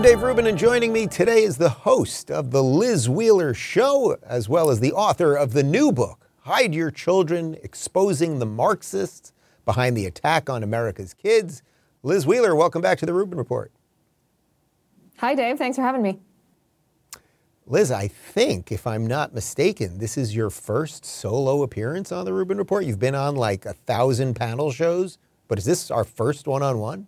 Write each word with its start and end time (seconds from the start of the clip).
I'm 0.00 0.06
Dave 0.06 0.22
Rubin, 0.22 0.46
and 0.46 0.56
joining 0.56 0.94
me 0.94 1.06
today 1.06 1.42
is 1.42 1.58
the 1.58 1.68
host 1.68 2.30
of 2.30 2.52
The 2.52 2.62
Liz 2.62 3.06
Wheeler 3.06 3.52
Show, 3.52 4.16
as 4.22 4.48
well 4.48 4.70
as 4.70 4.80
the 4.80 4.94
author 4.94 5.36
of 5.36 5.52
the 5.52 5.62
new 5.62 5.92
book, 5.92 6.26
Hide 6.38 6.74
Your 6.74 6.90
Children 6.90 7.58
Exposing 7.62 8.38
the 8.38 8.46
Marxists 8.46 9.34
Behind 9.66 9.94
the 9.94 10.06
Attack 10.06 10.48
on 10.48 10.62
America's 10.62 11.12
Kids. 11.12 11.62
Liz 12.02 12.26
Wheeler, 12.26 12.56
welcome 12.56 12.80
back 12.80 12.96
to 13.00 13.04
The 13.04 13.12
Rubin 13.12 13.36
Report. 13.36 13.72
Hi, 15.18 15.34
Dave. 15.34 15.58
Thanks 15.58 15.76
for 15.76 15.82
having 15.82 16.00
me. 16.00 16.18
Liz, 17.66 17.92
I 17.92 18.08
think, 18.08 18.72
if 18.72 18.86
I'm 18.86 19.06
not 19.06 19.34
mistaken, 19.34 19.98
this 19.98 20.16
is 20.16 20.34
your 20.34 20.48
first 20.48 21.04
solo 21.04 21.62
appearance 21.62 22.10
on 22.10 22.24
The 22.24 22.32
Rubin 22.32 22.56
Report. 22.56 22.86
You've 22.86 22.98
been 22.98 23.14
on 23.14 23.36
like 23.36 23.66
a 23.66 23.74
thousand 23.74 24.32
panel 24.32 24.72
shows, 24.72 25.18
but 25.46 25.58
is 25.58 25.66
this 25.66 25.90
our 25.90 26.04
first 26.04 26.46
one 26.46 26.62
on 26.62 26.78
one? 26.78 27.06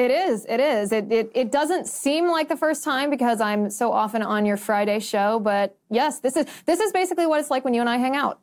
It 0.00 0.10
is. 0.10 0.46
It 0.48 0.60
is. 0.60 0.92
It, 0.92 1.12
it, 1.12 1.30
it 1.34 1.52
doesn't 1.52 1.86
seem 1.86 2.26
like 2.26 2.48
the 2.48 2.56
first 2.56 2.82
time 2.82 3.10
because 3.10 3.38
I'm 3.38 3.68
so 3.68 3.92
often 3.92 4.22
on 4.22 4.46
your 4.46 4.56
Friday 4.56 4.98
show, 4.98 5.38
but 5.38 5.76
yes, 5.90 6.20
this 6.20 6.36
is 6.36 6.46
this 6.64 6.80
is 6.80 6.90
basically 6.90 7.26
what 7.26 7.38
it's 7.38 7.50
like 7.50 7.66
when 7.66 7.74
you 7.74 7.82
and 7.82 7.90
I 7.90 7.98
hang 7.98 8.16
out. 8.16 8.40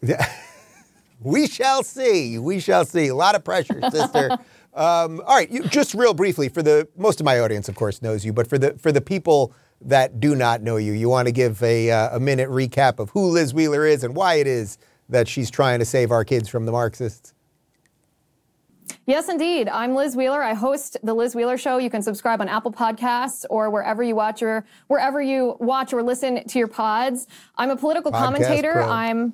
Yeah. 0.00 0.26
we 1.20 1.46
shall 1.46 1.82
see. 1.82 2.38
We 2.38 2.58
shall 2.58 2.86
see. 2.86 3.08
A 3.08 3.14
lot 3.14 3.34
of 3.34 3.44
pressure, 3.44 3.78
sister. 3.90 4.30
um, 4.72 5.20
all 5.26 5.36
right, 5.36 5.50
you, 5.50 5.64
just 5.64 5.92
real 5.92 6.14
briefly 6.14 6.48
for 6.48 6.62
the 6.62 6.88
most 6.96 7.20
of 7.20 7.26
my 7.26 7.38
audience, 7.38 7.68
of 7.68 7.74
course, 7.74 8.00
knows 8.00 8.24
you, 8.24 8.32
but 8.32 8.48
for 8.48 8.56
the 8.56 8.72
for 8.78 8.90
the 8.90 9.02
people 9.02 9.52
that 9.82 10.20
do 10.20 10.34
not 10.34 10.62
know 10.62 10.78
you, 10.78 10.94
you 10.94 11.10
want 11.10 11.28
to 11.28 11.32
give 11.32 11.62
a 11.62 11.90
uh, 11.90 12.16
a 12.16 12.18
minute 12.18 12.48
recap 12.48 12.98
of 12.98 13.10
who 13.10 13.28
Liz 13.28 13.52
Wheeler 13.52 13.84
is 13.84 14.04
and 14.04 14.16
why 14.16 14.36
it 14.36 14.46
is 14.46 14.78
that 15.10 15.28
she's 15.28 15.50
trying 15.50 15.80
to 15.80 15.84
save 15.84 16.10
our 16.10 16.24
kids 16.24 16.48
from 16.48 16.64
the 16.64 16.72
Marxists. 16.72 17.34
Yes, 19.08 19.30
indeed. 19.30 19.70
I'm 19.70 19.94
Liz 19.94 20.16
Wheeler. 20.16 20.42
I 20.42 20.52
host 20.52 20.98
the 21.02 21.14
Liz 21.14 21.34
Wheeler 21.34 21.56
Show. 21.56 21.78
You 21.78 21.88
can 21.88 22.02
subscribe 22.02 22.42
on 22.42 22.48
Apple 22.50 22.70
Podcasts 22.70 23.46
or 23.48 23.70
wherever 23.70 24.02
you 24.02 24.14
watch 24.14 24.42
your 24.42 24.66
wherever 24.88 25.22
you 25.22 25.56
watch 25.60 25.94
or 25.94 26.02
listen 26.02 26.46
to 26.46 26.58
your 26.58 26.68
pods. 26.68 27.26
I'm 27.56 27.70
a 27.70 27.76
political 27.76 28.12
Podcast 28.12 28.18
commentator. 28.18 28.72
Pro. 28.74 28.86
I'm 28.86 29.32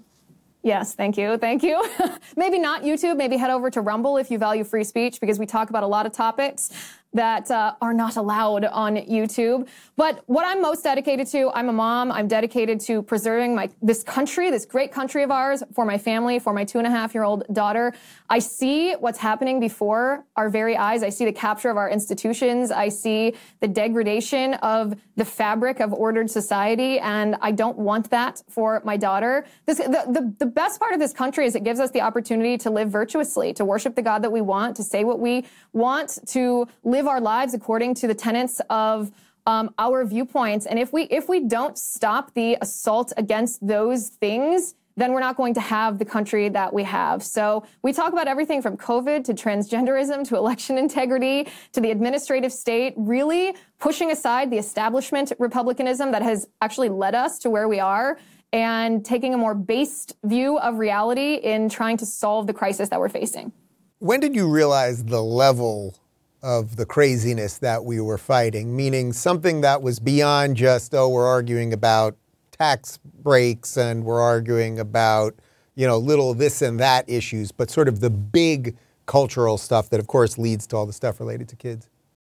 Yes, 0.63 0.95
thank 0.95 1.19
you. 1.19 1.39
Thank 1.39 1.65
you. 1.65 1.85
maybe 2.37 2.61
not 2.61 2.85
YouTube. 2.85 3.17
Maybe 3.17 3.37
head 3.37 3.51
over 3.51 3.69
to 3.69 3.81
Rumble 3.81 4.17
if 4.17 4.31
you 4.31 4.39
value 4.39 4.63
free 4.63 4.85
speech 4.85 5.21
because 5.21 5.41
we 5.41 5.45
talk 5.45 5.71
about 5.71 5.83
a 5.83 5.89
lot 5.89 6.07
of 6.07 6.13
topics 6.13 6.71
that 7.15 7.51
uh, 7.51 7.75
are 7.81 7.95
not 7.95 8.17
allowed 8.17 8.65
on 8.65 8.97
YouTube. 8.97 9.69
But 9.97 10.23
what 10.27 10.45
I'm 10.45 10.61
most 10.61 10.83
dedicated 10.83 11.29
to, 11.29 11.51
I'm 11.55 11.69
a 11.69 11.73
mom. 11.73 12.11
I'm 12.11 12.29
dedicated 12.29 12.81
to 12.81 13.03
preserving 13.03 13.55
my 13.55 13.71
this 13.81 14.03
country, 14.03 14.51
this 14.51 14.67
great 14.67 14.93
country 14.93 15.23
of 15.23 15.31
ours, 15.31 15.63
for 15.73 15.85
my 15.85 15.97
family, 15.97 16.39
for 16.39 16.53
my 16.53 16.65
two 16.65 16.79
and 16.79 16.87
a 16.87 16.91
half 16.91 17.15
year 17.15 17.23
old 17.23 17.45
daughter. 17.53 17.95
I 18.29 18.41
see 18.41 18.95
what's 18.95 19.19
happening 19.19 19.61
before 19.61 20.25
our 20.37 20.51
very 20.51 20.77
eyes. 20.77 21.03
I 21.03 21.11
see 21.11 21.25
the 21.25 21.33
capture 21.33 21.71
of 21.71 21.77
our 21.77 21.89
institutions. 21.89 22.73
I 22.73 22.89
see 22.89 23.35
the 23.61 23.69
degradation 23.69 24.55
of 24.55 24.97
the 25.17 25.25
fabric 25.25 25.81
of 25.81 25.93
ordered 25.93 26.29
society, 26.31 26.99
and 26.99 27.37
I 27.41 27.53
don't 27.53 27.79
want 27.79 28.11
that 28.11 28.43
for 28.49 28.83
my 28.85 28.97
daughter. 28.97 29.47
This, 29.67 29.79
the, 29.79 30.05
the, 30.09 30.35
the 30.39 30.47
best 30.47 30.81
part 30.81 30.93
of 30.93 30.99
this 30.99 31.13
country 31.13 31.47
is 31.47 31.55
it 31.55 31.63
gives 31.63 31.79
us 31.79 31.93
the 31.93 32.01
opportunity 32.01 32.59
to 32.59 32.71
live 32.71 32.91
virtuously, 32.91 33.53
to 33.53 33.65
worship 33.65 33.95
the 33.95 34.03
God 34.03 34.23
that 34.23 34.33
we 34.33 34.41
want, 34.41 34.77
to 34.77 34.83
say 34.83 35.05
what 35.05 35.21
we 35.21 35.45
want, 35.73 36.19
to 36.29 36.67
live 36.83 37.04
live 37.05 37.11
our 37.11 37.21
lives 37.21 37.53
according 37.53 37.95
to 37.95 38.07
the 38.07 38.15
tenets 38.15 38.61
of 38.71 39.13
um, 39.47 39.75
our 39.79 40.07
viewpoints. 40.07 40.65
And 40.65 40.79
if 40.79 40.91
we 40.93 41.03
if 41.05 41.29
we 41.29 41.41
don't 41.41 41.77
stop 41.77 42.33
the 42.33 42.57
assault 42.63 43.13
against 43.19 43.67
those 43.67 44.09
things, 44.09 44.75
then 44.97 45.13
we're 45.13 45.21
not 45.21 45.37
going 45.37 45.53
to 45.55 45.61
have 45.61 45.99
the 45.99 46.05
country 46.05 46.49
that 46.49 46.73
we 46.73 46.83
have. 46.85 47.23
So 47.23 47.67
we 47.83 47.93
talk 47.93 48.13
about 48.13 48.27
everything 48.27 48.63
from 48.63 48.79
COVID 48.79 49.25
to 49.25 49.35
transgenderism 49.35 50.27
to 50.29 50.37
election 50.37 50.79
integrity 50.87 51.49
to 51.73 51.81
the 51.81 51.91
administrative 51.91 52.53
state, 52.53 52.95
really 52.97 53.55
pushing 53.79 54.11
aside 54.11 54.51
the 54.51 54.59
establishment 54.59 55.31
republicanism 55.39 56.11
that 56.13 56.23
has 56.23 56.49
actually 56.63 56.89
led 56.89 57.15
us 57.15 57.39
to 57.41 57.51
where 57.51 57.69
we 57.69 57.81
are 57.81 58.19
and 58.53 59.05
taking 59.05 59.35
a 59.35 59.37
more 59.37 59.55
based 59.55 60.17
view 60.23 60.59
of 60.59 60.79
reality 60.79 61.35
in 61.35 61.69
trying 61.69 61.99
to 61.99 62.07
solve 62.07 62.47
the 62.47 62.55
crisis 62.55 62.89
that 62.89 62.99
we're 62.99 63.11
facing. 63.11 63.53
When 63.99 64.21
did 64.21 64.35
you 64.35 64.49
realize 64.49 65.05
the 65.05 65.23
level 65.23 65.99
of 66.45 66.77
the 66.77 66.85
craziness 66.85 67.57
that 67.59 67.85
we 67.87 68.01
were 68.01 68.19
fighting, 68.19 68.77
meaning 68.77 69.15
something 69.15 69.63
that 69.63 69.81
was 69.81 69.99
beyond 69.99 70.57
just, 70.57 70.95
oh, 70.95 71.09
we're 71.09 71.27
arguing 71.27 71.73
about 71.73 72.17
tax 72.53 72.99
breaks 73.23 73.79
and 73.79 74.05
we're 74.05 74.21
arguing 74.21 74.79
about, 74.79 75.35
you 75.75 75.87
know, 75.87 75.97
little 75.97 76.35
this 76.35 76.61
and 76.61 76.79
that 76.79 77.09
issues, 77.09 77.51
but 77.51 77.71
sort 77.71 77.89
of 77.89 78.01
the 78.01 78.11
big 78.11 78.77
cultural 79.07 79.57
stuff 79.57 79.89
that, 79.89 79.99
of 79.99 80.07
course, 80.07 80.37
leads 80.37 80.67
to 80.67 80.77
all 80.77 80.85
the 80.85 80.93
stuff 80.93 81.19
related 81.19 81.49
to 81.49 81.57
kids. 81.57 81.89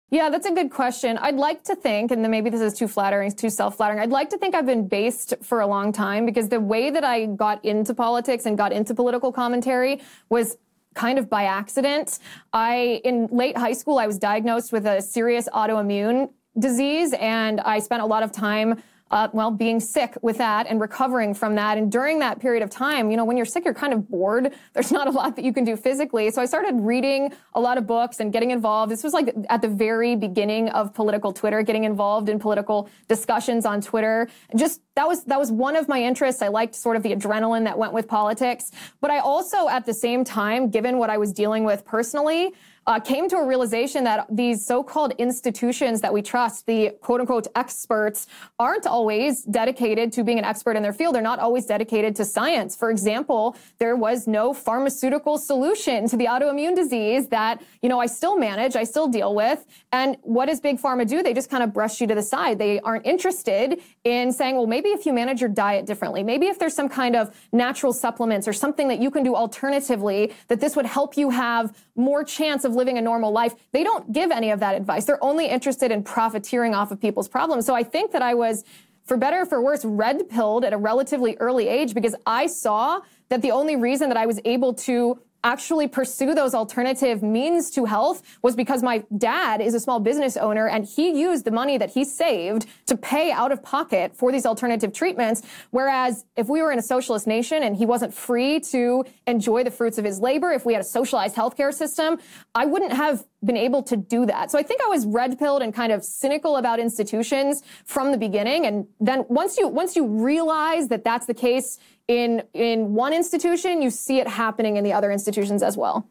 Yeah, 0.10 0.30
that's 0.30 0.46
a 0.46 0.52
good 0.52 0.72
question. 0.72 1.18
I'd 1.18 1.38
like 1.38 1.64
to 1.64 1.76
think, 1.76 2.12
and 2.12 2.22
then 2.22 2.32
maybe 2.32 2.50
this 2.50 2.60
is 2.60 2.74
too 2.74 2.90
flattering, 2.90 3.32
too 3.32 3.50
self 3.50 3.78
flattering. 3.78 4.02
I'd 4.02 4.10
like 4.10 4.30
to 4.32 4.38
think 4.38 4.54
I've 4.56 4.66
been 4.66 4.90
based 4.90 5.36
for 5.42 5.62
a 5.62 5.68
long 5.68 5.94
time 5.94 6.26
because 6.26 6.50
the 6.50 6.60
way 6.60 6.90
that 6.90 7.06
I 7.06 7.28
got 7.28 7.64
into 7.64 7.94
politics 7.94 8.46
and 8.46 8.58
got 8.58 8.74
into 8.74 8.94
political 8.94 9.32
commentary 9.32 10.02
was 10.30 10.58
kind 10.94 11.18
of 11.18 11.29
by 11.29 11.44
accident. 11.44 12.19
I, 12.53 13.02
in 13.03 13.28
late 13.31 13.57
high 13.57 13.74
school, 13.74 13.97
I 13.97 14.07
was 14.07 14.18
diagnosed 14.18 14.72
with 14.72 14.85
a 14.85 15.02
serious 15.02 15.47
autoimmune 15.53 16.29
disease 16.59 17.13
and 17.13 17.62
I 17.62 17.79
spent 17.79 18.02
a 18.02 18.06
lot 18.06 18.24
of 18.24 18.31
time 18.31 18.81
uh, 19.12 19.28
well, 19.34 19.52
being 19.52 19.80
sick 19.80 20.18
with 20.22 20.38
that 20.38 20.68
and 20.68 20.80
recovering 20.80 21.34
from 21.34 21.56
that. 21.56 21.78
And 21.78 21.92
during 21.92 22.20
that 22.20 22.40
period 22.40 22.64
of 22.64 22.70
time, 22.70 23.12
you 23.12 23.18
know, 23.18 23.26
when 23.26 23.36
you're 23.36 23.46
sick, 23.46 23.66
you're 23.66 23.74
kind 23.74 23.94
of 23.94 24.10
bored. 24.10 24.54
There's 24.74 24.92
not 24.92 25.08
a 25.08 25.12
lot 25.12 25.36
that 25.36 25.46
you 25.46 25.54
can 25.54 25.66
do 25.66 25.76
physically. 25.76 26.32
So 26.32 26.42
I 26.42 26.46
started 26.46 26.76
reading 26.80 27.34
a 27.54 27.60
lot 27.60 27.78
of 27.78 27.86
books 27.86 28.22
and 28.22 28.32
getting 28.32 28.52
involved. 28.52 28.92
This 28.92 29.04
was 29.04 29.14
like 29.14 29.36
at 29.50 29.62
the 29.62 29.68
very 29.68 30.16
beginning 30.16 30.70
of 30.70 30.94
political 30.94 31.34
Twitter, 31.34 31.62
getting 31.62 31.84
involved 31.84 32.30
in 32.30 32.40
political 32.40 32.90
discussions 33.08 33.66
on 33.66 33.82
Twitter. 33.82 34.30
Just 34.56 34.82
that 34.96 35.08
was 35.08 35.24
that 35.26 35.40
was 35.40 35.52
one 35.52 35.76
of 35.76 35.88
my 35.88 36.02
interests. 36.02 36.42
I 36.42 36.48
liked 36.48 36.76
sort 36.76 36.96
of 36.96 37.04
the 37.04 37.14
adrenaline 37.14 37.66
that 37.66 37.78
went 37.78 37.94
with 37.94 38.08
politics. 38.08 38.72
But 39.02 39.12
I 39.12 39.20
also, 39.20 39.68
at 39.68 39.86
the 39.86 39.94
same 39.94 40.24
time, 40.24 40.70
given 40.70 40.98
what 40.98 41.10
I 41.10 41.18
was 41.18 41.34
dealing 41.34 41.64
with 41.64 41.84
personally, 41.86 42.54
uh, 42.88 43.00
came 43.00 43.30
to 43.30 43.38
a 43.38 43.46
realization 43.46 44.03
that 44.03 44.25
these 44.30 44.66
so-called 44.66 45.14
institutions 45.18 46.02
that 46.02 46.12
we 46.12 46.22
trust, 46.22 46.66
the 46.66 46.90
quote-unquote 47.02 47.47
experts, 47.56 48.28
aren't 48.59 48.88
always 48.88 49.44
dedicated 49.44 50.12
to 50.12 50.24
being 50.24 50.40
an 50.40 50.46
expert 50.46 50.75
in 50.75 50.84
their 50.84 50.94
field. 50.94 51.14
They're 51.14 51.22
not 51.22 51.40
always 51.40 51.66
dedicated 51.66 52.16
to 52.16 52.25
science. 52.25 52.75
For 52.75 52.90
example, 52.90 53.56
there 53.78 53.96
was 53.96 54.28
no 54.28 54.53
pharmaceutical 54.53 55.38
solution 55.38 56.08
to 56.09 56.18
the 56.18 56.25
autoimmune 56.25 56.75
disease 56.75 57.28
that 57.28 57.62
you 57.81 57.90
know 57.90 58.00
I 58.00 58.08
still 58.08 58.38
manage, 58.38 58.75
I 58.75 58.84
still 58.84 59.08
deal 59.08 59.36
with. 59.36 59.66
And 59.92 60.18
what 60.24 60.48
does 60.48 60.59
big 60.59 60.81
pharma 60.81 61.08
do? 61.08 61.22
They 61.22 61.34
just 61.34 61.50
kind 61.50 61.63
of 61.63 61.74
brush 61.74 62.02
you 62.02 62.08
to 62.08 62.16
the 62.16 62.24
side. 62.24 62.58
They 62.58 62.80
aren't 62.80 63.06
interested 63.06 63.80
in 64.03 64.31
saying, 64.31 64.56
well, 64.56 64.68
maybe 64.68 64.90
if 64.90 65.06
you 65.06 65.13
manage 65.13 65.42
your 65.42 65.50
diet 65.50 65.86
differently, 65.86 66.24
maybe 66.24 66.48
if 66.48 66.58
there's 66.58 66.74
some 66.74 66.90
kind 66.90 67.16
of 67.16 67.36
natural 67.52 67.94
supplements 67.94 68.48
or 68.48 68.53
something 68.53 68.88
that 68.88 69.00
you 69.00 69.12
can 69.12 69.24
do 69.24 69.36
alternatively, 69.36 70.34
that 70.48 70.59
this 70.59 70.75
would 70.75 70.86
help 70.86 71.18
you 71.18 71.30
have 71.30 71.75
more 72.01 72.23
chance 72.23 72.66
of 72.66 72.73
living 72.75 72.97
a 72.97 73.01
normal 73.01 73.31
life. 73.31 73.56
They 73.72 73.84
don't 73.84 74.12
give 74.12 74.31
any 74.31 74.51
of 74.51 74.59
that 74.59 74.75
advice. 74.75 75.06
They're 75.06 75.23
only 75.23 75.47
interested 75.47 75.91
in 75.91 76.03
profiteering 76.03 76.75
off 76.75 76.91
of 76.91 77.00
people's 77.00 77.29
problems. 77.29 77.66
So 77.66 77.73
I 77.73 77.84
think 77.84 78.12
that 78.12 78.22
I 78.22 78.34
was, 78.34 78.66
for 79.06 79.16
better 79.16 79.41
or 79.41 79.45
for 79.45 79.62
worse, 79.62 79.85
red 79.85 80.29
pilled 80.29 80.66
at 80.66 80.73
a 80.73 80.78
relatively 80.78 81.38
early 81.39 81.67
age 81.67 81.94
because 81.94 82.16
I 82.25 82.47
saw 82.47 83.01
that 83.29 83.41
the 83.41 83.51
only 83.51 83.75
reason 83.75 84.09
that 84.09 84.17
I 84.17 84.25
was 84.25 84.39
able 84.44 84.73
to 84.73 85.19
actually 85.44 85.88
pursue 85.88 86.35
those 86.35 86.53
alternative 86.53 87.24
means 87.24 87.72
to 87.72 87.85
health 87.85 88.22
was 88.41 88.56
because 88.56 88.84
my 88.84 89.03
dad 89.18 89.62
is 89.62 89.74
a 89.74 89.79
small 89.79 90.00
business 90.00 90.38
owner 90.38 90.68
and 90.68 90.85
he 90.85 91.19
used 91.19 91.46
the 91.46 91.52
money 91.52 91.78
that 91.78 91.90
he 91.90 92.06
saved 92.06 92.66
to 92.85 92.96
pay 92.96 93.31
out 93.31 93.51
of 93.51 93.63
pocket 93.63 94.16
for 94.16 94.31
these 94.31 94.46
alternative 94.46 94.94
treatments. 94.94 95.41
Whereas 95.72 96.25
if 96.35 96.47
we 96.47 96.62
were 96.62 96.72
in 96.72 96.80
a 96.80 96.84
socialist 96.84 97.28
nation 97.28 97.63
and 97.63 97.75
he 97.75 97.85
wasn't 97.85 98.13
free 98.13 98.59
to 98.72 99.04
enjoy 99.27 99.63
the 99.63 99.71
fruits 99.71 99.98
of 99.98 100.06
his 100.06 100.19
labor, 100.19 100.51
if 100.51 100.66
we 100.66 100.74
had 100.74 100.81
a 100.81 100.86
socialized 100.86 101.36
healthcare 101.36 101.74
system, 101.74 102.19
I 102.54 102.66
wouldn't 102.66 102.94
have 102.94 103.25
been 103.44 103.58
able 103.58 103.82
to 103.84 103.98
do 103.98 104.26
that. 104.26 104.52
So 104.52 104.60
I 104.60 104.64
think 104.64 104.82
I 104.82 104.88
was 104.88 105.06
red 105.06 105.40
pilled 105.40 105.62
and 105.62 105.74
kind 105.74 105.92
of 105.92 106.04
cynical 106.04 106.58
about 106.58 106.80
institutions 106.80 107.64
from 107.86 108.12
the 108.12 108.18
beginning. 108.18 108.66
And 108.66 108.88
then 109.00 109.26
once 109.30 109.58
you, 109.58 109.68
once 109.68 109.96
you 109.96 110.06
realize 110.06 110.90
that 110.90 111.04
that's 111.04 111.26
the 111.26 111.34
case, 111.34 111.80
in 112.08 112.44
in 112.54 112.94
one 112.94 113.14
institution, 113.14 113.82
you 113.82 113.90
see 113.90 114.20
it 114.20 114.28
happening 114.28 114.78
in 114.78 114.84
the 114.84 114.94
other 114.94 115.12
institutions 115.12 115.64
as 115.64 115.78
well. 115.78 116.08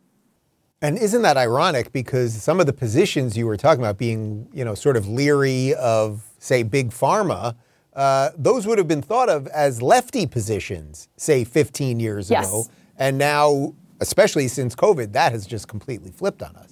And 0.82 0.97
isn't 0.97 1.23
that 1.23 1.37
ironic? 1.37 1.93
Because 1.93 2.43
some 2.43 2.59
of 2.59 2.67
the 2.67 2.73
positions 2.73 3.37
you 3.37 3.47
were 3.47 3.59
talking 3.59 3.82
about 3.82 3.99
being, 3.99 4.49
you 4.53 4.65
know, 4.65 4.75
sort 4.75 4.97
of 4.97 5.06
leery 5.06 5.75
of, 5.75 6.25
say, 6.38 6.62
big 6.62 6.91
pharma, 6.91 7.55
uh, 7.93 8.31
those 8.37 8.67
would 8.67 8.79
have 8.79 8.88
been 8.88 9.03
thought 9.03 9.29
of 9.29 9.47
as 9.49 9.82
lefty 9.82 10.27
positions, 10.27 11.09
say, 11.19 11.44
15 11.44 12.00
years 12.00 12.31
yes. 12.31 12.49
ago. 12.49 12.65
And 12.97 13.19
now, 13.19 13.75
especially 14.00 14.49
since 14.49 14.75
COVID, 14.75 15.12
that 15.12 15.32
has 15.32 15.47
just 15.47 15.69
completely 15.69 16.11
flipped 16.11 16.43
on 16.43 16.56
us. 16.56 16.69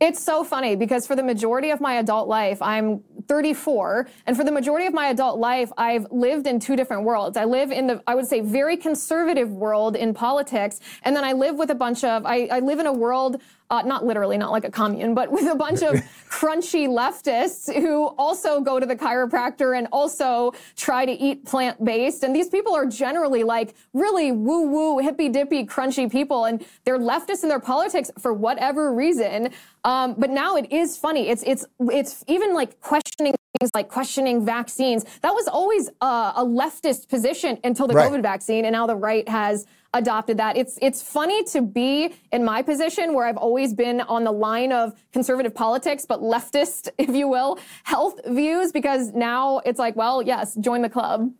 It's 0.00 0.22
so 0.22 0.44
funny 0.44 0.76
because 0.76 1.08
for 1.08 1.16
the 1.16 1.24
majority 1.24 1.70
of 1.70 1.80
my 1.80 1.94
adult 1.94 2.28
life, 2.28 2.62
I'm 2.62 3.02
34. 3.26 4.08
And 4.26 4.36
for 4.36 4.44
the 4.44 4.52
majority 4.52 4.86
of 4.86 4.94
my 4.94 5.08
adult 5.08 5.40
life, 5.40 5.72
I've 5.76 6.06
lived 6.12 6.46
in 6.46 6.60
two 6.60 6.76
different 6.76 7.02
worlds. 7.02 7.36
I 7.36 7.44
live 7.44 7.72
in 7.72 7.88
the, 7.88 8.02
I 8.06 8.14
would 8.14 8.26
say, 8.26 8.40
very 8.40 8.76
conservative 8.76 9.50
world 9.50 9.96
in 9.96 10.14
politics. 10.14 10.78
And 11.02 11.16
then 11.16 11.24
I 11.24 11.32
live 11.32 11.56
with 11.56 11.70
a 11.70 11.74
bunch 11.74 12.04
of, 12.04 12.24
I, 12.24 12.48
I 12.50 12.60
live 12.60 12.78
in 12.78 12.86
a 12.86 12.92
world 12.92 13.42
uh, 13.70 13.82
not 13.82 14.04
literally, 14.04 14.38
not 14.38 14.50
like 14.50 14.64
a 14.64 14.70
commune, 14.70 15.14
but 15.14 15.30
with 15.30 15.46
a 15.46 15.54
bunch 15.54 15.82
of 15.82 15.94
crunchy 16.30 16.88
leftists 16.88 17.72
who 17.72 18.06
also 18.18 18.60
go 18.60 18.80
to 18.80 18.86
the 18.86 18.96
chiropractor 18.96 19.76
and 19.76 19.86
also 19.92 20.52
try 20.76 21.04
to 21.04 21.12
eat 21.12 21.44
plant 21.44 21.82
based. 21.84 22.22
And 22.22 22.34
these 22.34 22.48
people 22.48 22.74
are 22.74 22.86
generally 22.86 23.44
like 23.44 23.74
really 23.92 24.32
woo 24.32 24.68
woo, 24.68 24.98
hippy 24.98 25.28
dippy, 25.28 25.66
crunchy 25.66 26.10
people. 26.10 26.46
And 26.46 26.64
they're 26.84 26.98
leftists 26.98 27.42
in 27.42 27.48
their 27.48 27.60
politics 27.60 28.10
for 28.18 28.32
whatever 28.32 28.92
reason. 28.94 29.50
Um, 29.84 30.14
but 30.16 30.30
now 30.30 30.56
it 30.56 30.72
is 30.72 30.96
funny. 30.96 31.28
It's, 31.28 31.42
it's, 31.46 31.66
it's 31.80 32.24
even 32.26 32.54
like 32.54 32.80
questioning 32.80 33.34
things 33.58 33.70
like 33.74 33.88
questioning 33.88 34.44
vaccines. 34.44 35.04
That 35.22 35.32
was 35.32 35.48
always 35.48 35.88
uh, 36.00 36.32
a 36.36 36.44
leftist 36.44 37.08
position 37.08 37.58
until 37.64 37.86
the 37.86 37.94
right. 37.94 38.10
COVID 38.10 38.22
vaccine. 38.22 38.64
And 38.64 38.72
now 38.72 38.86
the 38.86 38.96
right 38.96 39.28
has 39.28 39.66
adopted 39.94 40.36
that. 40.36 40.56
It's 40.56 40.78
it's 40.82 41.02
funny 41.02 41.44
to 41.44 41.62
be 41.62 42.14
in 42.32 42.44
my 42.44 42.62
position 42.62 43.14
where 43.14 43.26
I've 43.26 43.36
always 43.36 43.74
been 43.74 44.00
on 44.02 44.24
the 44.24 44.32
line 44.32 44.72
of 44.72 44.92
conservative 45.12 45.54
politics, 45.54 46.04
but 46.06 46.20
leftist, 46.20 46.88
if 46.98 47.10
you 47.10 47.28
will, 47.28 47.58
health 47.84 48.20
views, 48.26 48.72
because 48.72 49.12
now 49.12 49.58
it's 49.64 49.78
like, 49.78 49.96
well, 49.96 50.22
yes, 50.22 50.54
join 50.56 50.82
the 50.82 50.90
club. 50.90 51.30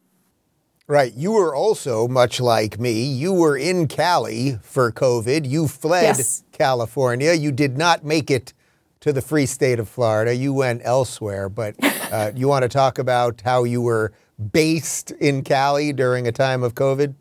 Right. 0.87 1.13
You 1.13 1.33
were 1.33 1.55
also, 1.55 2.09
much 2.09 2.41
like 2.41 2.81
me, 2.81 3.03
you 3.03 3.35
were 3.35 3.59
in 3.59 3.89
Cali 3.89 4.59
for 4.63 4.91
COVID. 4.91 5.47
You 5.47 5.69
fled 5.69 6.17
yes. 6.17 6.45
California. 6.53 7.35
You 7.35 7.53
did 7.53 7.77
not 7.77 8.07
make 8.07 8.31
it 8.31 8.55
to 9.01 9.13
the 9.13 9.21
free 9.21 9.45
state 9.45 9.79
of 9.79 9.87
Florida. 9.87 10.35
You 10.35 10.55
went 10.55 10.81
elsewhere. 10.85 11.51
But 11.51 11.77
uh, 12.11 12.33
you 12.35 12.49
want 12.49 12.63
to 12.63 12.71
talk 12.71 12.99
about 12.99 13.43
how 13.45 13.65
you 13.65 13.83
were 13.83 14.13
based 14.53 15.11
in 15.11 15.43
Cali 15.45 15.93
during 15.93 16.27
a 16.27 16.33
time 16.33 16.63
of 16.63 16.75
COVID? 16.75 17.15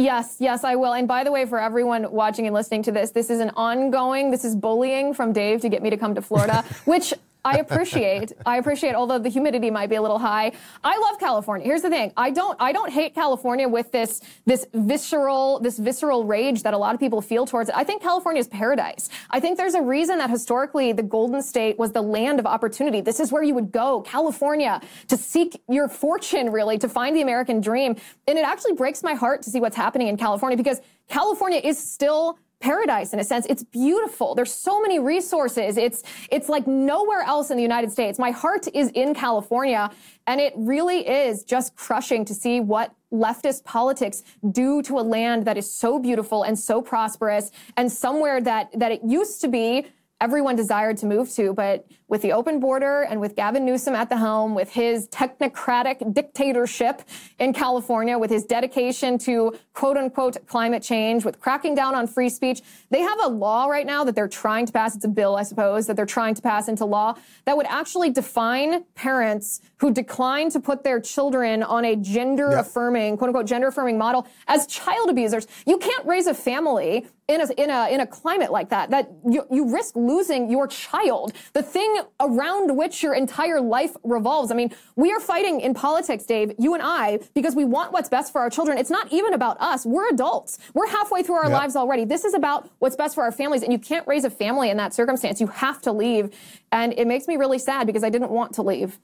Yes, 0.00 0.36
yes, 0.38 0.64
I 0.64 0.76
will. 0.76 0.94
And 0.94 1.06
by 1.06 1.24
the 1.24 1.32
way, 1.32 1.44
for 1.44 1.60
everyone 1.60 2.10
watching 2.10 2.46
and 2.46 2.54
listening 2.54 2.82
to 2.84 2.92
this, 2.92 3.10
this 3.10 3.28
is 3.28 3.40
an 3.40 3.50
ongoing, 3.50 4.30
this 4.30 4.44
is 4.44 4.56
bullying 4.56 5.12
from 5.12 5.32
Dave 5.32 5.60
to 5.60 5.68
get 5.68 5.82
me 5.82 5.90
to 5.90 5.96
come 5.96 6.14
to 6.14 6.22
Florida, 6.22 6.64
which 6.86 7.12
I 7.44 7.58
appreciate. 7.58 8.32
I 8.44 8.58
appreciate, 8.58 8.94
although 8.94 9.18
the 9.18 9.28
humidity 9.28 9.70
might 9.70 9.88
be 9.88 9.96
a 9.96 10.02
little 10.02 10.18
high. 10.18 10.52
I 10.84 10.98
love 10.98 11.18
California. 11.18 11.66
Here's 11.66 11.82
the 11.82 11.90
thing: 11.90 12.12
I 12.16 12.30
don't. 12.30 12.56
I 12.60 12.72
don't 12.72 12.92
hate 12.92 13.14
California 13.14 13.68
with 13.68 13.90
this 13.92 14.20
this 14.46 14.66
visceral 14.74 15.60
this 15.60 15.78
visceral 15.78 16.24
rage 16.24 16.62
that 16.62 16.74
a 16.74 16.78
lot 16.78 16.94
of 16.94 17.00
people 17.00 17.20
feel 17.20 17.46
towards 17.46 17.70
it. 17.70 17.76
I 17.76 17.84
think 17.84 18.02
California 18.02 18.40
is 18.40 18.48
paradise. 18.48 19.08
I 19.30 19.40
think 19.40 19.56
there's 19.56 19.74
a 19.74 19.82
reason 19.82 20.18
that 20.18 20.30
historically 20.30 20.92
the 20.92 21.02
Golden 21.02 21.42
State 21.42 21.78
was 21.78 21.92
the 21.92 22.02
land 22.02 22.38
of 22.38 22.46
opportunity. 22.46 23.00
This 23.00 23.20
is 23.20 23.32
where 23.32 23.42
you 23.42 23.54
would 23.54 23.72
go, 23.72 24.02
California, 24.02 24.80
to 25.08 25.16
seek 25.16 25.62
your 25.68 25.88
fortune, 25.88 26.50
really, 26.50 26.78
to 26.78 26.88
find 26.88 27.16
the 27.16 27.22
American 27.22 27.60
dream. 27.60 27.96
And 28.26 28.38
it 28.38 28.44
actually 28.44 28.74
breaks 28.74 29.02
my 29.02 29.14
heart 29.14 29.42
to 29.42 29.50
see 29.50 29.60
what's 29.60 29.76
happening 29.76 30.08
in 30.08 30.16
California 30.16 30.56
because 30.56 30.80
California 31.08 31.60
is 31.62 31.78
still 31.78 32.38
paradise 32.60 33.12
in 33.12 33.18
a 33.18 33.24
sense. 33.24 33.46
It's 33.48 33.64
beautiful. 33.64 34.34
There's 34.34 34.52
so 34.52 34.80
many 34.80 34.98
resources. 34.98 35.76
It's 35.76 36.02
it's 36.30 36.48
like 36.48 36.66
nowhere 36.66 37.22
else 37.22 37.50
in 37.50 37.56
the 37.56 37.62
United 37.62 37.90
States. 37.90 38.18
My 38.18 38.30
heart 38.30 38.68
is 38.74 38.90
in 38.90 39.14
California, 39.14 39.90
and 40.26 40.40
it 40.40 40.52
really 40.56 41.08
is 41.08 41.42
just 41.42 41.74
crushing 41.74 42.24
to 42.26 42.34
see 42.34 42.60
what 42.60 42.94
leftist 43.12 43.64
politics 43.64 44.22
do 44.52 44.82
to 44.82 44.98
a 44.98 45.02
land 45.02 45.44
that 45.46 45.56
is 45.56 45.72
so 45.72 45.98
beautiful 45.98 46.44
and 46.44 46.58
so 46.58 46.80
prosperous 46.80 47.50
and 47.76 47.90
somewhere 47.90 48.40
that 48.40 48.70
that 48.78 48.92
it 48.92 49.00
used 49.02 49.40
to 49.40 49.48
be 49.48 49.86
everyone 50.20 50.54
desired 50.54 50.98
to 50.98 51.06
move 51.06 51.30
to. 51.32 51.54
But 51.54 51.86
with 52.10 52.22
the 52.22 52.32
open 52.32 52.58
border 52.58 53.02
and 53.02 53.20
with 53.20 53.36
Gavin 53.36 53.64
Newsom 53.64 53.94
at 53.94 54.08
the 54.08 54.16
helm, 54.16 54.54
with 54.54 54.72
his 54.72 55.08
technocratic 55.08 56.12
dictatorship 56.12 57.02
in 57.38 57.52
California, 57.52 58.18
with 58.18 58.30
his 58.30 58.44
dedication 58.44 59.16
to 59.18 59.56
quote 59.72 59.96
unquote 59.96 60.44
climate 60.46 60.82
change, 60.82 61.24
with 61.24 61.40
cracking 61.40 61.74
down 61.74 61.94
on 61.94 62.08
free 62.08 62.28
speech, 62.28 62.60
they 62.90 63.00
have 63.00 63.18
a 63.22 63.28
law 63.28 63.66
right 63.66 63.86
now 63.86 64.02
that 64.02 64.16
they're 64.16 64.28
trying 64.28 64.66
to 64.66 64.72
pass. 64.72 64.96
It's 64.96 65.04
a 65.04 65.08
bill, 65.08 65.36
I 65.36 65.44
suppose, 65.44 65.86
that 65.86 65.96
they're 65.96 66.04
trying 66.04 66.34
to 66.34 66.42
pass 66.42 66.68
into 66.68 66.84
law 66.84 67.14
that 67.44 67.56
would 67.56 67.66
actually 67.66 68.10
define 68.10 68.84
parents 68.96 69.60
who 69.78 69.92
decline 69.92 70.50
to 70.50 70.58
put 70.60 70.82
their 70.82 71.00
children 71.00 71.62
on 71.62 71.84
a 71.84 71.94
gender 71.94 72.50
affirming, 72.50 73.16
quote 73.16 73.28
unquote, 73.28 73.46
gender 73.46 73.68
affirming 73.68 73.96
model 73.96 74.26
as 74.48 74.66
child 74.66 75.08
abusers. 75.08 75.46
You 75.64 75.78
can't 75.78 76.04
raise 76.04 76.26
a 76.26 76.34
family 76.34 77.06
in 77.28 77.40
a, 77.40 77.52
in 77.52 77.70
a, 77.70 77.88
in 77.88 78.00
a 78.00 78.06
climate 78.06 78.50
like 78.50 78.70
that, 78.70 78.90
that 78.90 79.10
you, 79.28 79.46
you 79.50 79.72
risk 79.72 79.94
losing 79.94 80.50
your 80.50 80.66
child, 80.66 81.32
the 81.52 81.62
thing 81.62 81.99
around 82.20 82.76
which 82.76 83.02
your 83.02 83.14
entire 83.14 83.60
life 83.60 83.96
revolves. 84.04 84.50
I 84.50 84.54
mean, 84.54 84.74
we 84.96 85.12
are 85.12 85.20
fighting 85.20 85.60
in 85.60 85.74
politics, 85.74 86.24
Dave, 86.24 86.52
you 86.58 86.74
and 86.74 86.82
I, 86.82 87.20
because 87.34 87.54
we 87.54 87.64
want 87.64 87.92
what's 87.92 88.08
best 88.08 88.32
for 88.32 88.40
our 88.40 88.50
children. 88.50 88.78
It's 88.78 88.90
not 88.90 89.12
even 89.12 89.34
about 89.34 89.60
us. 89.60 89.84
We're 89.86 90.08
adults. 90.08 90.58
We're 90.74 90.88
halfway 90.88 91.22
through 91.22 91.36
our 91.36 91.50
yep. 91.50 91.52
lives 91.52 91.76
already. 91.76 92.04
This 92.04 92.24
is 92.24 92.34
about 92.34 92.68
what's 92.78 92.96
best 92.96 93.14
for 93.14 93.22
our 93.22 93.32
families. 93.32 93.62
And 93.62 93.72
you 93.72 93.78
can't 93.78 94.06
raise 94.06 94.24
a 94.24 94.30
family 94.30 94.70
in 94.70 94.76
that 94.76 94.94
circumstance. 94.94 95.40
You 95.40 95.48
have 95.48 95.80
to 95.82 95.92
leave. 95.92 96.30
And 96.72 96.92
it 96.96 97.06
makes 97.06 97.26
me 97.26 97.36
really 97.36 97.58
sad 97.58 97.86
because 97.86 98.04
I 98.04 98.10
didn't 98.10 98.30
want 98.30 98.54
to 98.54 98.62
leave. 98.62 98.98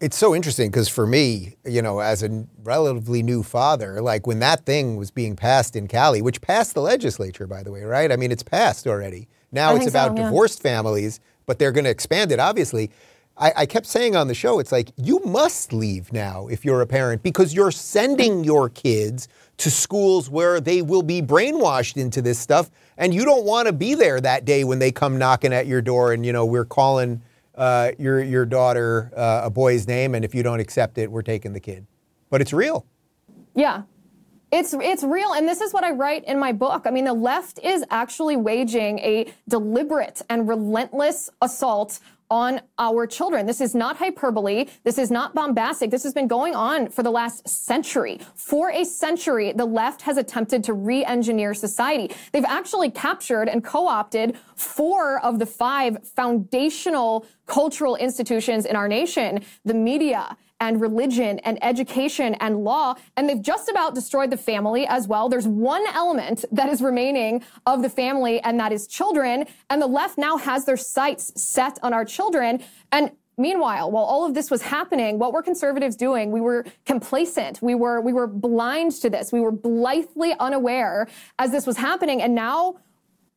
It's 0.00 0.16
so 0.16 0.34
interesting 0.34 0.70
because 0.70 0.88
for 0.88 1.06
me, 1.06 1.56
you 1.64 1.80
know, 1.80 2.00
as 2.00 2.22
a 2.22 2.46
relatively 2.62 3.22
new 3.22 3.42
father, 3.42 4.02
like 4.02 4.26
when 4.26 4.40
that 4.40 4.66
thing 4.66 4.96
was 4.96 5.10
being 5.10 5.36
passed 5.36 5.76
in 5.76 5.86
Cali, 5.86 6.20
which 6.20 6.40
passed 6.40 6.74
the 6.74 6.82
legislature, 6.82 7.46
by 7.46 7.62
the 7.62 7.70
way, 7.70 7.84
right? 7.84 8.10
I 8.10 8.16
mean, 8.16 8.32
it's 8.32 8.42
passed 8.42 8.86
already. 8.86 9.28
Now 9.52 9.70
I 9.70 9.76
it's 9.76 9.86
about 9.86 10.10
so, 10.10 10.16
yeah. 10.16 10.24
divorced 10.24 10.60
families, 10.60 11.20
but 11.46 11.58
they're 11.58 11.72
going 11.72 11.84
to 11.84 11.90
expand 11.90 12.32
it, 12.32 12.38
obviously. 12.38 12.90
I, 13.36 13.52
I, 13.56 13.66
kept 13.66 13.86
saying 13.86 14.14
on 14.14 14.28
the 14.28 14.34
show, 14.34 14.60
it's 14.60 14.70
like, 14.70 14.92
you 14.96 15.20
must 15.24 15.72
leave 15.72 16.12
now 16.12 16.46
if 16.46 16.64
you're 16.64 16.82
a 16.82 16.86
parent 16.86 17.24
because 17.24 17.52
you're 17.52 17.72
sending 17.72 18.44
your 18.44 18.68
kids 18.68 19.26
to 19.56 19.72
schools 19.72 20.30
where 20.30 20.60
they 20.60 20.82
will 20.82 21.02
be 21.02 21.20
brainwashed 21.20 21.96
into 21.96 22.22
this 22.22 22.38
stuff. 22.38 22.70
And 22.96 23.12
you 23.12 23.24
don't 23.24 23.44
want 23.44 23.66
to 23.66 23.72
be 23.72 23.94
there 23.94 24.20
that 24.20 24.44
day 24.44 24.62
when 24.62 24.78
they 24.78 24.92
come 24.92 25.18
knocking 25.18 25.52
at 25.52 25.66
your 25.66 25.82
door 25.82 26.12
and, 26.12 26.24
you 26.24 26.32
know, 26.32 26.46
we're 26.46 26.64
calling 26.64 27.22
uh, 27.56 27.92
your 27.98 28.22
your 28.22 28.44
daughter 28.44 29.12
uh, 29.16 29.42
a 29.44 29.50
boy's 29.50 29.86
name, 29.86 30.14
and 30.14 30.24
if 30.24 30.34
you 30.34 30.42
don't 30.42 30.60
accept 30.60 30.98
it, 30.98 31.10
we're 31.10 31.22
taking 31.22 31.52
the 31.52 31.60
kid. 31.60 31.86
But 32.30 32.40
it's 32.40 32.52
real. 32.52 32.86
Yeah. 33.54 33.82
It's, 34.56 34.72
it's 34.72 35.02
real, 35.02 35.32
and 35.32 35.48
this 35.48 35.60
is 35.60 35.72
what 35.72 35.82
I 35.82 35.90
write 35.90 36.22
in 36.26 36.38
my 36.38 36.52
book. 36.52 36.82
I 36.86 36.92
mean, 36.92 37.04
the 37.04 37.12
left 37.12 37.58
is 37.58 37.84
actually 37.90 38.36
waging 38.36 39.00
a 39.00 39.34
deliberate 39.48 40.22
and 40.30 40.48
relentless 40.48 41.28
assault 41.42 41.98
on 42.30 42.60
our 42.78 43.04
children. 43.04 43.46
This 43.46 43.60
is 43.60 43.74
not 43.74 43.96
hyperbole. 43.96 44.66
This 44.84 44.96
is 44.96 45.10
not 45.10 45.34
bombastic. 45.34 45.90
This 45.90 46.04
has 46.04 46.14
been 46.14 46.28
going 46.28 46.54
on 46.54 46.88
for 46.88 47.02
the 47.02 47.10
last 47.10 47.48
century. 47.48 48.20
For 48.36 48.70
a 48.70 48.84
century, 48.84 49.52
the 49.52 49.64
left 49.64 50.02
has 50.02 50.18
attempted 50.18 50.62
to 50.64 50.72
re-engineer 50.72 51.52
society. 51.52 52.14
They've 52.30 52.44
actually 52.44 52.92
captured 52.92 53.48
and 53.48 53.64
co-opted 53.64 54.36
four 54.54 55.18
of 55.24 55.40
the 55.40 55.46
five 55.46 55.98
foundational 56.14 57.26
cultural 57.46 57.96
institutions 57.96 58.66
in 58.66 58.76
our 58.76 58.86
nation, 58.86 59.44
the 59.64 59.74
media, 59.74 60.36
and 60.60 60.80
religion 60.80 61.38
and 61.40 61.62
education 61.62 62.34
and 62.34 62.64
law. 62.64 62.94
And 63.16 63.28
they've 63.28 63.42
just 63.42 63.68
about 63.68 63.94
destroyed 63.94 64.30
the 64.30 64.36
family 64.36 64.86
as 64.86 65.06
well. 65.08 65.28
There's 65.28 65.48
one 65.48 65.84
element 65.92 66.44
that 66.52 66.68
is 66.68 66.80
remaining 66.80 67.42
of 67.66 67.82
the 67.82 67.90
family, 67.90 68.40
and 68.40 68.58
that 68.60 68.72
is 68.72 68.86
children. 68.86 69.46
And 69.68 69.82
the 69.82 69.86
left 69.86 70.18
now 70.18 70.36
has 70.36 70.64
their 70.64 70.76
sights 70.76 71.32
set 71.40 71.78
on 71.82 71.92
our 71.92 72.04
children. 72.04 72.62
And 72.92 73.12
Meanwhile, 73.36 73.90
while 73.90 74.04
all 74.04 74.24
of 74.24 74.34
this 74.34 74.50
was 74.50 74.62
happening, 74.62 75.18
what 75.18 75.32
were 75.32 75.42
conservatives 75.42 75.96
doing? 75.96 76.30
We 76.30 76.40
were 76.40 76.64
complacent. 76.86 77.60
We 77.60 77.74
were, 77.74 78.00
we 78.00 78.12
were 78.12 78.28
blind 78.28 78.92
to 79.02 79.10
this. 79.10 79.32
We 79.32 79.40
were 79.40 79.50
blithely 79.50 80.34
unaware 80.38 81.08
as 81.38 81.50
this 81.50 81.66
was 81.66 81.76
happening. 81.76 82.22
And 82.22 82.34
now 82.34 82.76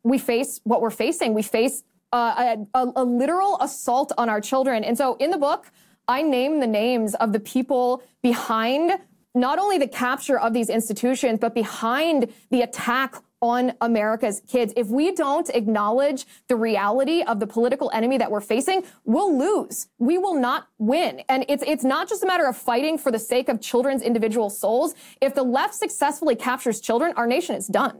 we 0.03 0.19
face 0.19 0.61
what 0.65 0.81
we're 0.81 0.91
facing. 0.91 1.33
We 1.33 1.41
face 1.41 1.83
uh, 2.13 2.55
a, 2.75 2.79
a, 2.79 2.91
a 2.97 3.03
literal 3.03 3.57
assault 3.59 4.11
on 4.17 4.29
our 4.29 4.39
children. 4.39 4.83
And 4.83 4.95
so 4.97 5.15
in 5.15 5.31
the 5.31 5.37
book, 5.37 5.71
I 6.07 6.21
name 6.21 6.61
the 6.61 6.67
names 6.67 7.15
of 7.15 7.33
the 7.33 7.39
people 7.39 8.01
behind 8.21 8.93
not 9.35 9.59
only 9.59 9.77
the 9.77 9.87
capture 9.87 10.39
of 10.39 10.53
these 10.53 10.69
institutions, 10.69 11.37
but 11.39 11.53
behind 11.53 12.31
the 12.49 12.61
attack 12.61 13.15
on 13.41 13.73
America's 13.81 14.41
kids. 14.47 14.73
If 14.75 14.87
we 14.87 15.13
don't 15.13 15.47
acknowledge 15.49 16.25
the 16.47 16.55
reality 16.55 17.21
of 17.21 17.39
the 17.39 17.45
political 17.45 17.91
enemy 17.93 18.17
that 18.17 18.31
we're 18.31 18.41
facing, 18.41 18.83
we'll 19.05 19.37
lose. 19.37 19.89
We 19.99 20.17
will 20.17 20.33
not 20.33 20.69
win. 20.79 21.21
And 21.29 21.45
it's, 21.47 21.63
it's 21.67 21.83
not 21.83 22.09
just 22.09 22.23
a 22.23 22.25
matter 22.25 22.47
of 22.47 22.57
fighting 22.57 22.97
for 22.97 23.11
the 23.11 23.19
sake 23.19 23.47
of 23.47 23.61
children's 23.61 24.01
individual 24.01 24.49
souls. 24.49 24.95
If 25.21 25.35
the 25.35 25.43
left 25.43 25.75
successfully 25.75 26.35
captures 26.35 26.81
children, 26.81 27.13
our 27.15 27.27
nation 27.27 27.55
is 27.55 27.67
done. 27.67 27.99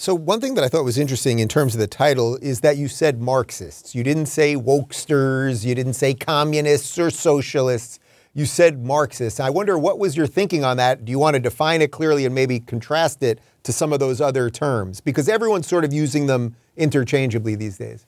So 0.00 0.14
one 0.14 0.40
thing 0.40 0.54
that 0.54 0.64
I 0.64 0.68
thought 0.68 0.84
was 0.84 0.96
interesting 0.96 1.40
in 1.40 1.48
terms 1.48 1.74
of 1.74 1.78
the 1.78 1.86
title 1.86 2.36
is 2.40 2.60
that 2.60 2.78
you 2.78 2.88
said 2.88 3.20
Marxists. 3.20 3.94
You 3.94 4.02
didn't 4.02 4.26
say 4.26 4.54
wokesters, 4.54 5.62
you 5.62 5.74
didn't 5.74 5.92
say 5.92 6.14
communists 6.14 6.98
or 6.98 7.10
socialists. 7.10 7.98
You 8.32 8.46
said 8.46 8.82
Marxists. 8.82 9.40
I 9.40 9.50
wonder 9.50 9.76
what 9.76 9.98
was 9.98 10.16
your 10.16 10.26
thinking 10.26 10.64
on 10.64 10.78
that? 10.78 11.04
Do 11.04 11.12
you 11.12 11.18
want 11.18 11.34
to 11.34 11.38
define 11.38 11.82
it 11.82 11.92
clearly 11.92 12.24
and 12.24 12.34
maybe 12.34 12.60
contrast 12.60 13.22
it 13.22 13.40
to 13.64 13.74
some 13.74 13.92
of 13.92 14.00
those 14.00 14.22
other 14.22 14.48
terms? 14.48 15.02
Because 15.02 15.28
everyone's 15.28 15.66
sort 15.66 15.84
of 15.84 15.92
using 15.92 16.24
them 16.24 16.56
interchangeably 16.78 17.54
these 17.54 17.76
days. 17.76 18.06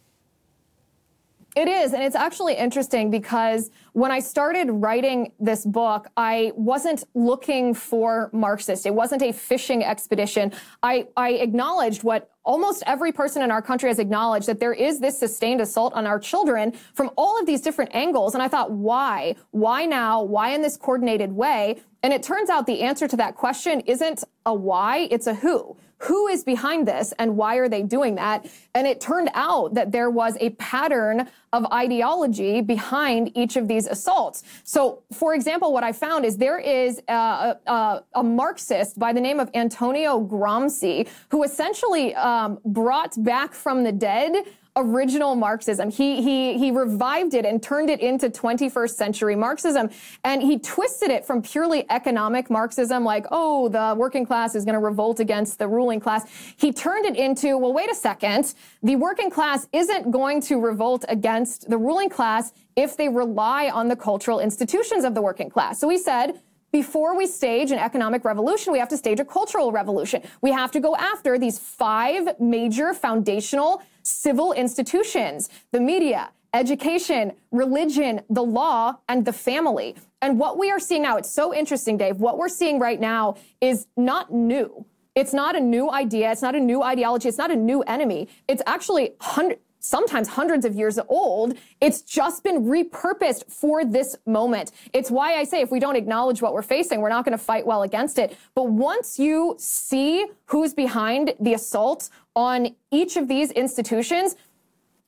It 1.55 1.69
is. 1.69 1.93
And 1.93 2.03
it's 2.03 2.17
actually 2.17 2.55
interesting 2.55 3.11
because 3.11 3.71
when 3.93 4.11
I 4.11 4.21
started 4.21 4.69
writing 4.71 5.33
this 5.39 5.67
book, 5.67 6.09
I 6.17 6.53
wasn't 6.55 7.05
looking 7.15 7.75
for 7.75 8.31
Marxists. 8.33 8.87
It 8.87 8.95
wasn't 8.95 9.23
a 9.23 9.33
fishing 9.33 9.85
expedition. 9.85 10.53
I, 10.83 11.09
I 11.15 11.33
acknowledged 11.33 12.05
what 12.05 12.31
almost 12.45 12.83
every 12.87 13.13
person 13.13 13.43
in 13.43 13.51
our 13.51 13.61
country 13.61 13.91
has 13.91 13.99
acknowledged 13.99 14.47
that 14.49 14.61
there 14.61 14.73
is 14.73 15.01
this 15.01 15.19
sustained 15.19 15.61
assault 15.61 15.93
on 15.93 16.07
our 16.07 16.19
children 16.19 16.73
from 16.95 17.11
all 17.17 17.39
of 17.39 17.45
these 17.45 17.61
different 17.61 17.95
angles. 17.95 18.33
And 18.33 18.43
I 18.43 18.49
thought, 18.49 18.71
why? 18.71 19.37
Why 19.51 19.85
now? 19.85 20.23
Why 20.23 20.51
in 20.51 20.63
this 20.63 20.79
coordinated 20.79 21.33
way? 21.33 21.83
And 22.03 22.15
it 22.15 22.23
turns 22.23 22.49
out 22.49 22.67
the 22.67 22.81
answer 22.81 23.07
to 23.07 23.17
that 23.19 23.37
question 23.37 23.81
isn't 23.81 24.25
a 24.47 24.55
why, 24.55 25.07
it's 25.11 25.27
a 25.27 25.35
who 25.35 25.77
who 26.03 26.27
is 26.27 26.43
behind 26.43 26.87
this 26.87 27.13
and 27.19 27.37
why 27.37 27.57
are 27.57 27.69
they 27.69 27.83
doing 27.83 28.17
that? 28.17 28.47
And 28.75 28.87
it 28.87 29.01
turned 29.01 29.31
out 29.35 29.75
that 29.75 29.93
there 29.93 30.11
was 30.11 30.37
a 30.41 30.51
pattern 30.51 31.29
of 31.53 31.65
ideology 31.73 32.61
behind 32.61 33.31
each 33.37 33.57
of 33.57 33.69
these 33.69 33.87
assaults. 33.87 34.43
So, 34.65 35.03
for 35.13 35.35
example, 35.35 35.73
what 35.73 35.85
I 35.85 35.93
found 35.93 36.25
is 36.25 36.39
there 36.39 36.59
is 36.59 37.01
a, 37.09 37.57
a, 37.67 38.03
a 38.15 38.23
Marxist 38.23 38.99
by 38.99 39.13
the 39.13 39.21
name 39.21 39.39
of 39.39 39.49
Antonio 39.55 40.21
Gramsci 40.21 41.09
who 41.29 41.45
essentially 41.45 42.15
um, 42.17 42.59
brought 42.65 43.15
back 43.23 43.55
from 43.55 43.85
the 43.85 43.93
dead 43.93 44.33
original 44.77 45.35
Marxism. 45.35 45.91
He, 45.91 46.23
he, 46.23 46.59
he 46.59 46.71
revived 46.71 47.35
it 47.35 47.45
and 47.45 47.63
turned 47.63 47.91
it 47.91 48.01
into 48.01 48.31
21st 48.31 48.95
century 48.95 49.37
Marxism. 49.37 49.91
And 50.25 50.43
he 50.43 50.59
twisted 50.59 51.11
it 51.11 51.27
from 51.27 51.43
purely 51.43 51.85
economic 51.91 52.49
Marxism, 52.51 53.05
like, 53.05 53.27
oh, 53.31 53.69
the 53.69 53.95
working 53.97 54.25
class 54.25 54.55
is 54.55 54.65
going 54.65 54.75
to 54.75 54.81
revolt 54.81 55.21
against 55.21 55.59
the 55.59 55.69
ruling 55.69 56.01
class. 56.01 56.25
He 56.57 56.73
turned 56.73 57.05
it 57.05 57.17
into, 57.17 57.59
well, 57.59 57.73
wait 57.73 57.91
a 57.91 57.95
second. 57.95 58.55
The 58.83 58.97
working 58.97 59.31
class 59.31 59.69
isn't 59.73 60.11
going 60.11 60.41
to 60.43 60.61
revolt 60.61 61.05
against 61.09 61.69
the 61.69 61.77
ruling 61.77 62.09
class 62.09 62.53
if 62.75 62.97
they 62.97 63.09
rely 63.09 63.69
on 63.69 63.89
the 63.89 63.97
cultural 63.97 64.41
institutions 64.41 65.05
of 65.05 65.15
the 65.15 65.21
working 65.21 65.51
class. 65.51 65.79
So 65.79 65.89
he 65.89 65.99
said, 65.99 66.41
before 66.73 67.17
we 67.17 67.27
stage 67.27 67.71
an 67.71 67.79
economic 67.79 68.25
revolution, 68.25 68.73
we 68.73 68.79
have 68.79 68.89
to 68.89 68.97
stage 68.97 69.21
a 69.21 69.25
cultural 69.25 69.71
revolution. 69.73 70.23
We 70.41 70.51
have 70.53 70.71
to 70.73 70.81
go 70.81 70.97
after 70.97 71.39
these 71.39 71.59
five 71.59 72.41
major 72.41 72.95
foundational 72.95 73.83
civil 74.03 74.53
institutions, 74.53 75.51
the 75.71 75.81
media, 75.81 76.31
education, 76.55 77.33
religion, 77.51 78.23
the 78.29 78.43
law, 78.43 78.97
and 79.09 79.25
the 79.25 79.33
family. 79.33 79.97
And 80.21 80.39
what 80.39 80.59
we 80.59 80.71
are 80.71 80.81
seeing 80.81 81.03
now, 81.03 81.17
it's 81.17 81.31
so 81.31 81.55
interesting, 81.55 81.97
Dave. 81.97 82.17
What 82.17 82.39
we're 82.39 82.49
seeing 82.49 82.79
right 82.79 83.01
now 83.01 83.37
is 83.61 83.87
not 83.97 84.33
new. 84.33 84.85
It's 85.15 85.35
not 85.35 85.57
a 85.57 85.61
new 85.61 85.91
idea. 85.91 86.33
It's 86.33 86.43
not 86.43 86.55
a 86.55 86.61
new 86.61 86.83
ideology. 86.83 87.29
It's 87.29 87.39
not 87.39 87.51
a 87.51 87.57
new 87.57 87.83
enemy. 87.83 88.29
It's 88.49 88.63
actually 88.67 89.13
hundreds 89.21 89.61
sometimes 89.83 90.29
hundreds 90.29 90.65
of 90.65 90.75
years 90.75 90.99
old. 91.09 91.59
It's 91.81 92.01
just 92.01 92.43
been 92.43 92.65
repurposed 92.65 93.51
for 93.53 93.85
this 93.85 94.17
moment. 94.27 94.73
It's 94.93 95.11
why 95.11 95.35
I 95.35 95.45
say 95.45 95.61
if 95.61 95.71
we 95.71 95.81
don't 95.81 95.97
acknowledge 95.97 96.41
what 96.41 96.55
we're 96.55 96.63
facing, 96.63 97.01
we're 97.01 97.11
not 97.11 97.25
going 97.25 97.37
to 97.37 97.45
fight 97.45 97.67
well 97.67 97.83
against 97.83 98.19
it. 98.19 98.37
But 98.55 98.71
once 98.71 99.19
you 99.19 99.57
see 99.59 100.27
who's 100.47 100.73
behind 100.73 101.35
the 101.41 101.55
assault 101.55 102.09
on 102.35 102.75
each 102.91 103.17
of 103.17 103.29
these 103.29 103.51
institutions, 103.51 104.37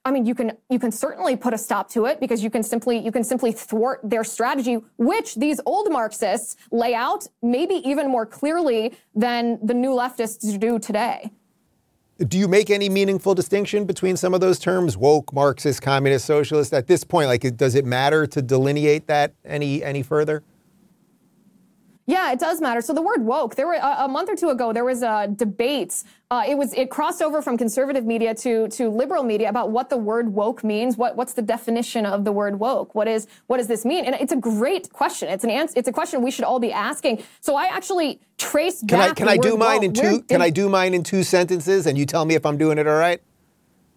I 0.04 0.10
mean, 0.10 0.26
you 0.26 0.34
can 0.34 0.52
you 0.68 0.78
can 0.78 0.92
certainly 0.92 1.34
put 1.34 1.54
a 1.54 1.58
stop 1.58 1.88
to 1.90 2.04
it 2.04 2.20
because 2.20 2.44
you 2.44 2.50
can 2.50 2.62
simply 2.62 2.98
you 2.98 3.10
can 3.10 3.24
simply 3.24 3.52
thwart 3.52 4.00
their 4.04 4.22
strategy, 4.22 4.78
which 4.98 5.34
these 5.36 5.60
old 5.64 5.90
Marxists 5.90 6.56
lay 6.70 6.94
out 6.94 7.26
maybe 7.42 7.76
even 7.88 8.10
more 8.10 8.26
clearly 8.26 8.92
than 9.14 9.58
the 9.64 9.72
new 9.72 9.90
leftists 9.90 10.58
do 10.58 10.78
today. 10.78 11.30
Do 12.18 12.38
you 12.38 12.46
make 12.46 12.70
any 12.70 12.88
meaningful 12.88 13.34
distinction 13.34 13.86
between 13.86 14.16
some 14.16 14.34
of 14.34 14.40
those 14.40 14.60
terms, 14.60 14.96
woke, 14.96 15.32
Marxist, 15.32 15.82
communist, 15.82 16.24
socialist? 16.24 16.72
At 16.72 16.86
this 16.86 17.02
point, 17.02 17.26
like, 17.26 17.56
does 17.56 17.74
it 17.74 17.84
matter 17.84 18.24
to 18.24 18.40
delineate 18.40 19.08
that 19.08 19.34
any 19.44 19.82
any 19.82 20.02
further? 20.04 20.44
Yeah, 22.06 22.32
it 22.32 22.38
does 22.38 22.60
matter. 22.60 22.82
So 22.82 22.92
the 22.92 23.00
word 23.00 23.24
woke, 23.24 23.54
there 23.54 23.66
were 23.66 23.74
a, 23.74 24.04
a 24.04 24.08
month 24.08 24.28
or 24.28 24.36
two 24.36 24.50
ago, 24.50 24.72
there 24.72 24.84
was 24.84 25.02
a 25.02 25.26
debate. 25.34 26.02
Uh, 26.30 26.42
it 26.46 26.56
was 26.58 26.74
it 26.74 26.90
crossed 26.90 27.22
over 27.22 27.40
from 27.40 27.56
conservative 27.56 28.04
media 28.04 28.34
to 28.34 28.68
to 28.68 28.90
liberal 28.90 29.22
media 29.22 29.48
about 29.48 29.70
what 29.70 29.88
the 29.88 29.96
word 29.96 30.28
woke 30.28 30.62
means. 30.62 30.98
What 30.98 31.16
what's 31.16 31.32
the 31.32 31.42
definition 31.42 32.04
of 32.04 32.24
the 32.24 32.32
word 32.32 32.58
woke? 32.58 32.94
What 32.94 33.08
is 33.08 33.26
what 33.46 33.56
does 33.56 33.68
this 33.68 33.84
mean? 33.86 34.04
And 34.04 34.14
it's 34.16 34.32
a 34.32 34.36
great 34.36 34.92
question. 34.92 35.28
It's 35.28 35.44
an 35.44 35.50
answer. 35.50 35.74
It's 35.78 35.88
a 35.88 35.92
question 35.92 36.22
we 36.22 36.30
should 36.30 36.44
all 36.44 36.60
be 36.60 36.72
asking. 36.72 37.22
So 37.40 37.56
I 37.56 37.66
actually 37.66 38.20
trace 38.36 38.80
can 38.80 38.98
back. 38.98 39.12
I 39.12 39.14
can 39.14 39.28
I 39.28 39.36
do 39.38 39.56
mine 39.56 39.76
woke. 39.76 39.84
in 39.84 39.92
two? 39.94 40.22
Can 40.22 40.42
I 40.42 40.50
do 40.50 40.68
mine 40.68 40.92
in 40.92 41.04
two 41.04 41.22
sentences? 41.22 41.86
And 41.86 41.96
you 41.96 42.04
tell 42.04 42.24
me 42.26 42.34
if 42.34 42.44
I'm 42.44 42.58
doing 42.58 42.76
it 42.78 42.86
all 42.86 42.96
right? 42.96 43.22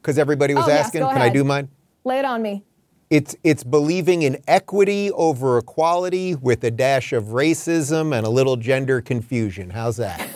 Because 0.01 0.17
everybody 0.17 0.53
was 0.53 0.67
oh, 0.67 0.71
asking. 0.71 1.01
Yes, 1.01 1.13
can 1.13 1.21
I 1.21 1.29
do 1.29 1.43
mine? 1.43 1.69
Lay 2.05 2.19
it 2.19 2.25
on 2.25 2.41
me. 2.41 2.63
It's, 3.09 3.35
it's 3.43 3.63
believing 3.63 4.23
in 4.23 4.41
equity 4.47 5.11
over 5.11 5.57
equality 5.57 6.35
with 6.35 6.63
a 6.65 6.71
dash 6.71 7.13
of 7.13 7.25
racism 7.25 8.15
and 8.15 8.25
a 8.25 8.29
little 8.29 8.57
gender 8.57 8.99
confusion. 8.99 9.69
How's 9.69 9.97
that? 9.97 10.27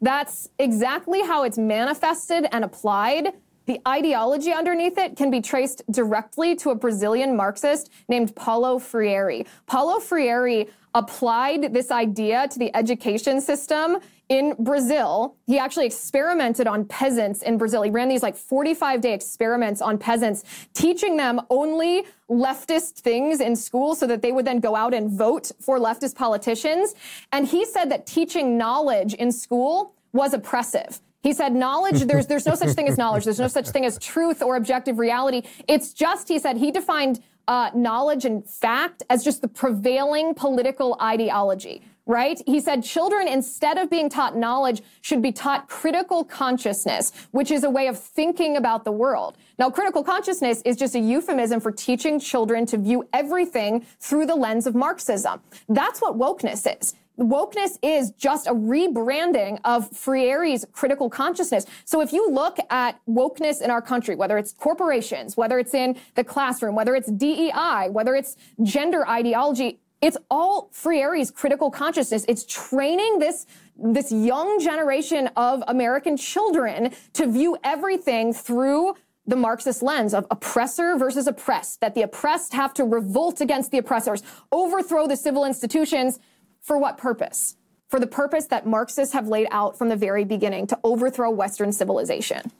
That's 0.00 0.48
exactly 0.58 1.22
how 1.22 1.44
it's 1.44 1.58
manifested 1.58 2.46
and 2.50 2.64
applied. 2.64 3.34
The 3.66 3.80
ideology 3.86 4.52
underneath 4.52 4.98
it 4.98 5.16
can 5.16 5.30
be 5.30 5.40
traced 5.40 5.82
directly 5.90 6.56
to 6.56 6.70
a 6.70 6.74
Brazilian 6.74 7.36
Marxist 7.36 7.90
named 8.08 8.34
Paulo 8.34 8.78
Freire. 8.78 9.44
Paulo 9.66 10.00
Freire 10.00 10.66
applied 10.94 11.72
this 11.72 11.90
idea 11.90 12.48
to 12.48 12.58
the 12.58 12.74
education 12.76 13.40
system 13.40 13.98
in 14.32 14.54
Brazil. 14.58 15.36
He 15.46 15.58
actually 15.58 15.84
experimented 15.84 16.66
on 16.66 16.86
peasants 16.86 17.42
in 17.42 17.58
Brazil. 17.58 17.82
He 17.82 17.90
ran 17.90 18.08
these 18.08 18.22
like 18.22 18.34
45 18.34 19.02
day 19.02 19.12
experiments 19.12 19.82
on 19.82 19.98
peasants, 19.98 20.42
teaching 20.72 21.18
them 21.18 21.38
only 21.50 22.06
leftist 22.30 23.00
things 23.00 23.42
in 23.42 23.54
school 23.54 23.94
so 23.94 24.06
that 24.06 24.22
they 24.22 24.32
would 24.32 24.46
then 24.46 24.58
go 24.58 24.74
out 24.74 24.94
and 24.94 25.10
vote 25.10 25.52
for 25.60 25.78
leftist 25.78 26.14
politicians. 26.14 26.94
And 27.30 27.46
he 27.46 27.66
said 27.66 27.90
that 27.90 28.06
teaching 28.06 28.56
knowledge 28.56 29.12
in 29.12 29.30
school 29.32 29.94
was 30.14 30.32
oppressive. 30.32 31.02
He 31.22 31.34
said 31.34 31.54
knowledge, 31.54 32.00
there's, 32.00 32.26
there's 32.26 32.46
no 32.46 32.54
such 32.54 32.70
thing 32.70 32.88
as 32.88 32.96
knowledge. 32.96 33.24
There's 33.24 33.38
no 33.38 33.48
such 33.48 33.68
thing 33.68 33.84
as 33.84 33.98
truth 33.98 34.40
or 34.40 34.56
objective 34.56 34.98
reality. 34.98 35.42
It's 35.68 35.92
just, 35.92 36.28
he 36.28 36.38
said, 36.38 36.56
he 36.56 36.70
defined 36.70 37.20
uh, 37.48 37.70
knowledge 37.74 38.24
and 38.24 38.48
fact 38.48 39.02
as 39.10 39.22
just 39.22 39.42
the 39.42 39.48
prevailing 39.48 40.32
political 40.32 40.96
ideology 41.02 41.82
right? 42.06 42.40
He 42.46 42.60
said 42.60 42.82
children, 42.82 43.28
instead 43.28 43.78
of 43.78 43.88
being 43.88 44.08
taught 44.08 44.36
knowledge, 44.36 44.82
should 45.00 45.22
be 45.22 45.32
taught 45.32 45.68
critical 45.68 46.24
consciousness, 46.24 47.12
which 47.30 47.50
is 47.50 47.64
a 47.64 47.70
way 47.70 47.86
of 47.86 47.98
thinking 47.98 48.56
about 48.56 48.84
the 48.84 48.92
world. 48.92 49.36
Now, 49.58 49.70
critical 49.70 50.02
consciousness 50.02 50.62
is 50.64 50.76
just 50.76 50.94
a 50.94 50.98
euphemism 50.98 51.60
for 51.60 51.70
teaching 51.70 52.18
children 52.18 52.66
to 52.66 52.78
view 52.78 53.08
everything 53.12 53.86
through 54.00 54.26
the 54.26 54.34
lens 54.34 54.66
of 54.66 54.74
Marxism. 54.74 55.40
That's 55.68 56.00
what 56.00 56.18
wokeness 56.18 56.80
is. 56.80 56.94
Wokeness 57.18 57.78
is 57.82 58.10
just 58.12 58.46
a 58.46 58.54
rebranding 58.54 59.60
of 59.64 59.94
Freire's 59.94 60.64
critical 60.72 61.10
consciousness. 61.10 61.66
So 61.84 62.00
if 62.00 62.12
you 62.12 62.30
look 62.30 62.56
at 62.70 62.98
wokeness 63.06 63.60
in 63.60 63.70
our 63.70 63.82
country, 63.82 64.16
whether 64.16 64.38
it's 64.38 64.52
corporations, 64.52 65.36
whether 65.36 65.58
it's 65.58 65.74
in 65.74 65.96
the 66.14 66.24
classroom, 66.24 66.74
whether 66.74 66.94
it's 66.94 67.10
DEI, 67.10 67.88
whether 67.90 68.14
it's 68.14 68.36
gender 68.62 69.06
ideology, 69.06 69.78
it's 70.02 70.16
all 70.30 70.68
Freire's 70.72 71.30
critical 71.30 71.70
consciousness. 71.70 72.24
It's 72.28 72.44
training 72.44 73.20
this 73.20 73.46
this 73.76 74.12
young 74.12 74.60
generation 74.60 75.30
of 75.36 75.62
American 75.66 76.16
children 76.16 76.92
to 77.14 77.26
view 77.26 77.56
everything 77.64 78.34
through 78.34 78.94
the 79.26 79.36
Marxist 79.36 79.82
lens 79.82 80.12
of 80.12 80.26
oppressor 80.30 80.96
versus 80.98 81.26
oppressed, 81.26 81.80
that 81.80 81.94
the 81.94 82.02
oppressed 82.02 82.52
have 82.52 82.74
to 82.74 82.84
revolt 82.84 83.40
against 83.40 83.70
the 83.70 83.78
oppressors, 83.78 84.22
overthrow 84.50 85.06
the 85.06 85.16
civil 85.16 85.44
institutions. 85.44 86.18
For 86.60 86.76
what 86.76 86.98
purpose? 86.98 87.56
For 87.88 87.98
the 87.98 88.06
purpose 88.06 88.46
that 88.46 88.66
Marxists 88.66 89.14
have 89.14 89.26
laid 89.26 89.48
out 89.50 89.78
from 89.78 89.88
the 89.88 89.96
very 89.96 90.24
beginning 90.24 90.66
to 90.68 90.78
overthrow 90.84 91.30
Western 91.30 91.72
civilization. 91.72 92.52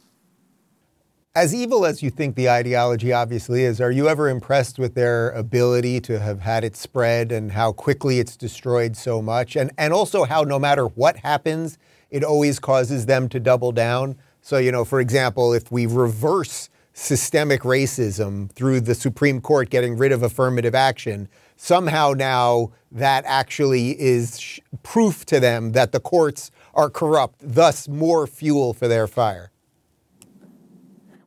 As 1.35 1.55
evil 1.55 1.87
as 1.87 2.03
you 2.03 2.11
think 2.11 2.37
the 2.37 2.51
ideology 2.51 3.11
obviously 3.11 3.62
is, 3.62 3.81
are 3.81 3.91
you 3.91 4.07
ever 4.07 4.29
impressed 4.29 4.79
with 4.79 4.95
their 4.95 5.31
ability 5.31 5.99
to 6.01 6.21
have 6.21 6.41
had 6.41 6.62
it 6.62 6.77
spread 6.77 7.33
and 7.33 7.53
how 7.53 7.73
quickly 7.73 8.19
it's 8.19 8.37
destroyed 8.37 8.99
so 8.99 9.23
much? 9.23 9.57
And, 9.57 9.71
and 9.79 9.95
also 9.95 10.25
how 10.25 10.43
no 10.43 10.59
matter 10.59 10.85
what 10.85 11.17
happens, 11.17 11.79
it 12.11 12.23
always 12.23 12.59
causes 12.59 13.07
them 13.07 13.31
to 13.31 13.41
double 13.41 13.73
down. 13.73 14.17
So, 14.43 14.59
you 14.59 14.71
know, 14.71 14.85
for 14.85 15.01
example, 15.01 15.55
if 15.55 15.73
we 15.73 15.87
reverse 15.87 16.69
systemic 16.93 17.62
racism 17.62 18.53
through 18.53 18.83
the 18.83 18.95
Supreme 18.95 19.41
Court 19.41 19.71
getting 19.71 19.97
rid 19.97 20.12
of 20.12 20.23
affirmative 20.23 20.75
action, 20.75 21.31
somehow 21.57 22.12
now 22.15 22.73
that 22.91 23.25
actually 23.27 23.99
is 23.99 24.61
proof 24.83 25.25
to 25.25 25.41
them 25.41 25.73
that 25.73 25.93
the 25.93 26.01
courts 26.01 26.51
are 26.75 26.91
corrupt, 26.91 27.37
thus 27.41 27.89
more 27.89 28.27
fuel 28.27 28.75
for 28.75 28.87
their 28.87 29.07
fire. 29.07 29.51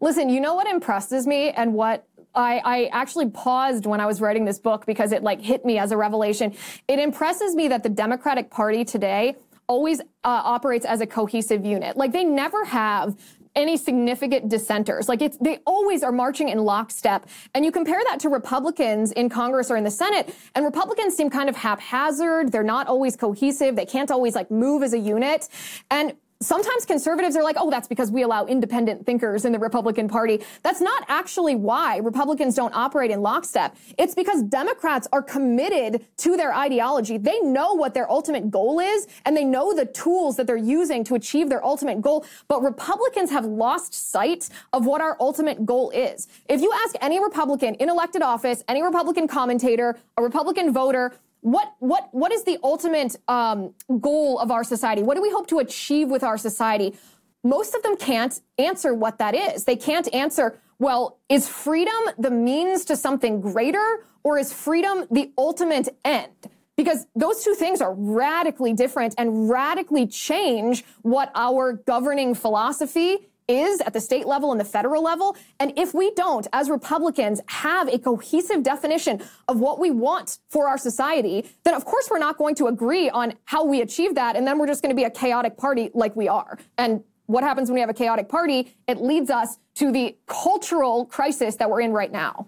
Listen, 0.06 0.30
you 0.30 0.40
know 0.40 0.54
what 0.54 0.68
impresses 0.68 1.26
me 1.26 1.50
and 1.50 1.74
what 1.74 2.08
I, 2.36 2.62
I, 2.64 2.86
actually 2.92 3.28
paused 3.32 3.88
when 3.88 4.00
I 4.00 4.06
was 4.06 4.22
writing 4.22 4.46
this 4.46 4.60
book 4.60 4.86
because 4.86 5.12
it 5.12 5.24
like 5.24 5.42
hit 5.42 5.66
me 5.66 5.80
as 5.80 5.92
a 5.92 5.98
revelation. 5.98 6.54
It 6.88 7.00
impresses 7.00 7.56
me 7.56 7.70
that 7.70 7.82
the 7.82 7.90
Democratic 7.90 8.52
Party 8.52 8.86
today 8.86 9.36
always 9.66 10.02
uh, 10.02 10.04
operates 10.24 10.86
as 10.86 11.02
a 11.02 11.08
cohesive 11.08 11.66
unit. 11.66 11.98
Like 11.98 12.12
they 12.12 12.24
never 12.24 12.66
have 12.66 13.18
any 13.56 13.78
significant 13.78 14.48
dissenters. 14.48 15.10
Like 15.10 15.24
it's, 15.24 15.38
they 15.38 15.58
always 15.66 16.04
are 16.04 16.12
marching 16.12 16.50
in 16.50 16.60
lockstep. 16.60 17.28
And 17.56 17.66
you 17.66 17.72
compare 17.72 18.02
that 18.10 18.20
to 18.20 18.30
Republicans 18.30 19.12
in 19.12 19.28
Congress 19.28 19.72
or 19.72 19.76
in 19.76 19.84
the 19.84 19.90
Senate, 19.90 20.36
and 20.54 20.66
Republicans 20.66 21.16
seem 21.16 21.32
kind 21.32 21.50
of 21.50 21.56
haphazard. 21.56 22.52
They're 22.52 22.62
not 22.62 22.86
always 22.86 23.16
cohesive. 23.16 23.76
They 23.76 23.88
can't 23.88 24.12
always 24.12 24.36
like 24.36 24.52
move 24.52 24.84
as 24.84 24.94
a 24.94 25.00
unit. 25.00 25.50
And 25.90 26.14
sometimes 26.46 26.86
conservatives 26.86 27.36
are 27.36 27.44
like, 27.44 27.56
oh, 27.60 27.70
that's 27.70 27.88
because 27.88 28.12
we 28.12 28.22
allow 28.22 28.46
independent 28.46 29.06
thinkers 29.06 29.46
in 29.46 29.52
the 29.52 29.60
Republican 29.60 30.08
Party. 30.08 30.42
That's 30.64 30.82
not 30.82 31.04
actually 31.08 31.56
why 31.56 31.98
Republicans 31.98 32.56
don't 32.56 32.74
operate 32.75 33.12
in 33.12 33.22
lockstep. 33.22 33.75
It's 33.98 34.16
because 34.16 34.44
Democrats 34.44 35.08
are 35.12 35.22
committed 35.22 36.06
to 36.18 36.38
their 36.38 36.54
ideology. 36.54 37.18
They 37.18 37.40
know 37.42 37.74
what 37.74 37.94
their 37.94 38.10
ultimate 38.10 38.52
goal 38.52 38.80
is, 38.80 39.08
and 39.25 39.36
they 39.36 39.44
know 39.44 39.74
the 39.74 39.86
tools 39.86 40.36
that 40.38 40.48
they're 40.48 40.56
using 40.58 41.04
to 41.06 41.16
achieve 41.16 41.50
their 41.50 41.66
ultimate 41.66 42.02
goal. 42.02 42.25
But 42.48 42.62
Republicans 42.62 43.32
have 43.32 43.46
lost 43.46 43.94
sight 43.94 44.50
of 44.74 44.86
what 44.86 45.02
our 45.02 45.18
ultimate 45.20 45.66
goal 45.66 45.90
is. 45.92 46.28
If 46.48 46.62
you 46.62 46.72
ask 46.84 46.96
any 47.02 47.22
Republican 47.22 47.75
in 47.75 47.90
elected 47.90 48.22
office, 48.22 48.64
any 48.68 48.84
Republican 48.84 49.28
commentator, 49.28 49.98
a 50.18 50.24
Republican 50.24 50.72
voter, 50.72 51.14
what 51.46 51.75
what 51.78 52.10
what 52.12 52.32
is 52.32 52.44
the 52.44 52.58
ultimate 52.64 53.16
um, 53.28 53.75
goal 54.02 54.40
of 54.40 54.50
our 54.50 54.64
society? 54.64 55.04
What 55.04 55.16
do 55.16 55.22
we 55.22 55.30
hope 55.30 55.46
to 55.50 55.60
achieve 55.60 56.10
with 56.10 56.24
our 56.24 56.40
society? 56.40 56.96
Most 57.44 57.75
of 57.75 57.84
them 57.84 57.98
can't 57.98 58.42
answer 58.58 58.96
what 58.96 59.20
that 59.20 59.36
is. 59.36 59.64
They 59.66 59.75
can't 59.75 60.12
answer. 60.12 60.60
Well, 60.80 61.20
is 61.30 61.48
freedom 61.48 61.94
the 62.18 62.32
means 62.32 62.84
to 62.86 62.96
something 62.96 63.42
greater, 63.42 64.08
or 64.24 64.40
is 64.40 64.52
freedom 64.52 65.06
the 65.12 65.32
ultimate 65.38 65.90
end? 66.04 66.32
Because 66.75 67.06
those 67.16 67.44
two 67.44 67.54
things 67.54 67.80
are 67.80 67.94
radically 67.94 68.74
different 68.74 69.14
and 69.20 69.48
radically 69.48 70.08
change 70.08 70.84
what 71.04 71.32
our 71.36 71.74
governing 71.74 72.34
philosophy 72.34 73.30
is 73.48 73.82
at 73.82 73.94
the 73.94 74.02
state 74.02 74.25
level 74.25 74.52
and 74.52 74.60
the 74.60 74.66
federal 74.66 75.04
level. 75.04 75.36
And 75.60 75.74
if 75.78 75.94
we 75.94 76.12
don't, 76.12 76.48
as 76.54 76.70
Republicans, 76.70 77.42
have 77.48 77.88
a 77.88 78.00
cohesive 78.00 78.64
definition 78.64 79.22
of 79.48 79.60
what 79.60 79.80
we 79.80 79.92
want 79.92 80.40
for 80.50 80.68
our 80.68 80.78
society, 80.78 81.48
then 81.64 81.74
of 81.74 81.86
course 81.86 82.10
we're 82.10 82.20
not 82.20 82.38
going 82.38 82.56
to 82.56 82.68
agree 82.68 83.10
on 83.10 83.34
how 83.46 83.64
we 83.64 83.82
achieve 83.82 84.16
that. 84.16 84.36
And 84.36 84.48
then 84.48 84.58
we're 84.58 84.68
just 84.68 84.82
going 84.82 84.90
to 84.90 84.96
be 84.96 85.04
a 85.04 85.12
chaotic 85.12 85.58
party 85.58 85.92
like 85.94 86.16
we 86.16 86.28
are. 86.28 86.58
And 86.78 87.04
what 87.28 87.44
happens 87.44 87.70
when 87.70 87.75
we 87.75 87.82
have 87.82 87.90
a 87.90 87.94
chaotic 87.94 88.30
party? 88.30 88.74
It 88.88 89.02
leads 89.02 89.30
us 89.30 89.58
to 89.75 89.92
the 89.92 90.16
cultural 90.28 91.06
crisis 91.06 91.56
that 91.56 91.70
we're 91.70 91.82
in 91.82 91.92
right 91.92 92.12
now. 92.12 92.48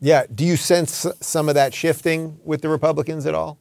Yeah. 0.00 0.24
Do 0.32 0.44
you 0.44 0.56
sense 0.56 1.06
some 1.20 1.48
of 1.48 1.56
that 1.56 1.74
shifting 1.74 2.38
with 2.44 2.62
the 2.62 2.68
Republicans 2.68 3.26
at 3.26 3.34
all? 3.34 3.58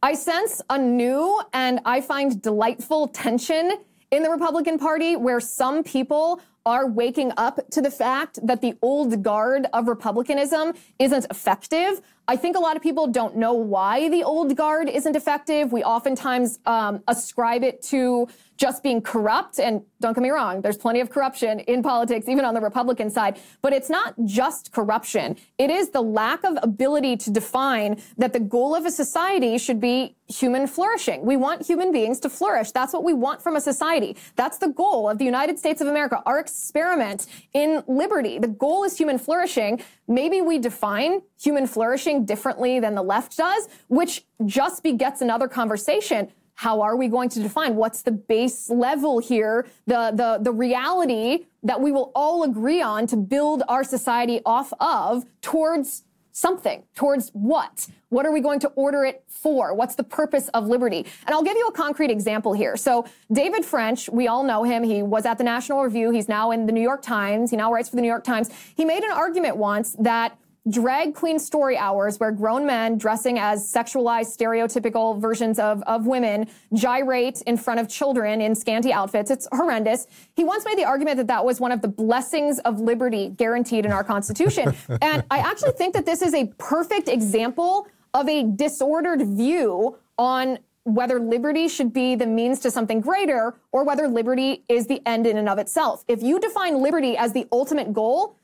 I 0.00 0.14
sense 0.14 0.62
a 0.70 0.78
new 0.78 1.42
and 1.52 1.80
I 1.84 2.00
find 2.00 2.40
delightful 2.40 3.08
tension 3.08 3.72
in 4.10 4.22
the 4.22 4.30
Republican 4.30 4.78
Party 4.78 5.16
where 5.16 5.40
some 5.40 5.82
people 5.82 6.40
are 6.64 6.86
waking 6.86 7.32
up 7.36 7.58
to 7.70 7.80
the 7.80 7.90
fact 7.90 8.38
that 8.42 8.60
the 8.60 8.74
old 8.82 9.22
guard 9.22 9.66
of 9.72 9.88
republicanism 9.88 10.74
isn't 10.98 11.26
effective. 11.30 12.00
I 12.30 12.36
think 12.36 12.58
a 12.58 12.60
lot 12.60 12.76
of 12.76 12.82
people 12.82 13.06
don't 13.06 13.36
know 13.36 13.54
why 13.54 14.10
the 14.10 14.22
old 14.22 14.54
guard 14.54 14.90
isn't 14.90 15.16
effective. 15.16 15.72
We 15.72 15.82
oftentimes 15.82 16.58
um, 16.66 17.02
ascribe 17.08 17.64
it 17.64 17.80
to 17.84 18.28
just 18.58 18.82
being 18.82 19.00
corrupt. 19.00 19.58
And 19.58 19.82
don't 20.00 20.12
get 20.12 20.20
me 20.20 20.30
wrong, 20.30 20.60
there's 20.60 20.76
plenty 20.76 21.00
of 21.00 21.10
corruption 21.10 21.60
in 21.60 21.82
politics, 21.82 22.28
even 22.28 22.44
on 22.44 22.54
the 22.54 22.60
Republican 22.60 23.08
side. 23.08 23.38
But 23.62 23.72
it's 23.72 23.88
not 23.88 24.14
just 24.24 24.72
corruption. 24.72 25.36
It 25.56 25.70
is 25.70 25.90
the 25.90 26.02
lack 26.02 26.44
of 26.44 26.58
ability 26.62 27.16
to 27.18 27.30
define 27.30 28.02
that 28.18 28.32
the 28.32 28.40
goal 28.40 28.74
of 28.74 28.84
a 28.84 28.90
society 28.90 29.56
should 29.58 29.80
be 29.80 30.16
human 30.28 30.66
flourishing. 30.66 31.24
We 31.24 31.36
want 31.36 31.66
human 31.66 31.92
beings 31.92 32.20
to 32.20 32.28
flourish. 32.28 32.72
That's 32.72 32.92
what 32.92 33.04
we 33.04 33.14
want 33.14 33.40
from 33.40 33.56
a 33.56 33.60
society. 33.60 34.16
That's 34.36 34.58
the 34.58 34.68
goal 34.68 35.08
of 35.08 35.18
the 35.18 35.24
United 35.24 35.58
States 35.58 35.80
of 35.80 35.86
America, 35.86 36.22
our 36.26 36.38
experiment 36.38 37.26
in 37.54 37.82
liberty. 37.86 38.38
The 38.38 38.48
goal 38.48 38.84
is 38.84 38.98
human 38.98 39.18
flourishing. 39.18 39.80
Maybe 40.06 40.40
we 40.40 40.58
define 40.58 41.22
human 41.40 41.66
flourishing 41.66 42.17
differently 42.20 42.80
than 42.80 42.94
the 42.94 43.02
left 43.02 43.36
does, 43.36 43.68
which 43.88 44.24
just 44.46 44.82
begets 44.82 45.20
another 45.20 45.48
conversation 45.48 46.28
how 46.58 46.80
are 46.80 46.96
we 46.96 47.06
going 47.06 47.28
to 47.28 47.40
define 47.40 47.76
what's 47.76 48.02
the 48.02 48.10
base 48.10 48.68
level 48.68 49.20
here, 49.20 49.64
the, 49.86 50.10
the, 50.12 50.40
the 50.42 50.50
reality 50.50 51.46
that 51.62 51.80
we 51.80 51.92
will 51.92 52.10
all 52.16 52.42
agree 52.42 52.82
on 52.82 53.06
to 53.06 53.16
build 53.16 53.62
our 53.68 53.84
society 53.84 54.40
off 54.44 54.72
of 54.80 55.24
towards 55.40 56.02
something, 56.32 56.82
towards 56.96 57.30
what? 57.30 57.86
What 58.08 58.26
are 58.26 58.32
we 58.32 58.40
going 58.40 58.58
to 58.60 58.68
order 58.70 59.04
it 59.04 59.22
for? 59.28 59.72
What's 59.72 59.94
the 59.94 60.02
purpose 60.02 60.48
of 60.48 60.66
liberty? 60.66 61.06
And 61.26 61.32
I'll 61.32 61.44
give 61.44 61.56
you 61.56 61.68
a 61.68 61.72
concrete 61.72 62.10
example 62.10 62.52
here. 62.54 62.76
So 62.76 63.04
David 63.30 63.64
French, 63.64 64.08
we 64.08 64.26
all 64.26 64.42
know 64.42 64.64
him. 64.64 64.82
He 64.82 65.00
was 65.00 65.26
at 65.26 65.38
the 65.38 65.44
National 65.44 65.84
Review. 65.84 66.10
He's 66.10 66.28
now 66.28 66.50
in 66.50 66.66
the 66.66 66.72
New 66.72 66.82
York 66.82 67.02
Times. 67.02 67.52
He 67.52 67.56
now 67.56 67.72
writes 67.72 67.88
for 67.88 67.94
the 67.94 68.02
New 68.02 68.08
York 68.08 68.24
Times. 68.24 68.50
He 68.76 68.84
made 68.84 69.04
an 69.04 69.12
argument 69.12 69.58
once 69.58 69.94
that 70.00 70.36
drag 70.70 71.14
queen 71.14 71.38
story 71.38 71.76
hours 71.76 72.18
where 72.18 72.30
grown 72.30 72.66
men 72.66 72.98
dressing 72.98 73.38
as 73.38 73.72
sexualized 73.72 74.36
stereotypical 74.36 75.20
versions 75.20 75.58
of, 75.58 75.82
of 75.82 76.06
women 76.06 76.48
gyrate 76.74 77.42
in 77.42 77.56
front 77.56 77.80
of 77.80 77.88
children 77.88 78.40
in 78.40 78.54
scanty 78.54 78.92
outfits. 78.92 79.30
It's 79.30 79.48
horrendous. 79.52 80.06
He 80.34 80.44
once 80.44 80.64
made 80.64 80.78
the 80.78 80.84
argument 80.84 81.16
that 81.18 81.26
that 81.28 81.44
was 81.44 81.60
one 81.60 81.72
of 81.72 81.80
the 81.80 81.88
blessings 81.88 82.58
of 82.60 82.80
liberty 82.80 83.30
guaranteed 83.30 83.84
in 83.84 83.92
our 83.92 84.04
Constitution. 84.04 84.74
and 85.02 85.24
I 85.30 85.38
actually 85.38 85.72
think 85.72 85.94
that 85.94 86.06
this 86.06 86.22
is 86.22 86.34
a 86.34 86.46
perfect 86.58 87.08
example 87.08 87.86
of 88.14 88.28
a 88.28 88.42
disordered 88.42 89.22
view 89.22 89.96
on 90.18 90.58
whether 90.84 91.20
liberty 91.20 91.68
should 91.68 91.92
be 91.92 92.14
the 92.14 92.26
means 92.26 92.60
to 92.60 92.70
something 92.70 93.00
greater 93.00 93.54
or 93.72 93.84
whether 93.84 94.08
liberty 94.08 94.64
is 94.68 94.86
the 94.86 95.06
end 95.06 95.26
in 95.26 95.36
and 95.36 95.48
of 95.48 95.58
itself. 95.58 96.02
If 96.08 96.22
you 96.22 96.40
define 96.40 96.82
liberty 96.82 97.16
as 97.16 97.32
the 97.34 97.46
ultimate 97.52 97.92
goal, 97.92 98.37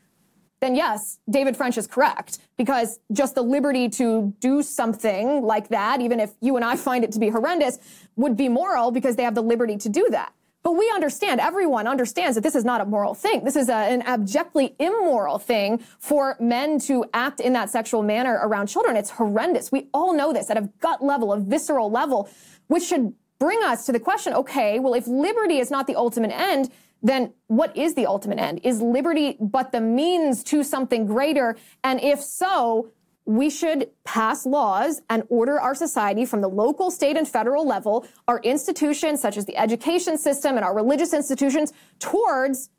then 0.65 0.75
yes, 0.75 1.19
David 1.29 1.57
French 1.57 1.77
is 1.77 1.87
correct 1.87 2.39
because 2.57 2.99
just 3.13 3.35
the 3.35 3.43
liberty 3.43 3.89
to 3.91 4.35
do 4.41 4.63
something 4.63 5.43
like 5.43 5.69
that, 5.69 6.01
even 6.01 6.19
if 6.21 6.33
you 6.41 6.57
and 6.57 6.65
I 6.65 6.77
find 6.77 7.05
it 7.05 7.13
to 7.13 7.19
be 7.19 7.29
horrendous, 7.29 7.79
would 8.17 8.37
be 8.37 8.49
moral 8.49 8.91
because 8.91 9.17
they 9.17 9.25
have 9.25 9.35
the 9.35 9.43
liberty 9.43 9.77
to 9.77 9.89
do 9.89 10.09
that. 10.11 10.33
But 10.63 10.73
we 10.73 10.91
understand, 10.95 11.41
everyone 11.41 11.87
understands 11.87 12.37
that 12.37 12.41
this 12.41 12.55
is 12.55 12.65
not 12.65 12.81
a 12.81 12.87
moral 12.87 13.15
thing. 13.15 13.45
This 13.45 13.55
is 13.55 13.69
a, 13.69 13.75
an 13.75 14.01
abjectly 14.03 14.75
immoral 14.79 15.39
thing 15.39 15.85
for 15.99 16.37
men 16.41 16.79
to 16.81 17.05
act 17.13 17.41
in 17.41 17.53
that 17.53 17.69
sexual 17.69 18.03
manner 18.03 18.41
around 18.43 18.69
children. 18.69 18.97
It's 18.97 19.11
horrendous. 19.11 19.71
We 19.71 19.89
all 19.93 20.15
know 20.15 20.33
this 20.33 20.49
at 20.49 20.57
a 20.57 20.71
gut 20.81 21.05
level, 21.05 21.35
a 21.35 21.39
visceral 21.39 21.91
level, 21.91 22.31
which 22.69 22.85
should 22.85 23.13
bring 23.39 23.63
us 23.63 23.85
to 23.85 23.93
the 23.93 24.01
question, 24.01 24.33
okay, 24.33 24.79
well, 24.79 24.95
if 24.95 25.07
liberty 25.07 25.59
is 25.59 25.71
not 25.71 25.87
the 25.87 25.97
ultimate 25.97 26.33
end, 26.33 26.73
then 27.05 27.35
what 27.49 27.77
is 27.77 27.95
the 27.95 28.07
ultimate 28.07 28.41
end? 28.41 28.63
Is 28.65 28.81
liberty 28.81 29.37
but 29.39 29.71
the 29.73 29.81
means 29.81 30.43
to 30.45 30.65
something 30.65 31.05
greater? 31.07 31.55
And 31.85 32.01
if 32.03 32.23
so, 32.23 32.91
we 33.27 33.51
should 33.51 33.91
pass 34.05 34.47
laws 34.47 35.03
and 35.11 35.23
order 35.29 35.61
our 35.61 35.75
society 35.75 36.25
from 36.25 36.41
the 36.41 36.49
local, 36.49 36.91
state, 36.91 37.17
and 37.17 37.29
federal 37.29 37.67
level, 37.67 38.07
our 38.27 38.41
institutions, 38.41 39.21
such 39.21 39.37
as 39.37 39.45
the 39.45 39.57
education 39.57 40.17
system 40.17 40.57
and 40.57 40.65
our 40.65 40.75
religious 40.75 41.13
institutions, 41.13 41.73
towards 41.99 42.71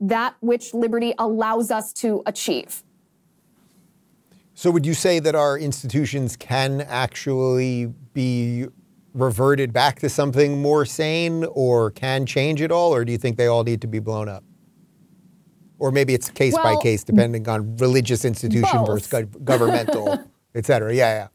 that 0.00 0.34
which 0.40 0.74
liberty 0.74 1.14
allows 1.18 1.70
us 1.70 1.92
to 1.92 2.22
achieve. 2.26 2.82
So, 4.54 4.72
would 4.72 4.86
you 4.86 4.94
say 4.94 5.20
that 5.20 5.36
our 5.36 5.56
institutions 5.56 6.36
can 6.36 6.80
actually 6.80 7.86
be 8.12 8.66
reverted 9.14 9.72
back 9.72 9.98
to 10.00 10.08
something 10.08 10.60
more 10.60 10.84
sane 10.84 11.44
or 11.50 11.90
can 11.90 12.26
change 12.26 12.60
it 12.60 12.70
all, 12.70 12.94
or 12.94 13.04
do 13.04 13.12
you 13.12 13.18
think 13.18 13.36
they 13.36 13.46
all 13.46 13.64
need 13.64 13.80
to 13.80 13.86
be 13.86 13.98
blown 13.98 14.28
up? 14.28 14.44
Or 15.78 15.90
maybe 15.92 16.14
it's 16.14 16.28
case 16.30 16.54
well, 16.54 16.76
by 16.76 16.82
case, 16.82 17.04
depending 17.04 17.48
on 17.48 17.76
religious 17.76 18.24
institution 18.24 18.78
both. 18.78 19.08
versus 19.08 19.26
governmental, 19.44 20.24
et 20.54 20.66
cetera. 20.66 20.94
Yeah, 20.94 21.14
yeah. 21.14 21.28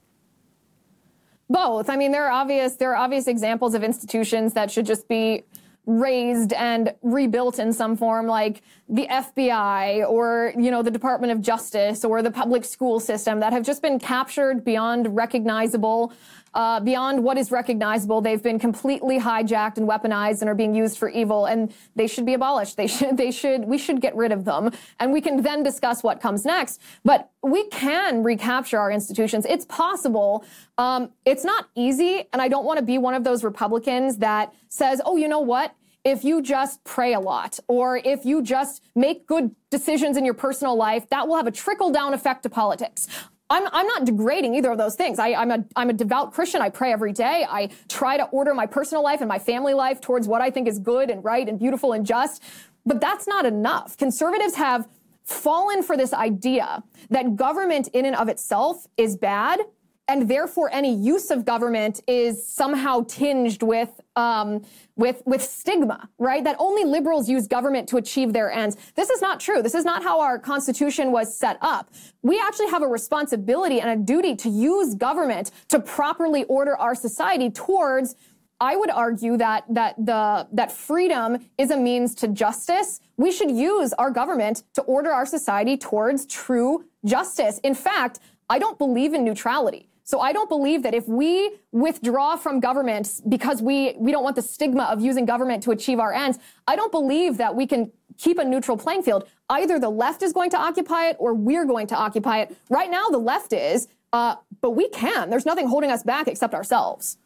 Both. 1.50 1.90
I 1.90 1.98
mean, 1.98 2.12
there 2.12 2.26
are 2.26 2.32
obvious 2.32 2.76
there 2.76 2.92
are 2.92 2.96
obvious 2.96 3.28
examples 3.28 3.74
of 3.74 3.84
institutions 3.84 4.54
that 4.54 4.72
should 4.72 4.86
just 4.86 5.08
be 5.08 5.44
razed 5.86 6.54
and 6.54 6.94
rebuilt 7.02 7.60
in 7.60 7.74
some 7.74 7.98
form 7.98 8.26
like 8.26 8.62
the 8.88 9.06
FBI 9.08 10.08
or 10.10 10.54
you 10.58 10.72
know 10.72 10.82
the 10.82 10.92
Department 10.92 11.34
of 11.34 11.42
Justice 11.42 12.06
or 12.06 12.22
the 12.22 12.32
public 12.32 12.64
school 12.64 13.02
system 13.02 13.42
that 13.42 13.52
have 13.52 13.64
just 13.64 13.82
been 13.82 14.00
captured 14.00 14.64
beyond 14.64 15.14
recognizable 15.14 16.14
uh, 16.54 16.80
beyond 16.80 17.24
what 17.24 17.38
is 17.38 17.52
recognizable. 17.52 18.22
They've 18.22 18.42
been 18.42 18.60
completely 18.60 19.20
hijacked 19.20 19.78
and 19.78 19.88
weaponized 19.88 20.42
and 20.42 20.50
are 20.50 20.56
being 20.56 20.76
used 20.76 20.98
for 20.98 21.10
evil, 21.10 21.46
and 21.46 21.74
they 21.96 22.08
should 22.08 22.26
be 22.26 22.34
abolished. 22.34 22.78
They 22.78 22.88
should, 22.88 23.18
they 23.18 23.32
should, 23.32 23.66
we 23.66 23.78
should 23.78 24.02
get 24.02 24.16
rid 24.16 24.32
of 24.32 24.46
them, 24.46 24.72
and 25.00 25.12
we 25.12 25.22
can 25.22 25.42
then 25.42 25.64
discuss 25.64 26.04
what 26.04 26.22
comes 26.22 26.46
next. 26.46 26.82
But 27.04 27.32
we 27.42 27.68
can 27.70 28.24
recapture 28.24 28.78
our 28.78 28.92
institutions. 28.92 29.46
It's 29.46 29.66
possible. 29.66 30.46
Um, 30.78 31.12
it's 31.26 31.44
not 31.44 31.70
easy, 31.76 32.26
and 32.34 32.42
I 32.42 32.48
don't 32.48 32.66
want 32.66 32.80
to 32.80 32.86
be 32.86 32.98
one 32.98 33.14
of 33.14 33.24
those 33.24 33.44
Republicans 33.44 34.18
that 34.18 34.54
says, 34.70 35.02
"Oh, 35.06 35.18
you 35.18 35.28
know 35.28 35.40
what." 35.42 35.76
if 36.04 36.24
you 36.24 36.42
just 36.42 36.84
pray 36.84 37.14
a 37.14 37.20
lot 37.20 37.60
or 37.68 37.98
if 37.98 38.26
you 38.26 38.42
just 38.42 38.84
make 38.96 39.26
good 39.26 39.56
decisions 39.70 40.18
in 40.18 40.26
your 40.26 40.34
personal 40.34 40.76
life, 40.76 41.08
that 41.10 41.28
will 41.28 41.38
have 41.38 41.48
a 41.48 41.52
trickle 41.52 41.92
down 41.92 42.14
effect 42.14 42.44
to 42.44 42.50
politics. 42.50 43.08
I'm, 43.54 43.68
I'm 43.72 43.86
not 43.86 44.06
degrading 44.06 44.56
either 44.56 44.72
of 44.72 44.80
those 44.80 44.96
things. 44.96 45.20
I, 45.20 45.36
I'm, 45.36 45.52
a, 45.52 45.64
I'm 45.76 45.92
a 45.92 45.94
devout 45.94 46.34
Christian. 46.34 46.60
I 46.64 46.70
pray 46.70 46.92
every 46.92 47.14
day. 47.14 47.46
I 47.48 47.70
try 47.88 48.18
to 48.18 48.24
order 48.26 48.56
my 48.56 48.66
personal 48.66 49.04
life 49.04 49.22
and 49.22 49.30
my 49.30 49.38
family 49.38 49.76
life 49.76 50.02
towards 50.02 50.28
what 50.28 50.42
I 50.42 50.50
think 50.50 50.68
is 50.68 50.80
good 50.80 51.12
and 51.12 51.24
right 51.24 51.48
and 51.48 51.60
beautiful 51.60 51.94
and 51.94 52.04
just. 52.04 52.42
But 52.84 53.00
that's 53.00 53.28
not 53.28 53.46
enough. 53.46 53.96
Conservatives 53.96 54.56
have 54.56 54.88
fallen 55.24 55.84
for 55.84 55.96
this 55.96 56.14
idea 56.14 56.84
that 57.12 57.36
government 57.36 57.90
in 57.94 58.06
and 58.06 58.16
of 58.16 58.28
itself 58.28 58.88
is 58.98 59.16
bad 59.16 59.60
and 60.08 60.30
therefore 60.30 60.70
any 60.74 60.94
use 60.94 61.32
of 61.32 61.46
government 61.46 62.02
is 62.08 62.46
somehow 62.46 63.06
tinged 63.08 63.64
with 63.64 64.02
um, 64.16 64.64
with 64.96 65.24
with 65.26 65.42
stigma, 65.42 66.10
right? 66.18 66.44
That 66.44 66.56
only 66.60 66.84
liberals 66.84 67.30
use 67.30 67.48
government 67.48 67.88
to 67.90 67.98
achieve 67.98 68.34
their 68.34 68.52
ends. 68.52 68.76
This 68.96 69.10
is 69.10 69.22
not 69.22 69.40
true. 69.40 69.62
This 69.62 69.74
is 69.74 69.86
not 69.86 70.04
how 70.04 70.20
our 70.20 70.38
constitution 70.38 71.12
was 71.12 71.36
set 71.36 71.58
up. 71.62 71.90
We 72.22 72.40
actually 72.40 72.70
have 72.70 72.82
a 72.84 72.88
responsibility 72.88 73.80
and 73.80 73.90
a 73.90 74.04
duty 74.04 74.36
to 74.36 74.50
use 74.50 74.94
government 74.96 75.52
to 75.70 75.80
properly 75.80 76.44
order 76.46 76.78
our 76.78 76.96
society 76.96 77.50
towards. 77.50 78.16
I 78.60 78.76
would 78.76 78.92
argue 78.92 79.36
that 79.38 79.66
that 79.70 79.96
the 80.06 80.48
that 80.52 80.72
freedom 80.72 81.38
is 81.58 81.72
a 81.72 81.78
means 81.78 82.14
to 82.16 82.28
justice. 82.28 83.00
We 83.18 83.32
should 83.32 83.52
use 83.52 83.94
our 83.94 84.12
government 84.12 84.64
to 84.74 84.82
order 84.84 85.12
our 85.12 85.26
society 85.26 85.78
towards 85.78 86.26
true 86.26 86.86
justice. 87.06 87.60
In 87.64 87.74
fact, 87.74 88.20
I 88.50 88.60
don't 88.60 88.78
believe 88.78 89.14
in 89.14 89.24
neutrality. 89.24 89.90
So 90.06 90.20
I 90.20 90.34
don't 90.34 90.50
believe 90.50 90.84
that 90.84 90.94
if 90.94 91.08
we 91.08 91.58
withdraw 91.72 92.36
from 92.36 92.60
government 92.60 93.22
because 93.30 93.62
we, 93.62 93.96
we 93.98 94.12
don't 94.12 94.24
want 94.24 94.36
the 94.36 94.42
stigma 94.42 94.84
of 94.84 95.02
using 95.02 95.26
government 95.26 95.64
to 95.64 95.72
achieve 95.72 96.00
our 96.00 96.14
ends, 96.14 96.40
I 96.68 96.76
don't 96.76 96.92
believe 96.92 97.38
that 97.38 97.56
we 97.56 97.66
can 97.66 97.92
keep 98.18 98.38
a 98.38 98.44
neutral 98.44 98.76
playing 98.76 99.04
field. 99.04 99.28
Either 99.50 99.80
the 99.80 99.90
left 99.90 100.22
is 100.22 100.34
going 100.34 100.50
to 100.50 100.58
occupy 100.58 101.08
it 101.08 101.16
or 101.20 101.34
we're 101.34 101.66
going 101.66 101.88
to 101.88 101.96
occupy 101.96 102.40
it. 102.40 102.56
Right 102.70 102.92
now, 102.92 103.06
the 103.08 103.18
left 103.18 103.54
is, 103.54 103.88
uh, 104.12 104.36
but 104.62 104.72
we 104.72 104.90
can. 104.90 105.30
There's 105.30 105.46
nothing 105.46 105.68
holding 105.68 105.90
us 105.90 106.04
back 106.04 106.28
except 106.28 106.54
ourselves. 106.54 107.18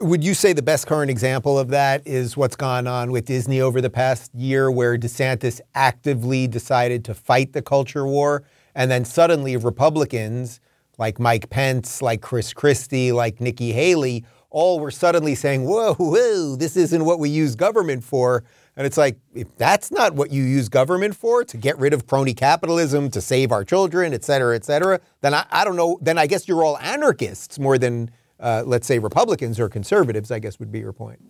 Would 0.00 0.24
you 0.24 0.34
say 0.34 0.54
the 0.54 0.62
best 0.62 0.86
current 0.86 1.10
example 1.10 1.58
of 1.58 1.68
that 1.68 2.06
is 2.06 2.36
what's 2.36 2.56
gone 2.56 2.86
on 2.86 3.12
with 3.12 3.26
Disney 3.26 3.60
over 3.60 3.80
the 3.80 3.90
past 3.90 4.34
year, 4.34 4.70
where 4.70 4.96
DeSantis 4.96 5.60
actively 5.74 6.48
decided 6.48 7.04
to 7.04 7.14
fight 7.14 7.52
the 7.52 7.62
culture 7.62 8.06
war, 8.06 8.44
and 8.74 8.90
then 8.90 9.04
suddenly 9.04 9.56
Republicans 9.56 10.60
like 10.98 11.18
Mike 11.18 11.50
Pence, 11.50 12.02
like 12.02 12.20
Chris 12.20 12.52
Christie, 12.52 13.12
like 13.12 13.40
Nikki 13.40 13.72
Haley, 13.72 14.24
all 14.50 14.78
were 14.78 14.90
suddenly 14.90 15.34
saying, 15.34 15.64
whoa, 15.64 15.94
whoa, 15.94 16.56
this 16.56 16.76
isn't 16.76 17.04
what 17.04 17.18
we 17.18 17.28
use 17.28 17.56
government 17.56 18.04
for. 18.04 18.44
And 18.76 18.86
it's 18.86 18.96
like, 18.96 19.18
if 19.34 19.54
that's 19.56 19.90
not 19.90 20.14
what 20.14 20.30
you 20.30 20.42
use 20.44 20.68
government 20.68 21.16
for, 21.16 21.44
to 21.44 21.56
get 21.56 21.78
rid 21.78 21.92
of 21.92 22.06
crony 22.06 22.34
capitalism, 22.34 23.10
to 23.10 23.20
save 23.20 23.52
our 23.52 23.64
children, 23.64 24.14
et 24.14 24.24
cetera, 24.24 24.54
et 24.54 24.64
cetera, 24.64 25.00
then 25.20 25.34
I, 25.34 25.44
I 25.50 25.64
don't 25.64 25.76
know, 25.76 25.98
then 26.00 26.18
I 26.18 26.26
guess 26.26 26.46
you're 26.46 26.62
all 26.62 26.78
anarchists 26.78 27.58
more 27.58 27.78
than, 27.78 28.10
uh, 28.38 28.62
let's 28.66 28.86
say, 28.86 28.98
Republicans 28.98 29.58
or 29.58 29.68
conservatives, 29.68 30.30
I 30.30 30.38
guess 30.38 30.58
would 30.58 30.72
be 30.72 30.80
your 30.80 30.92
point. 30.92 31.20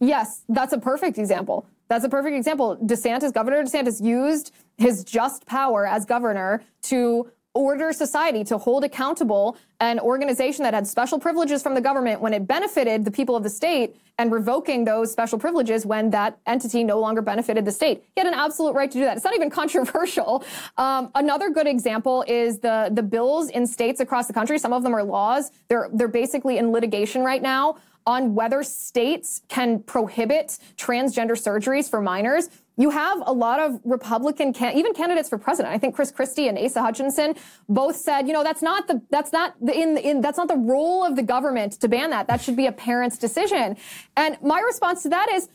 Yes, 0.00 0.42
that's 0.48 0.72
a 0.72 0.78
perfect 0.78 1.18
example. 1.18 1.66
That's 1.88 2.04
a 2.04 2.08
perfect 2.08 2.36
example. 2.36 2.76
DeSantis, 2.84 3.32
Governor 3.32 3.62
DeSantis 3.62 4.02
used 4.02 4.52
his 4.76 5.04
just 5.04 5.46
power 5.46 5.86
as 5.86 6.04
governor 6.04 6.62
to 6.82 7.30
order 7.54 7.92
society 7.92 8.42
to 8.44 8.58
hold 8.58 8.84
accountable 8.84 9.56
an 9.80 10.00
organization 10.00 10.64
that 10.64 10.74
had 10.74 10.86
special 10.86 11.18
privileges 11.18 11.62
from 11.62 11.74
the 11.74 11.80
government 11.80 12.20
when 12.20 12.34
it 12.34 12.46
benefited 12.46 13.04
the 13.04 13.10
people 13.10 13.36
of 13.36 13.42
the 13.42 13.50
state 13.50 13.96
and 14.18 14.32
revoking 14.32 14.84
those 14.84 15.10
special 15.10 15.38
privileges 15.38 15.86
when 15.86 16.10
that 16.10 16.38
entity 16.46 16.84
no 16.84 16.98
longer 17.00 17.22
benefited 17.22 17.64
the 17.64 17.72
state. 17.72 18.04
He 18.14 18.20
had 18.20 18.26
an 18.26 18.34
absolute 18.34 18.74
right 18.74 18.90
to 18.90 18.98
do 18.98 19.04
that. 19.04 19.16
It's 19.16 19.24
not 19.24 19.34
even 19.34 19.50
controversial. 19.62 20.44
Um, 20.76 21.10
another 21.14 21.50
good 21.50 21.66
example 21.66 22.24
is 22.26 22.58
the 22.58 22.90
the 22.92 23.02
bills 23.02 23.48
in 23.50 23.66
states 23.66 24.00
across 24.00 24.26
the 24.26 24.32
country. 24.32 24.58
Some 24.58 24.72
of 24.72 24.82
them 24.82 24.94
are 24.94 25.04
laws. 25.04 25.50
They're 25.68 25.88
they're 25.92 26.08
basically 26.08 26.58
in 26.58 26.72
litigation 26.72 27.22
right 27.22 27.42
now 27.42 27.76
on 28.06 28.34
whether 28.34 28.62
states 28.62 29.40
can 29.48 29.82
prohibit 29.82 30.58
transgender 30.76 31.32
surgeries 31.32 31.88
for 31.88 32.00
minors. 32.00 32.48
You 32.76 32.90
have 32.90 33.22
a 33.24 33.32
lot 33.32 33.60
of 33.60 33.80
Republican, 33.84 34.52
can- 34.52 34.76
even 34.76 34.94
candidates 34.94 35.28
for 35.28 35.38
president. 35.38 35.74
I 35.74 35.78
think 35.78 35.94
Chris 35.94 36.10
Christie 36.10 36.48
and 36.48 36.58
Asa 36.58 36.82
Hutchinson 36.82 37.36
both 37.68 37.96
said, 37.96 38.26
you 38.26 38.32
know, 38.32 38.42
that's 38.42 38.62
not 38.62 38.88
the 38.88 39.00
that's 39.10 39.32
not 39.32 39.54
the 39.60 39.72
in, 39.78 39.96
in 39.96 40.20
that's 40.20 40.38
not 40.38 40.48
the 40.48 40.56
role 40.56 41.04
of 41.04 41.14
the 41.14 41.22
government 41.22 41.74
to 41.80 41.88
ban 41.88 42.10
that. 42.10 42.26
That 42.26 42.40
should 42.40 42.56
be 42.56 42.66
a 42.66 42.72
parent's 42.72 43.16
decision. 43.16 43.76
And 44.16 44.36
my 44.42 44.60
response 44.60 45.02
to 45.04 45.08
that 45.10 45.30
is, 45.32 45.48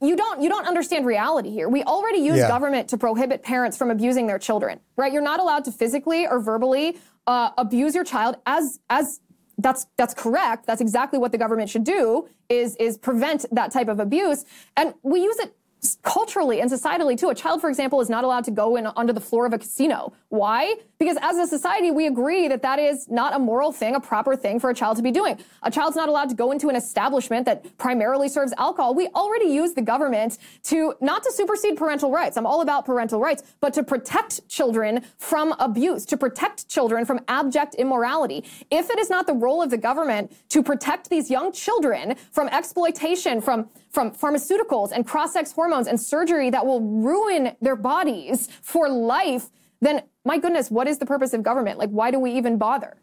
you 0.00 0.16
don't 0.16 0.42
you 0.42 0.48
don't 0.48 0.66
understand 0.66 1.06
reality 1.06 1.50
here. 1.50 1.68
We 1.68 1.82
already 1.84 2.18
use 2.18 2.38
yeah. 2.38 2.48
government 2.48 2.88
to 2.88 2.98
prohibit 2.98 3.42
parents 3.42 3.76
from 3.76 3.90
abusing 3.90 4.26
their 4.26 4.38
children, 4.38 4.80
right? 4.96 5.12
You're 5.12 5.22
not 5.22 5.40
allowed 5.40 5.64
to 5.66 5.72
physically 5.72 6.26
or 6.26 6.38
verbally 6.38 6.98
uh, 7.26 7.50
abuse 7.56 7.94
your 7.94 8.04
child 8.04 8.36
as 8.46 8.78
as 8.90 9.20
that's 9.58 9.86
that's 9.96 10.12
correct. 10.12 10.66
That's 10.66 10.80
exactly 10.80 11.18
what 11.18 11.32
the 11.32 11.38
government 11.38 11.70
should 11.70 11.84
do 11.84 12.28
is 12.48 12.76
is 12.76 12.98
prevent 12.98 13.46
that 13.52 13.72
type 13.72 13.88
of 13.88 14.00
abuse. 14.00 14.44
And 14.76 14.94
we 15.02 15.22
use 15.22 15.38
it 15.38 15.55
culturally 16.02 16.60
and 16.60 16.70
societally 16.70 17.18
too. 17.18 17.30
A 17.30 17.34
child, 17.34 17.60
for 17.60 17.68
example, 17.68 18.00
is 18.00 18.10
not 18.10 18.24
allowed 18.24 18.44
to 18.44 18.50
go 18.50 18.76
in 18.76 18.86
onto 18.86 19.12
the 19.12 19.20
floor 19.20 19.46
of 19.46 19.52
a 19.52 19.58
casino. 19.58 20.12
Why? 20.28 20.74
Because 20.98 21.16
as 21.20 21.36
a 21.36 21.46
society, 21.46 21.90
we 21.90 22.06
agree 22.06 22.48
that 22.48 22.62
that 22.62 22.78
is 22.78 23.08
not 23.08 23.34
a 23.34 23.38
moral 23.38 23.70
thing, 23.70 23.94
a 23.94 24.00
proper 24.00 24.34
thing 24.34 24.58
for 24.58 24.70
a 24.70 24.74
child 24.74 24.96
to 24.96 25.02
be 25.02 25.10
doing. 25.10 25.38
A 25.62 25.70
child's 25.70 25.96
not 25.96 26.08
allowed 26.08 26.28
to 26.30 26.34
go 26.34 26.52
into 26.52 26.68
an 26.68 26.76
establishment 26.76 27.44
that 27.46 27.76
primarily 27.76 28.28
serves 28.28 28.52
alcohol. 28.56 28.94
We 28.94 29.08
already 29.08 29.46
use 29.46 29.74
the 29.74 29.82
government 29.82 30.38
to 30.64 30.94
not 31.00 31.22
to 31.24 31.32
supersede 31.32 31.76
parental 31.76 32.10
rights. 32.10 32.36
I'm 32.36 32.46
all 32.46 32.62
about 32.62 32.86
parental 32.86 33.20
rights, 33.20 33.42
but 33.60 33.74
to 33.74 33.82
protect 33.82 34.48
children 34.48 35.04
from 35.18 35.54
abuse, 35.58 36.06
to 36.06 36.16
protect 36.16 36.68
children 36.68 37.04
from 37.04 37.20
abject 37.28 37.74
immorality. 37.74 38.44
If 38.70 38.90
it 38.90 38.98
is 38.98 39.10
not 39.10 39.26
the 39.26 39.34
role 39.34 39.62
of 39.62 39.70
the 39.70 39.78
government 39.78 40.34
to 40.50 40.62
protect 40.62 41.10
these 41.10 41.30
young 41.30 41.52
children 41.52 42.16
from 42.32 42.48
exploitation, 42.48 43.40
from 43.40 43.68
from 43.96 44.10
pharmaceuticals 44.10 44.92
and 44.92 45.06
cross-sex 45.06 45.52
hormones 45.52 45.86
and 45.86 45.98
surgery 45.98 46.50
that 46.50 46.66
will 46.66 46.82
ruin 46.82 47.56
their 47.62 47.76
bodies 47.76 48.46
for 48.60 48.90
life, 48.90 49.48
then 49.80 50.02
my 50.22 50.36
goodness, 50.36 50.70
what 50.70 50.86
is 50.86 50.98
the 50.98 51.06
purpose 51.06 51.32
of 51.32 51.42
government? 51.42 51.78
Like, 51.78 51.88
why 51.88 52.10
do 52.10 52.18
we 52.18 52.30
even 52.32 52.58
bother? 52.58 52.98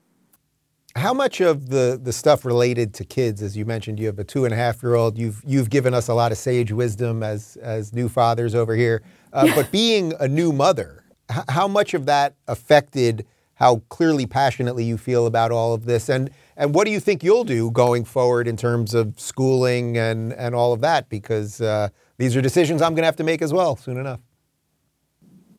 How 0.96 1.12
much 1.12 1.42
of 1.42 1.70
the, 1.70 2.00
the 2.00 2.14
stuff 2.14 2.46
related 2.46 2.94
to 2.94 3.06
kids, 3.06 3.42
as 3.42 3.58
you 3.58 3.66
mentioned, 3.66 4.00
you 4.00 4.06
have 4.06 4.20
a 4.20 4.24
two 4.24 4.46
and 4.46 4.54
a 4.54 4.56
half 4.56 4.84
year 4.84 4.94
old. 4.94 5.18
You've 5.18 5.42
you've 5.44 5.72
given 5.72 5.96
us 5.96 6.10
a 6.10 6.14
lot 6.14 6.32
of 6.32 6.38
sage 6.38 6.72
wisdom 6.72 7.24
as 7.24 7.58
as 7.64 7.92
new 7.92 8.08
fathers 8.08 8.54
over 8.54 8.76
here. 8.76 9.02
Uh, 9.34 9.50
but 9.56 9.72
being 9.72 10.14
a 10.20 10.28
new 10.28 10.54
mother, 10.54 11.06
h- 11.32 11.44
how 11.50 11.68
much 11.68 11.96
of 11.96 12.06
that 12.06 12.36
affected 12.48 13.26
how 13.64 13.82
clearly 13.88 14.26
passionately 14.26 14.84
you 14.84 14.98
feel 14.98 15.26
about 15.26 15.50
all 15.50 15.74
of 15.74 15.86
this, 15.86 16.10
and 16.10 16.30
and 16.58 16.76
what 16.76 16.84
do 16.84 16.92
you 16.92 17.00
think 17.00 17.24
you'll 17.24 17.46
do 17.46 17.72
going 17.72 18.04
forward 18.04 18.46
in 18.46 18.58
terms 18.58 18.94
of 18.94 19.18
schooling 19.18 19.98
and 19.98 20.34
and 20.34 20.54
all 20.54 20.74
of 20.74 20.82
that? 20.82 21.08
Because 21.08 21.62
uh, 21.62 21.88
these 22.18 22.36
are 22.36 22.42
decisions 22.42 22.82
I'm 22.82 22.94
going 22.94 23.04
to 23.04 23.06
have 23.06 23.16
to 23.16 23.24
make 23.24 23.42
as 23.42 23.54
well 23.54 23.78
soon 23.78 23.98
enough. 23.98 24.20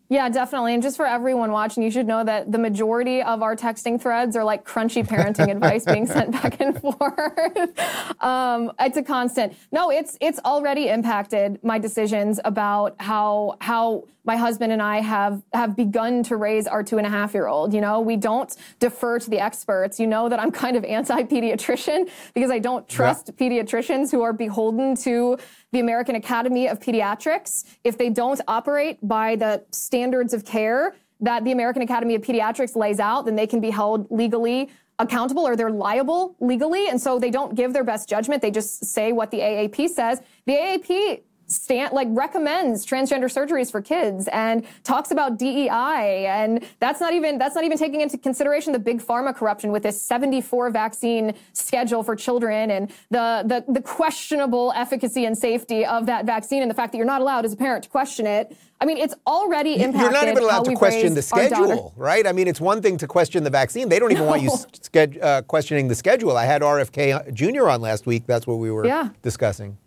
Yeah, 0.09 0.29
definitely. 0.29 0.75
And 0.75 0.83
just 0.83 0.97
for 0.97 1.07
everyone 1.07 1.51
watching, 1.51 1.83
you 1.83 1.90
should 1.90 2.07
know 2.07 2.23
that 2.25 2.53
the 2.53 2.59
majority 2.59 3.23
of 3.23 3.43
our 3.43 3.57
texting 3.57 4.01
threads 4.01 4.37
are 4.37 4.45
like 4.45 4.64
crunchy 4.64 5.07
parenting 5.07 5.51
advice 5.51 5.85
being 5.87 6.07
sent 6.07 6.31
back 6.33 6.61
and 6.61 6.79
forth. 6.81 8.23
um, 8.23 8.71
it's 8.79 8.99
a 8.99 9.03
constant. 9.03 9.55
No, 9.73 9.90
it's 9.90 10.19
it's 10.21 10.38
already 10.45 10.88
impacted 10.88 11.59
my 11.64 11.79
decisions 11.79 12.38
about 12.45 12.97
how 13.01 13.57
how 13.61 14.05
my 14.27 14.37
husband 14.37 14.73
and 14.73 14.81
I 14.81 15.01
have 15.01 15.43
have 15.53 15.77
begun 15.77 16.23
to 16.25 16.37
raise 16.37 16.67
our 16.67 16.83
two 16.83 16.99
and 16.99 17.07
a 17.07 17.11
half 17.11 17.35
year 17.35 17.47
old. 17.47 17.75
You 17.75 17.81
know, 17.81 18.01
we 18.01 18.17
don't 18.17 18.55
defer 18.81 19.19
to 19.19 19.31
the 19.31 19.38
experts. 19.38 20.01
You 20.01 20.07
know 20.07 20.29
that 20.29 20.40
I'm 20.40 20.51
kind 20.51 20.77
of 20.77 20.85
anti 20.85 21.23
pediatrician 21.23 22.11
because 22.35 22.51
I 22.51 22.59
don't 22.59 22.88
trust 22.88 23.31
yeah. 23.38 23.49
pediatricians 23.49 24.11
who 24.11 24.23
are 24.23 24.33
beholden 24.33 24.97
to 24.97 25.38
the 25.75 25.81
American 25.81 26.15
Academy 26.15 26.69
of 26.69 26.79
Pediatrics. 26.79 27.65
If 27.83 27.99
they 27.99 28.09
don't 28.09 28.41
operate 28.47 28.97
by 29.03 29.37
the 29.37 29.65
standards 29.73 30.33
of 30.33 30.45
care 30.45 30.95
that 31.21 31.45
the 31.45 31.53
American 31.53 31.83
Academy 31.83 32.15
of 32.15 32.23
Pediatrics 32.23 32.77
lays 32.77 33.01
out, 33.01 33.25
then 33.25 33.35
they 33.35 33.47
can 33.47 33.61
be 33.61 33.71
held 33.71 34.11
legally 34.11 34.71
accountable 35.01 35.45
or 35.47 35.57
they're 35.57 35.71
liable 35.71 36.37
legally. 36.39 36.89
And 36.89 37.01
so 37.01 37.19
they 37.19 37.31
don't 37.31 37.57
give 37.57 37.73
their 37.73 37.83
best 37.83 38.09
judgment. 38.09 38.41
They 38.41 38.53
just 38.53 38.85
say 38.85 39.11
what 39.11 39.33
the 39.33 39.41
AAP 39.41 39.89
says. 39.89 40.23
The 40.47 40.53
AAP 40.53 41.23
stand 41.55 41.93
like 41.93 42.09
recommends 42.11 42.85
transgender 42.85 43.25
surgeries 43.25 43.71
for 43.71 43.81
kids 43.81 44.29
and 44.33 44.67
talks 44.83 45.11
about 45.11 45.38
DEI 45.38 46.27
and 46.27 46.64
that's 46.81 47.01
not 47.01 47.12
even 47.12 47.38
that's 47.38 47.55
not 47.55 47.64
even 47.64 47.79
taking 47.79 48.01
into 48.01 48.19
consideration 48.19 48.73
the 48.73 48.79
big 48.79 49.01
pharma 49.01 49.35
corruption 49.35 49.73
with 49.73 49.83
this 49.83 50.01
74 50.03 50.71
vaccine 50.71 51.35
schedule 51.53 52.03
for 52.03 52.17
children 52.17 52.71
and 52.71 52.90
the 53.11 53.45
the, 53.47 53.73
the 53.73 53.81
questionable 53.81 54.73
efficacy 54.75 55.25
and 55.25 55.37
safety 55.37 55.85
of 55.85 56.07
that 56.07 56.27
vaccine 56.27 56.62
and 56.62 56.71
the 56.71 56.75
fact 56.75 56.93
that 56.93 56.99
you're 56.99 57.07
not 57.07 57.21
allowed 57.21 57.45
as 57.45 57.53
a 57.53 57.57
parent 57.57 57.85
to 57.85 57.90
question 57.90 58.27
it. 58.27 58.57
I 58.81 58.87
mean, 58.87 58.99
it's 58.99 59.14
already 59.27 59.75
impacted. 59.75 60.01
You're 60.01 60.12
not 60.12 60.29
even 60.29 60.43
allowed 60.43 60.64
to 60.64 60.75
question 60.75 61.14
the 61.14 61.23
schedule, 61.23 61.95
right? 61.97 62.27
I 62.27 62.33
mean, 62.33 62.49
it's 62.49 62.61
one 62.61 62.83
thing 62.83 62.99
to 62.99 63.07
question 63.07 63.45
the 63.45 63.51
vaccine. 63.51 63.88
They 63.88 63.99
don't 63.99 64.12
even 64.12 64.25
no. 64.25 64.31
want 64.31 64.43
you 64.43 65.21
uh, 65.23 65.43
questioning 65.43 65.88
the 65.88 65.95
schedule. 65.95 66.37
I 66.37 66.45
had 66.45 66.62
RFK 66.62 67.33
Jr. 67.33 67.69
on 67.69 67.81
last 67.81 68.07
week. 68.07 68.27
That's 68.27 68.47
what 68.47 68.57
we 68.57 68.71
were 68.71 68.85
yeah. 68.85 69.11
discussing. 69.23 69.79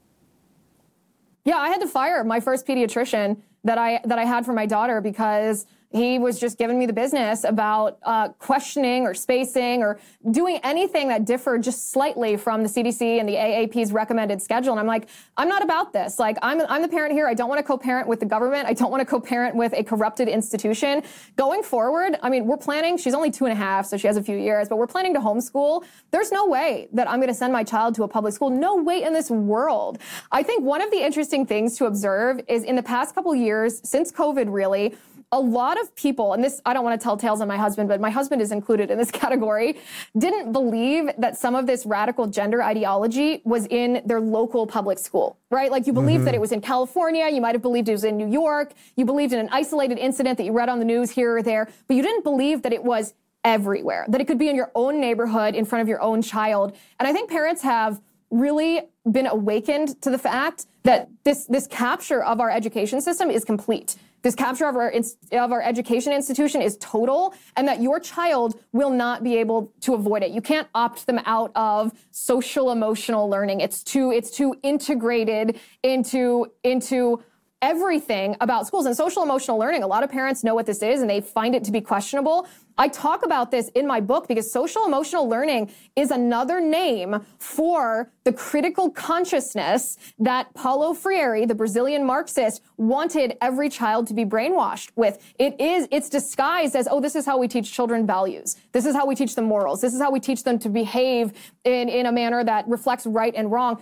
Yeah, 1.47 1.59
I 1.59 1.69
had 1.69 1.79
to 1.79 1.87
fire 1.87 2.25
my 2.25 2.41
first 2.41 2.67
pediatrician 2.67 3.37
that 3.63 3.77
I 3.77 4.01
that 4.03 4.19
I 4.19 4.25
had 4.25 4.45
for 4.45 4.51
my 4.51 4.65
daughter 4.65 4.99
because 4.99 5.65
he 5.91 6.19
was 6.19 6.39
just 6.39 6.57
giving 6.57 6.77
me 6.77 6.85
the 6.85 6.93
business 6.93 7.43
about 7.43 7.97
uh, 8.03 8.29
questioning 8.39 9.03
or 9.03 9.13
spacing 9.13 9.81
or 9.81 9.99
doing 10.31 10.59
anything 10.63 11.07
that 11.07 11.25
differed 11.25 11.63
just 11.63 11.91
slightly 11.91 12.35
from 12.35 12.61
the 12.61 12.69
CDC 12.69 13.19
and 13.19 13.27
the 13.27 13.35
AAP's 13.35 13.93
recommended 13.93 14.41
schedule. 14.41 14.73
And 14.73 14.79
I'm 14.79 14.87
like, 14.87 15.07
I'm 15.37 15.47
not 15.47 15.63
about 15.63 15.93
this. 15.93 16.19
Like, 16.19 16.37
I'm, 16.41 16.61
I'm 16.67 16.81
the 16.81 16.87
parent 16.87 17.13
here. 17.13 17.27
I 17.27 17.33
don't 17.33 17.47
want 17.47 17.59
to 17.59 17.63
co-parent 17.63 18.07
with 18.07 18.19
the 18.19 18.25
government. 18.25 18.67
I 18.67 18.73
don't 18.73 18.91
want 18.91 19.01
to 19.01 19.05
co-parent 19.05 19.55
with 19.55 19.73
a 19.73 19.83
corrupted 19.83 20.27
institution. 20.27 21.03
Going 21.37 21.63
forward, 21.63 22.17
I 22.21 22.29
mean, 22.29 22.47
we're 22.47 22.57
planning, 22.57 22.97
she's 22.97 23.13
only 23.13 23.31
two 23.31 23.45
and 23.45 23.53
a 23.53 23.55
half, 23.55 23.85
so 23.85 23.95
she 23.95 24.07
has 24.07 24.17
a 24.17 24.23
few 24.23 24.37
years, 24.37 24.67
but 24.67 24.77
we're 24.77 24.87
planning 24.87 25.13
to 25.13 25.19
homeschool. 25.19 25.85
There's 26.11 26.31
no 26.31 26.47
way 26.47 26.89
that 26.93 27.09
I'm 27.09 27.19
going 27.19 27.29
to 27.29 27.33
send 27.33 27.53
my 27.53 27.63
child 27.63 27.95
to 27.95 28.03
a 28.03 28.07
public 28.07 28.33
school. 28.33 28.49
No 28.49 28.75
way 28.75 29.03
in 29.03 29.13
this 29.13 29.31
world. 29.31 29.99
I 30.31 30.43
think 30.43 30.63
one 30.63 30.81
of 30.81 30.91
the 30.91 30.97
interesting 30.97 31.45
things 31.45 31.77
to 31.77 31.85
observe 31.85 32.41
is 32.47 32.63
in 32.63 32.75
the 32.75 32.83
past 32.83 33.15
couple 33.15 33.33
years, 33.33 33.81
since 33.87 34.11
COVID 34.11 34.47
really, 34.49 34.95
a 35.31 35.39
lot 35.39 35.79
of 35.79 35.93
people, 35.95 36.33
and 36.33 36.41
this, 36.41 36.61
I 36.65 36.73
don't 36.73 36.85
want 36.85 36.99
to 36.99 37.03
tell 37.03 37.17
tales 37.17 37.41
on 37.41 37.49
my 37.49 37.57
husband, 37.57 37.89
but 37.89 37.99
my 37.99 38.09
husband 38.09 38.41
is 38.41 38.51
included 38.51 38.89
in 38.89 38.97
this 38.97 39.11
category, 39.23 39.77
didn't 40.17 40.53
believe 40.53 41.09
that 41.17 41.37
some 41.37 41.53
of 41.53 41.67
this 41.67 41.85
radical 41.85 42.27
gender 42.27 42.63
ideology 42.63 43.41
was 43.43 43.67
in 43.67 44.01
their 44.05 44.21
local 44.21 44.65
public 44.65 44.97
school, 44.99 45.37
right? 45.51 45.69
Like 45.69 45.85
you 45.85 45.93
believed 45.93 46.19
mm-hmm. 46.19 46.25
that 46.25 46.35
it 46.35 46.41
was 46.41 46.53
in 46.53 46.61
California, 46.61 47.27
you 47.29 47.41
might 47.41 47.55
have 47.55 47.61
believed 47.61 47.89
it 47.89 47.93
was 47.93 48.05
in 48.05 48.15
New 48.15 48.29
York, 48.29 48.73
you 48.95 49.03
believed 49.03 49.33
in 49.33 49.39
an 49.39 49.49
isolated 49.51 49.97
incident 49.97 50.37
that 50.37 50.45
you 50.45 50.53
read 50.53 50.69
on 50.69 50.79
the 50.79 50.85
news 50.85 51.11
here 51.11 51.37
or 51.37 51.43
there, 51.43 51.67
but 51.87 51.95
you 51.95 52.01
didn't 52.01 52.23
believe 52.23 52.61
that 52.61 52.71
it 52.71 52.83
was 52.83 53.13
everywhere, 53.43 54.05
that 54.07 54.21
it 54.21 54.27
could 54.27 54.39
be 54.39 54.49
in 54.49 54.55
your 54.55 54.71
own 54.75 55.01
neighborhood 55.01 55.55
in 55.55 55.65
front 55.65 55.81
of 55.81 55.89
your 55.89 56.01
own 56.01 56.21
child. 56.21 56.75
And 56.99 57.07
I 57.07 57.11
think 57.11 57.29
parents 57.29 57.61
have 57.63 58.01
really 58.29 58.81
been 59.09 59.27
awakened 59.27 60.01
to 60.01 60.09
the 60.09 60.17
fact 60.17 60.65
that 60.83 61.09
this, 61.23 61.45
this 61.45 61.67
capture 61.67 62.23
of 62.23 62.39
our 62.39 62.49
education 62.49 63.01
system 63.01 63.29
is 63.29 63.45
complete. 63.45 63.95
This 64.27 64.35
capture 64.35 64.67
of 64.67 64.75
our, 64.75 64.91
of 64.91 65.53
our 65.53 65.61
education 65.61 66.11
institution 66.11 66.61
is 66.61 66.75
total 66.81 67.33
and 67.55 67.65
that 67.65 67.81
your 67.81 67.97
child 67.97 68.59
will 68.73 68.89
not 68.89 69.23
be 69.23 69.37
able 69.37 69.71
to 69.79 69.93
avoid 69.93 70.21
it. 70.21 70.31
You 70.31 70.41
can't 70.41 70.67
opt 70.75 71.07
them 71.07 71.21
out 71.23 71.53
of 71.55 71.93
social 72.11 72.71
emotional 72.71 73.29
learning. 73.29 73.61
It's 73.61 73.81
too, 73.85 74.11
it's 74.11 74.29
too 74.29 74.53
integrated 74.63 75.61
into, 75.81 76.51
into 76.65 77.23
everything 77.61 78.35
about 78.41 78.67
schools 78.67 78.85
and 78.85 78.97
social 78.97 79.23
emotional 79.23 79.57
learning. 79.57 79.83
A 79.83 79.87
lot 79.87 80.03
of 80.03 80.11
parents 80.11 80.43
know 80.43 80.53
what 80.53 80.65
this 80.65 80.83
is 80.83 80.99
and 80.99 81.09
they 81.09 81.21
find 81.21 81.55
it 81.55 81.63
to 81.63 81.71
be 81.71 81.79
questionable. 81.79 82.49
I 82.77 82.87
talk 82.87 83.25
about 83.25 83.49
this 83.49 83.69
in 83.69 83.87
my 83.87 83.99
book 83.99 84.27
because 84.27 84.51
social 84.51 84.85
emotional 84.85 85.27
learning 85.27 85.71
is 85.95 86.11
another 86.11 86.61
name 86.61 87.25
for 87.39 88.11
the 88.23 88.31
critical 88.31 88.91
consciousness 88.91 89.97
that 90.19 90.53
Paulo 90.53 90.93
Freire, 90.93 91.45
the 91.47 91.55
Brazilian 91.55 92.05
Marxist, 92.05 92.61
wanted 92.77 93.35
every 93.41 93.69
child 93.69 94.05
to 94.07 94.13
be 94.13 94.25
brainwashed 94.25 94.91
with. 94.95 95.17
It 95.39 95.59
is, 95.59 95.87
it's 95.91 96.09
disguised 96.09 96.75
as, 96.75 96.87
oh, 96.89 97.01
this 97.01 97.15
is 97.15 97.25
how 97.25 97.37
we 97.39 97.47
teach 97.47 97.71
children 97.71 98.05
values. 98.05 98.57
This 98.73 98.85
is 98.85 98.95
how 98.95 99.07
we 99.07 99.15
teach 99.15 99.33
them 99.33 99.45
morals. 99.45 99.81
This 99.81 99.93
is 99.93 100.01
how 100.01 100.11
we 100.11 100.19
teach 100.19 100.43
them 100.43 100.59
to 100.59 100.69
behave 100.69 101.33
in, 101.63 101.89
in 101.89 102.05
a 102.05 102.11
manner 102.11 102.43
that 102.43 102.67
reflects 102.67 103.07
right 103.07 103.33
and 103.35 103.51
wrong. 103.51 103.81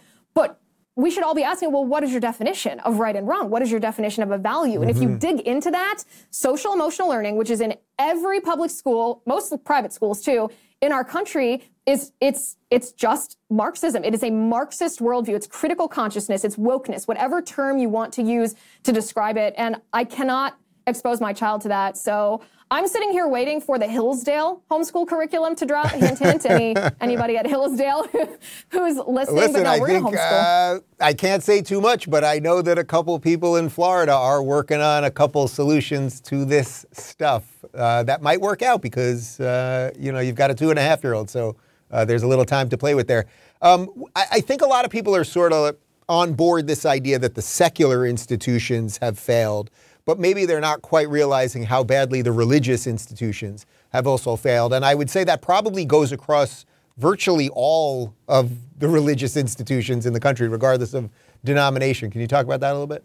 We 0.95 1.11
should 1.11 1.23
all 1.23 1.35
be 1.35 1.43
asking, 1.43 1.71
well, 1.71 1.83
what 1.83 2.03
is 2.03 2.11
your 2.11 2.21
definition 2.21 2.79
of 2.81 2.99
right 2.99 3.15
and 3.15 3.27
wrong? 3.27 3.49
What 3.49 3.61
is 3.61 3.69
your 3.69 3.81
definition 3.81 4.23
of 4.23 4.31
a 4.31 4.37
value? 4.37 4.81
And 4.81 4.89
mm-hmm. 4.89 4.97
if 4.97 5.03
you 5.03 5.09
mm-hmm. 5.09 5.17
dig 5.17 5.39
into 5.41 5.71
that, 5.71 6.03
social 6.31 6.73
emotional 6.73 7.09
learning, 7.09 7.35
which 7.35 7.49
is 7.49 7.59
in 7.59 7.75
every 7.99 8.39
public 8.39 8.71
school, 8.71 9.21
most 9.25 9.53
private 9.65 9.91
schools 9.91 10.21
too, 10.21 10.49
in 10.81 10.91
our 10.91 11.03
country, 11.03 11.69
is 11.85 12.11
it's 12.19 12.57
it's 12.71 12.91
just 12.91 13.37
Marxism. 13.49 14.03
It 14.03 14.13
is 14.13 14.23
a 14.23 14.31
Marxist 14.31 14.99
worldview. 14.99 15.35
It's 15.35 15.47
critical 15.47 15.87
consciousness. 15.87 16.43
It's 16.43 16.55
wokeness. 16.55 17.07
Whatever 17.07 17.41
term 17.41 17.77
you 17.77 17.89
want 17.89 18.13
to 18.13 18.23
use 18.23 18.55
to 18.83 18.91
describe 18.91 19.37
it, 19.37 19.53
and 19.57 19.81
I 19.93 20.03
cannot 20.03 20.57
expose 20.87 21.19
my 21.21 21.33
child 21.33 21.61
to 21.61 21.67
that. 21.69 21.97
So 21.97 22.41
I'm 22.71 22.87
sitting 22.87 23.11
here 23.11 23.27
waiting 23.27 23.61
for 23.61 23.77
the 23.77 23.87
Hillsdale 23.87 24.63
homeschool 24.71 25.07
curriculum 25.07 25.55
to 25.55 25.65
drop. 25.67 25.91
Hint, 25.91 26.17
hint. 26.17 26.45
Any, 26.47 26.75
anybody 27.01 27.37
at 27.37 27.45
Hillsdale 27.45 28.07
who's 28.69 28.97
listening? 28.97 29.35
Listen, 29.35 29.53
but 29.53 29.63
no, 29.63 29.69
I 29.69 29.79
we're 29.79 29.87
think 29.87 30.05
homeschool. 30.05 30.77
Uh, 30.77 30.79
I 30.99 31.13
can't 31.13 31.43
say 31.43 31.61
too 31.61 31.79
much, 31.79 32.09
but 32.09 32.23
I 32.23 32.39
know 32.39 32.63
that 32.63 32.79
a 32.79 32.83
couple 32.83 33.19
people 33.19 33.57
in 33.57 33.69
Florida 33.69 34.13
are 34.13 34.41
working 34.41 34.81
on 34.81 35.03
a 35.03 35.11
couple 35.11 35.47
solutions 35.47 36.19
to 36.21 36.43
this 36.43 36.85
stuff 36.91 37.63
uh, 37.75 38.01
that 38.03 38.23
might 38.23 38.41
work 38.41 38.63
out 38.63 38.81
because 38.81 39.39
uh, 39.39 39.91
you 39.99 40.11
know 40.11 40.19
you've 40.19 40.35
got 40.35 40.49
a 40.49 40.55
two 40.55 40.71
and 40.71 40.79
a 40.79 40.81
half 40.81 41.03
year 41.03 41.13
old, 41.13 41.29
so 41.29 41.55
uh, 41.91 42.03
there's 42.03 42.23
a 42.23 42.27
little 42.27 42.45
time 42.45 42.67
to 42.69 42.77
play 42.77 42.95
with 42.95 43.07
there. 43.07 43.27
Um, 43.61 44.05
I, 44.15 44.25
I 44.33 44.41
think 44.41 44.63
a 44.63 44.67
lot 44.67 44.85
of 44.85 44.91
people 44.91 45.15
are 45.15 45.23
sort 45.23 45.53
of 45.53 45.77
on 46.09 46.33
board 46.33 46.67
this 46.67 46.85
idea 46.85 47.19
that 47.19 47.35
the 47.35 47.41
secular 47.41 48.05
institutions 48.05 48.97
have 48.97 49.19
failed 49.19 49.69
but 50.05 50.19
maybe 50.19 50.45
they're 50.45 50.61
not 50.61 50.81
quite 50.81 51.09
realizing 51.09 51.63
how 51.63 51.83
badly 51.83 52.21
the 52.21 52.31
religious 52.31 52.87
institutions 52.87 53.65
have 53.91 54.07
also 54.07 54.35
failed. 54.35 54.73
And 54.73 54.85
I 54.85 54.95
would 54.95 55.09
say 55.09 55.23
that 55.23 55.41
probably 55.41 55.83
goes 55.83 56.11
across 56.11 56.65
virtually 56.97 57.49
all 57.53 58.13
of 58.27 58.51
the 58.79 58.87
religious 58.87 59.35
institutions 59.35 60.05
in 60.05 60.13
the 60.13 60.19
country, 60.19 60.47
regardless 60.47 60.93
of 60.93 61.09
denomination. 61.43 62.09
Can 62.11 62.21
you 62.21 62.27
talk 62.27 62.45
about 62.45 62.59
that 62.61 62.71
a 62.71 62.73
little 62.73 62.87
bit? 62.87 63.03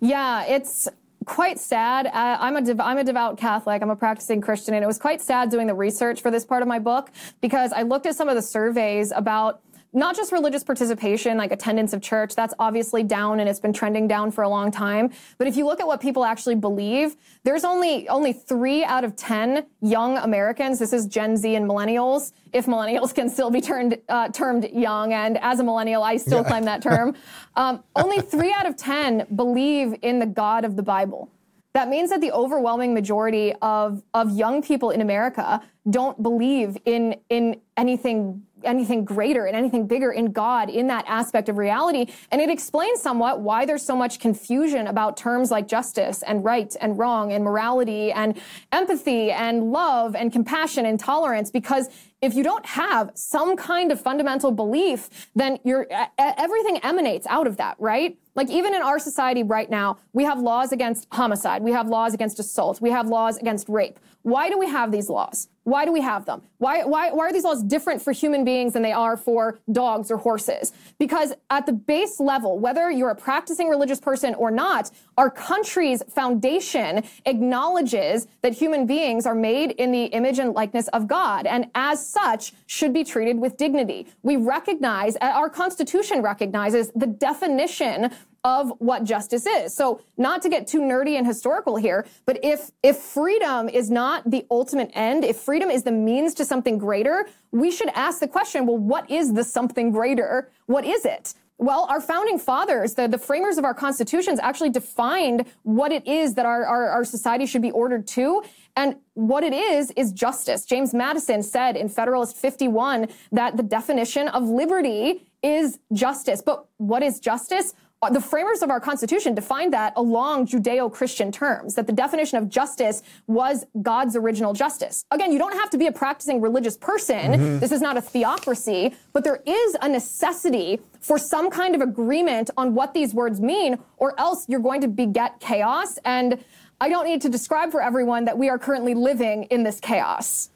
Yeah, 0.00 0.44
it's 0.44 0.88
quite 1.26 1.58
sad. 1.58 2.06
Uh, 2.06 2.36
I'm, 2.40 2.56
a 2.56 2.62
dev- 2.62 2.80
I'm 2.80 2.98
a 2.98 3.04
devout 3.04 3.36
Catholic. 3.36 3.82
I'm 3.82 3.90
a 3.90 3.96
practicing 3.96 4.40
Christian. 4.40 4.74
And 4.74 4.82
it 4.82 4.86
was 4.86 4.98
quite 4.98 5.20
sad 5.20 5.50
doing 5.50 5.66
the 5.66 5.74
research 5.74 6.20
for 6.20 6.30
this 6.30 6.44
part 6.44 6.62
of 6.62 6.68
my 6.68 6.78
book 6.78 7.10
because 7.40 7.72
I 7.72 7.82
looked 7.82 8.06
at 8.06 8.16
some 8.16 8.28
of 8.28 8.34
the 8.34 8.42
surveys 8.42 9.12
about 9.12 9.60
not 9.92 10.16
just 10.16 10.32
religious 10.32 10.64
participation, 10.64 11.36
like 11.36 11.52
attendance 11.52 11.92
of 11.92 12.00
church, 12.00 12.34
that's 12.34 12.54
obviously 12.58 13.02
down 13.02 13.40
and 13.40 13.48
it's 13.48 13.60
been 13.60 13.72
trending 13.72 14.08
down 14.08 14.30
for 14.30 14.42
a 14.42 14.48
long 14.48 14.70
time. 14.70 15.10
But 15.36 15.46
if 15.46 15.56
you 15.56 15.66
look 15.66 15.80
at 15.80 15.86
what 15.86 16.00
people 16.00 16.24
actually 16.24 16.54
believe, 16.54 17.16
there's 17.44 17.64
only, 17.64 18.08
only 18.08 18.32
three 18.32 18.84
out 18.84 19.04
of 19.04 19.16
10 19.16 19.66
young 19.82 20.16
Americans. 20.18 20.78
This 20.78 20.92
is 20.92 21.06
Gen 21.06 21.36
Z 21.36 21.54
and 21.54 21.68
millennials, 21.68 22.32
if 22.52 22.66
millennials 22.66 23.14
can 23.14 23.28
still 23.28 23.50
be 23.50 23.60
turned, 23.60 23.98
uh, 24.08 24.28
termed 24.28 24.68
young. 24.72 25.12
And 25.12 25.36
as 25.38 25.60
a 25.60 25.64
millennial, 25.64 26.02
I 26.02 26.16
still 26.16 26.42
yeah. 26.42 26.48
claim 26.48 26.64
that 26.64 26.82
term. 26.82 27.14
Um, 27.54 27.84
only 27.96 28.22
three 28.22 28.50
out 28.50 28.64
of 28.64 28.78
10 28.78 29.26
believe 29.36 29.94
in 30.00 30.20
the 30.20 30.26
God 30.26 30.64
of 30.64 30.74
the 30.74 30.82
Bible. 30.82 31.30
That 31.74 31.88
means 31.88 32.10
that 32.10 32.20
the 32.20 32.32
overwhelming 32.32 32.94
majority 32.94 33.54
of, 33.60 34.02
of 34.14 34.30
young 34.36 34.62
people 34.62 34.90
in 34.90 35.02
America 35.02 35.62
don't 35.88 36.22
believe 36.22 36.76
in, 36.84 37.16
in 37.28 37.60
anything 37.76 38.42
anything 38.64 39.04
greater 39.04 39.46
and 39.46 39.56
anything 39.56 39.86
bigger 39.86 40.12
in 40.12 40.32
God 40.32 40.70
in 40.70 40.86
that 40.88 41.04
aspect 41.08 41.48
of 41.48 41.58
reality. 41.58 42.06
And 42.30 42.40
it 42.40 42.50
explains 42.50 43.00
somewhat 43.00 43.40
why 43.40 43.64
there's 43.66 43.84
so 43.84 43.96
much 43.96 44.18
confusion 44.18 44.86
about 44.86 45.16
terms 45.16 45.50
like 45.50 45.68
justice 45.68 46.22
and 46.22 46.44
right 46.44 46.74
and 46.80 46.98
wrong 46.98 47.32
and 47.32 47.44
morality 47.44 48.12
and 48.12 48.40
empathy 48.72 49.30
and 49.30 49.72
love 49.72 50.14
and 50.14 50.32
compassion 50.32 50.86
and 50.86 50.98
tolerance 50.98 51.50
because 51.50 51.88
if 52.22 52.34
you 52.34 52.44
don't 52.44 52.64
have 52.64 53.10
some 53.14 53.56
kind 53.56 53.90
of 53.90 54.00
fundamental 54.00 54.52
belief, 54.52 55.28
then 55.34 55.58
you're, 55.64 55.88
everything 56.16 56.78
emanates 56.78 57.26
out 57.26 57.48
of 57.48 57.56
that, 57.56 57.74
right? 57.80 58.16
Like 58.36 58.48
even 58.48 58.74
in 58.74 58.80
our 58.80 59.00
society 59.00 59.42
right 59.42 59.68
now, 59.68 59.98
we 60.12 60.24
have 60.24 60.38
laws 60.38 60.70
against 60.72 61.08
homicide. 61.12 61.62
We 61.62 61.72
have 61.72 61.88
laws 61.88 62.14
against 62.14 62.38
assault. 62.38 62.80
We 62.80 62.90
have 62.90 63.08
laws 63.08 63.36
against 63.38 63.68
rape. 63.68 63.98
Why 64.22 64.48
do 64.48 64.58
we 64.58 64.68
have 64.68 64.92
these 64.92 65.10
laws? 65.10 65.48
Why 65.64 65.84
do 65.84 65.92
we 65.92 66.00
have 66.00 66.24
them? 66.24 66.42
Why, 66.58 66.82
why, 66.82 67.12
why 67.12 67.26
are 67.28 67.32
these 67.32 67.44
laws 67.44 67.62
different 67.62 68.02
for 68.02 68.12
human 68.12 68.44
beings 68.44 68.72
than 68.72 68.82
they 68.82 68.92
are 68.92 69.16
for 69.16 69.60
dogs 69.70 70.10
or 70.10 70.16
horses? 70.16 70.72
Because 70.98 71.32
at 71.50 71.66
the 71.66 71.72
base 71.72 72.18
level, 72.18 72.58
whether 72.58 72.90
you're 72.90 73.10
a 73.10 73.14
practicing 73.14 73.68
religious 73.68 74.00
person 74.00 74.34
or 74.34 74.50
not, 74.50 74.90
our 75.16 75.30
country's 75.30 76.02
foundation 76.04 77.04
acknowledges 77.26 78.26
that 78.42 78.52
human 78.52 78.86
beings 78.86 79.24
are 79.24 79.36
made 79.36 79.72
in 79.72 79.92
the 79.92 80.04
image 80.06 80.40
and 80.40 80.52
likeness 80.52 80.88
of 80.88 81.06
God, 81.06 81.46
and 81.46 81.66
as 81.76 82.04
such, 82.04 82.52
should 82.66 82.92
be 82.92 83.04
treated 83.04 83.38
with 83.38 83.56
dignity. 83.56 84.08
We 84.22 84.36
recognize, 84.36 85.16
uh, 85.16 85.26
our 85.26 85.48
Constitution 85.48 86.22
recognizes 86.22 86.90
the 86.96 87.06
definition 87.06 88.10
of 88.44 88.72
what 88.78 89.04
justice 89.04 89.46
is. 89.46 89.74
So 89.74 90.00
not 90.16 90.42
to 90.42 90.48
get 90.48 90.66
too 90.66 90.80
nerdy 90.80 91.16
and 91.16 91.26
historical 91.26 91.76
here, 91.76 92.06
but 92.26 92.40
if, 92.42 92.72
if 92.82 92.96
freedom 92.96 93.68
is 93.68 93.90
not 93.90 94.28
the 94.28 94.44
ultimate 94.50 94.90
end, 94.94 95.24
if 95.24 95.36
freedom 95.36 95.70
is 95.70 95.84
the 95.84 95.92
means 95.92 96.34
to 96.34 96.44
something 96.44 96.76
greater, 96.76 97.28
we 97.52 97.70
should 97.70 97.90
ask 97.90 98.18
the 98.18 98.28
question, 98.28 98.66
well, 98.66 98.78
what 98.78 99.08
is 99.10 99.32
the 99.32 99.44
something 99.44 99.92
greater? 99.92 100.50
What 100.66 100.84
is 100.84 101.04
it? 101.04 101.34
Well, 101.58 101.86
our 101.88 102.00
founding 102.00 102.40
fathers, 102.40 102.94
the, 102.94 103.06
the 103.06 103.18
framers 103.18 103.56
of 103.56 103.64
our 103.64 103.74
constitutions 103.74 104.40
actually 104.40 104.70
defined 104.70 105.46
what 105.62 105.92
it 105.92 106.04
is 106.08 106.34
that 106.34 106.44
our, 106.44 106.66
our, 106.66 106.88
our 106.88 107.04
society 107.04 107.46
should 107.46 107.62
be 107.62 107.70
ordered 107.70 108.08
to. 108.08 108.42
And 108.74 108.96
what 109.14 109.44
it 109.44 109.52
is, 109.52 109.92
is 109.92 110.10
justice. 110.12 110.64
James 110.64 110.92
Madison 110.92 111.42
said 111.42 111.76
in 111.76 111.88
Federalist 111.88 112.36
51 112.36 113.06
that 113.30 113.56
the 113.56 113.62
definition 113.62 114.26
of 114.28 114.42
liberty 114.42 115.26
is 115.42 115.78
justice. 115.92 116.42
But 116.42 116.66
what 116.78 117.02
is 117.02 117.20
justice? 117.20 117.74
Uh, 118.02 118.10
the 118.10 118.20
framers 118.20 118.62
of 118.62 118.70
our 118.70 118.80
Constitution 118.80 119.32
defined 119.32 119.72
that 119.72 119.92
along 119.94 120.48
Judeo 120.48 120.92
Christian 120.92 121.30
terms, 121.30 121.74
that 121.76 121.86
the 121.86 121.92
definition 121.92 122.36
of 122.36 122.48
justice 122.48 123.02
was 123.28 123.64
God's 123.80 124.16
original 124.16 124.52
justice. 124.52 125.04
Again, 125.12 125.30
you 125.30 125.38
don't 125.38 125.54
have 125.54 125.70
to 125.70 125.78
be 125.78 125.86
a 125.86 125.92
practicing 125.92 126.40
religious 126.40 126.76
person. 126.76 127.32
Mm-hmm. 127.32 127.58
This 127.60 127.70
is 127.70 127.80
not 127.80 127.96
a 127.96 128.00
theocracy, 128.00 128.92
but 129.12 129.22
there 129.22 129.40
is 129.46 129.76
a 129.80 129.88
necessity 129.88 130.80
for 131.00 131.16
some 131.16 131.48
kind 131.48 131.76
of 131.76 131.80
agreement 131.80 132.50
on 132.56 132.74
what 132.74 132.92
these 132.92 133.14
words 133.14 133.40
mean, 133.40 133.78
or 133.98 134.18
else 134.18 134.46
you're 134.48 134.58
going 134.58 134.80
to 134.80 134.88
beget 134.88 135.38
chaos. 135.38 135.96
And 136.04 136.44
I 136.80 136.88
don't 136.88 137.06
need 137.06 137.22
to 137.22 137.28
describe 137.28 137.70
for 137.70 137.80
everyone 137.80 138.24
that 138.24 138.36
we 138.36 138.48
are 138.48 138.58
currently 138.58 138.94
living 138.94 139.44
in 139.44 139.62
this 139.62 139.78
chaos. 139.78 140.50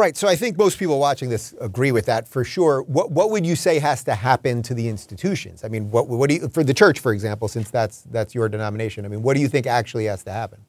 Right. 0.00 0.16
So 0.16 0.28
I 0.28 0.34
think 0.34 0.56
most 0.56 0.78
people 0.78 0.98
watching 0.98 1.28
this 1.28 1.54
agree 1.60 1.92
with 1.92 2.06
that 2.06 2.26
for 2.26 2.42
sure. 2.42 2.80
What 2.84 3.10
what 3.10 3.30
would 3.30 3.44
you 3.44 3.54
say 3.54 3.78
has 3.80 4.02
to 4.04 4.14
happen 4.14 4.62
to 4.62 4.72
the 4.72 4.88
institutions? 4.88 5.62
I 5.62 5.68
mean, 5.68 5.90
what 5.90 6.08
what 6.08 6.30
do 6.30 6.36
you 6.36 6.48
for 6.48 6.64
the 6.64 6.72
church, 6.72 7.00
for 7.00 7.12
example, 7.12 7.48
since 7.48 7.70
that's 7.70 8.00
that's 8.10 8.34
your 8.34 8.48
denomination? 8.48 9.04
I 9.04 9.08
mean, 9.08 9.20
what 9.20 9.34
do 9.34 9.42
you 9.42 9.48
think 9.48 9.66
actually 9.66 10.06
has 10.06 10.24
to 10.24 10.32
happen? 10.32 10.64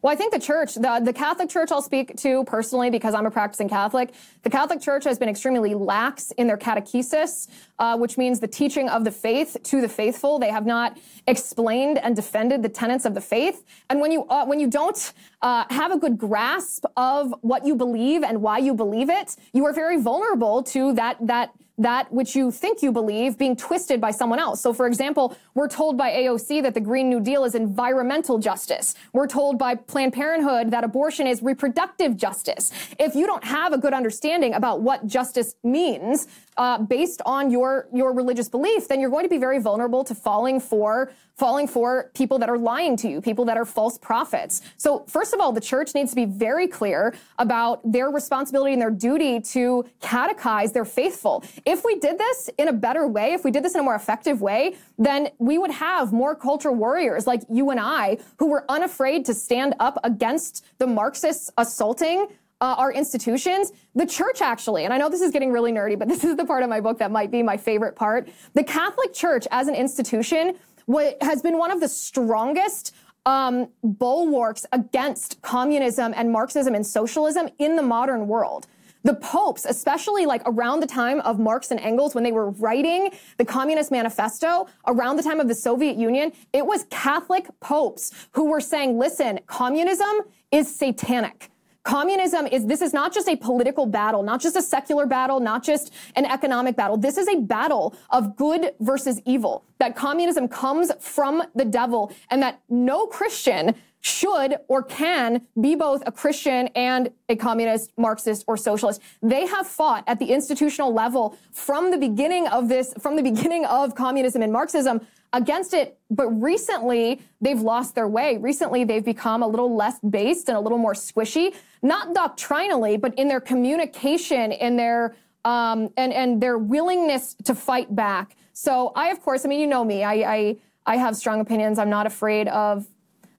Well, 0.00 0.12
I 0.12 0.16
think 0.16 0.32
the 0.32 0.38
church, 0.38 0.74
the, 0.74 1.00
the 1.02 1.12
Catholic 1.12 1.48
Church, 1.48 1.72
I'll 1.72 1.82
speak 1.82 2.14
to 2.18 2.44
personally 2.44 2.88
because 2.88 3.14
I'm 3.14 3.26
a 3.26 3.32
practicing 3.32 3.68
Catholic. 3.68 4.14
The 4.44 4.50
Catholic 4.50 4.80
Church 4.80 5.02
has 5.02 5.18
been 5.18 5.28
extremely 5.28 5.74
lax 5.74 6.30
in 6.32 6.46
their 6.46 6.56
catechesis, 6.56 7.48
uh, 7.80 7.98
which 7.98 8.16
means 8.16 8.38
the 8.38 8.46
teaching 8.46 8.88
of 8.88 9.02
the 9.02 9.10
faith 9.10 9.56
to 9.64 9.80
the 9.80 9.88
faithful. 9.88 10.38
They 10.38 10.50
have 10.50 10.66
not 10.66 10.98
explained 11.26 11.98
and 11.98 12.14
defended 12.14 12.62
the 12.62 12.68
tenets 12.68 13.06
of 13.06 13.14
the 13.14 13.20
faith. 13.20 13.64
And 13.90 14.00
when 14.00 14.12
you 14.12 14.24
uh, 14.28 14.46
when 14.46 14.60
you 14.60 14.68
don't 14.68 15.12
uh, 15.42 15.64
have 15.70 15.90
a 15.90 15.98
good 15.98 16.16
grasp 16.16 16.84
of 16.96 17.34
what 17.40 17.66
you 17.66 17.74
believe 17.74 18.22
and 18.22 18.40
why 18.40 18.58
you 18.58 18.74
believe 18.74 19.10
it, 19.10 19.34
you 19.52 19.64
are 19.66 19.72
very 19.72 20.00
vulnerable 20.00 20.62
to 20.62 20.92
that 20.92 21.16
that 21.26 21.50
that 21.78 22.12
which 22.12 22.34
you 22.34 22.50
think 22.50 22.82
you 22.82 22.92
believe 22.92 23.38
being 23.38 23.56
twisted 23.56 24.00
by 24.00 24.10
someone 24.10 24.38
else. 24.38 24.60
So, 24.60 24.72
for 24.72 24.86
example, 24.86 25.36
we're 25.54 25.68
told 25.68 25.96
by 25.96 26.10
AOC 26.10 26.62
that 26.62 26.74
the 26.74 26.80
Green 26.80 27.08
New 27.08 27.20
Deal 27.20 27.44
is 27.44 27.54
environmental 27.54 28.38
justice. 28.38 28.94
We're 29.12 29.28
told 29.28 29.58
by 29.58 29.76
Planned 29.76 30.12
Parenthood 30.12 30.70
that 30.72 30.84
abortion 30.84 31.26
is 31.26 31.42
reproductive 31.42 32.16
justice. 32.16 32.72
If 32.98 33.14
you 33.14 33.26
don't 33.26 33.44
have 33.44 33.72
a 33.72 33.78
good 33.78 33.94
understanding 33.94 34.54
about 34.54 34.82
what 34.82 35.06
justice 35.06 35.54
means, 35.62 36.26
uh, 36.58 36.78
based 36.78 37.22
on 37.24 37.50
your 37.50 37.88
your 37.94 38.12
religious 38.12 38.48
belief, 38.48 38.88
then 38.88 39.00
you're 39.00 39.10
going 39.10 39.24
to 39.24 39.30
be 39.30 39.38
very 39.38 39.60
vulnerable 39.60 40.04
to 40.04 40.14
falling 40.14 40.60
for 40.60 41.10
falling 41.36 41.68
for 41.68 42.10
people 42.14 42.36
that 42.40 42.50
are 42.50 42.58
lying 42.58 42.96
to 42.96 43.08
you, 43.08 43.20
people 43.20 43.44
that 43.44 43.56
are 43.56 43.64
false 43.64 43.96
prophets. 43.96 44.60
So 44.76 45.04
first 45.06 45.32
of 45.32 45.38
all, 45.38 45.52
the 45.52 45.60
church 45.60 45.94
needs 45.94 46.10
to 46.10 46.16
be 46.16 46.24
very 46.24 46.66
clear 46.66 47.14
about 47.38 47.80
their 47.90 48.10
responsibility 48.10 48.72
and 48.72 48.82
their 48.82 48.90
duty 48.90 49.40
to 49.52 49.84
catechize 50.02 50.72
their 50.72 50.84
faithful. 50.84 51.44
If 51.64 51.84
we 51.84 52.00
did 52.00 52.18
this 52.18 52.50
in 52.58 52.66
a 52.66 52.72
better 52.72 53.06
way, 53.06 53.34
if 53.34 53.44
we 53.44 53.52
did 53.52 53.64
this 53.64 53.74
in 53.74 53.80
a 53.80 53.84
more 53.84 53.94
effective 53.94 54.40
way, 54.40 54.74
then 54.98 55.28
we 55.38 55.58
would 55.58 55.70
have 55.70 56.12
more 56.12 56.34
cultural 56.34 56.74
warriors 56.74 57.24
like 57.28 57.42
you 57.48 57.70
and 57.70 57.78
I 57.78 58.18
who 58.38 58.48
were 58.48 58.64
unafraid 58.68 59.24
to 59.26 59.34
stand 59.34 59.76
up 59.78 60.00
against 60.02 60.64
the 60.78 60.88
Marxists 60.88 61.52
assaulting 61.56 62.26
uh, 62.60 62.74
our 62.78 62.92
institutions, 62.92 63.72
the 63.94 64.06
church 64.06 64.40
actually, 64.40 64.84
and 64.84 64.92
I 64.92 64.98
know 64.98 65.08
this 65.08 65.20
is 65.20 65.30
getting 65.30 65.52
really 65.52 65.72
nerdy, 65.72 65.98
but 65.98 66.08
this 66.08 66.24
is 66.24 66.36
the 66.36 66.44
part 66.44 66.62
of 66.62 66.68
my 66.68 66.80
book 66.80 66.98
that 66.98 67.10
might 67.10 67.30
be 67.30 67.42
my 67.42 67.56
favorite 67.56 67.96
part. 67.96 68.28
The 68.54 68.64
Catholic 68.64 69.12
Church 69.12 69.46
as 69.50 69.68
an 69.68 69.74
institution 69.74 70.56
what, 70.86 71.18
has 71.22 71.42
been 71.42 71.58
one 71.58 71.70
of 71.70 71.80
the 71.80 71.88
strongest 71.88 72.94
um, 73.26 73.68
bulwarks 73.82 74.64
against 74.72 75.40
communism 75.42 76.14
and 76.16 76.32
Marxism 76.32 76.74
and 76.74 76.86
socialism 76.86 77.50
in 77.58 77.76
the 77.76 77.82
modern 77.82 78.26
world. 78.26 78.66
The 79.04 79.14
popes, 79.14 79.64
especially 79.64 80.26
like 80.26 80.42
around 80.46 80.80
the 80.80 80.86
time 80.86 81.20
of 81.20 81.38
Marx 81.38 81.70
and 81.70 81.78
Engels, 81.78 82.14
when 82.14 82.24
they 82.24 82.32
were 82.32 82.50
writing 82.50 83.10
the 83.36 83.44
Communist 83.44 83.90
Manifesto, 83.90 84.66
around 84.86 85.16
the 85.16 85.22
time 85.22 85.40
of 85.40 85.46
the 85.46 85.54
Soviet 85.54 85.96
Union, 85.96 86.32
it 86.52 86.66
was 86.66 86.84
Catholic 86.90 87.48
popes 87.60 88.10
who 88.32 88.46
were 88.46 88.60
saying, 88.60 88.98
listen, 88.98 89.40
communism 89.46 90.22
is 90.50 90.74
satanic. 90.74 91.50
Communism 91.88 92.46
is, 92.46 92.66
this 92.66 92.82
is 92.82 92.92
not 92.92 93.14
just 93.14 93.30
a 93.30 93.36
political 93.36 93.86
battle, 93.86 94.22
not 94.22 94.42
just 94.42 94.54
a 94.56 94.60
secular 94.60 95.06
battle, 95.06 95.40
not 95.40 95.64
just 95.64 95.90
an 96.16 96.26
economic 96.26 96.76
battle. 96.76 96.98
This 96.98 97.16
is 97.16 97.26
a 97.28 97.40
battle 97.40 97.96
of 98.10 98.36
good 98.36 98.72
versus 98.80 99.22
evil. 99.24 99.64
That 99.78 99.96
communism 99.96 100.48
comes 100.48 100.92
from 101.00 101.42
the 101.54 101.64
devil 101.64 102.12
and 102.30 102.42
that 102.42 102.60
no 102.68 103.06
Christian 103.06 103.74
should 104.00 104.56
or 104.68 104.82
can 104.82 105.46
be 105.58 105.74
both 105.74 106.02
a 106.04 106.12
Christian 106.12 106.68
and 106.76 107.10
a 107.30 107.36
communist, 107.36 107.90
Marxist, 107.96 108.44
or 108.46 108.58
socialist. 108.58 109.00
They 109.22 109.46
have 109.46 109.66
fought 109.66 110.04
at 110.06 110.18
the 110.18 110.26
institutional 110.26 110.92
level 110.92 111.38
from 111.52 111.90
the 111.90 111.96
beginning 111.96 112.48
of 112.48 112.68
this, 112.68 112.92
from 113.00 113.16
the 113.16 113.22
beginning 113.22 113.64
of 113.64 113.94
communism 113.94 114.42
and 114.42 114.52
Marxism 114.52 115.00
against 115.32 115.74
it. 115.74 115.98
But 116.10 116.28
recently, 116.28 117.20
they've 117.40 117.60
lost 117.60 117.94
their 117.94 118.08
way. 118.08 118.38
Recently, 118.38 118.84
they've 118.84 119.04
become 119.04 119.42
a 119.42 119.46
little 119.46 119.74
less 119.76 119.98
based 120.00 120.48
and 120.48 120.56
a 120.56 120.60
little 120.60 120.78
more 120.78 120.94
squishy, 120.94 121.54
not 121.82 122.14
doctrinally, 122.14 122.96
but 122.96 123.14
in 123.18 123.28
their 123.28 123.40
communication, 123.40 124.52
in 124.52 124.76
their 124.76 125.14
um, 125.44 125.90
and 125.96 126.12
and 126.12 126.40
their 126.42 126.58
willingness 126.58 127.34
to 127.44 127.54
fight 127.54 127.94
back. 127.94 128.36
So 128.52 128.92
I, 128.96 129.08
of 129.08 129.22
course, 129.22 129.44
I 129.44 129.48
mean, 129.48 129.60
you 129.60 129.66
know 129.66 129.84
me. 129.84 130.02
I 130.02 130.14
I, 130.14 130.56
I 130.86 130.96
have 130.96 131.16
strong 131.16 131.40
opinions. 131.40 131.78
I'm 131.78 131.90
not 131.90 132.06
afraid 132.06 132.48
of, 132.48 132.86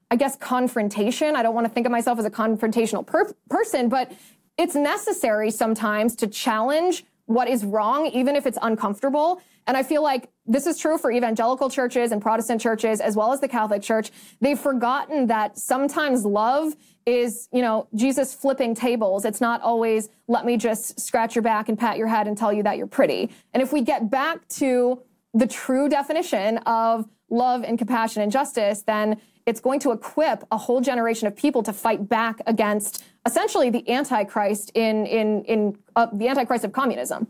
I 0.09 0.15
guess, 0.15 0.35
confrontation. 0.35 1.35
I 1.35 1.43
don't 1.43 1.55
want 1.55 1.67
to 1.67 1.73
think 1.73 1.85
of 1.85 1.91
myself 1.91 2.19
as 2.19 2.25
a 2.25 2.31
confrontational 2.31 3.05
per- 3.05 3.33
person, 3.49 3.89
but 3.89 4.11
it's 4.57 4.75
necessary 4.75 5.51
sometimes 5.51 6.15
to 6.17 6.27
challenge 6.27 7.05
what 7.25 7.47
is 7.47 7.63
wrong, 7.63 8.07
even 8.07 8.35
if 8.35 8.45
it's 8.45 8.57
uncomfortable. 8.61 9.41
And 9.67 9.77
I 9.77 9.83
feel 9.83 10.01
like 10.01 10.29
this 10.49 10.65
is 10.65 10.77
true 10.79 10.97
for 10.97 11.11
evangelical 11.11 11.69
churches 11.69 12.11
and 12.11 12.21
Protestant 12.21 12.59
churches 12.59 12.99
as 12.99 13.15
well 13.15 13.31
as 13.31 13.39
the 13.39 13.47
Catholic 13.47 13.83
Church. 13.83 14.11
They've 14.41 14.59
forgotten 14.59 15.27
that 15.27 15.57
sometimes 15.57 16.25
love 16.25 16.75
is, 17.05 17.47
you 17.53 17.61
know, 17.61 17.87
Jesus 17.93 18.33
flipping 18.33 18.73
tables. 18.73 19.25
It's 19.25 19.39
not 19.39 19.61
always 19.61 20.09
let 20.27 20.45
me 20.45 20.57
just 20.57 20.99
scratch 20.99 21.35
your 21.35 21.43
back 21.43 21.69
and 21.69 21.77
pat 21.77 21.97
your 21.97 22.07
head 22.07 22.27
and 22.27 22.35
tell 22.35 22.51
you 22.51 22.63
that 22.63 22.77
you're 22.77 22.87
pretty. 22.87 23.29
And 23.53 23.61
if 23.61 23.71
we 23.71 23.81
get 23.81 24.09
back 24.09 24.47
to 24.49 25.01
the 25.35 25.45
true 25.45 25.87
definition 25.87 26.57
of 26.59 27.07
love 27.29 27.63
and 27.63 27.77
compassion 27.77 28.23
and 28.23 28.31
justice, 28.31 28.81
then 28.81 29.21
it's 29.45 29.59
going 29.59 29.79
to 29.81 29.91
equip 29.91 30.43
a 30.51 30.57
whole 30.57 30.81
generation 30.81 31.27
of 31.27 31.35
people 31.35 31.61
to 31.63 31.73
fight 31.73 32.09
back 32.09 32.41
against 32.47 33.03
essentially 33.25 33.69
the 33.69 33.87
antichrist 33.89 34.71
in 34.73 35.05
in 35.05 35.43
in 35.45 35.77
uh, 35.95 36.07
the 36.11 36.27
antichrist 36.27 36.63
of 36.63 36.71
communism 36.71 37.27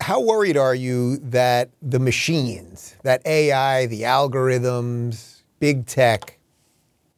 how 0.00 0.20
worried 0.20 0.56
are 0.56 0.74
you 0.74 1.18
that 1.18 1.70
the 1.82 1.98
machines, 1.98 2.96
that 3.02 3.22
AI, 3.26 3.86
the 3.86 4.02
algorithms, 4.02 5.42
big 5.60 5.86
tech, 5.86 6.38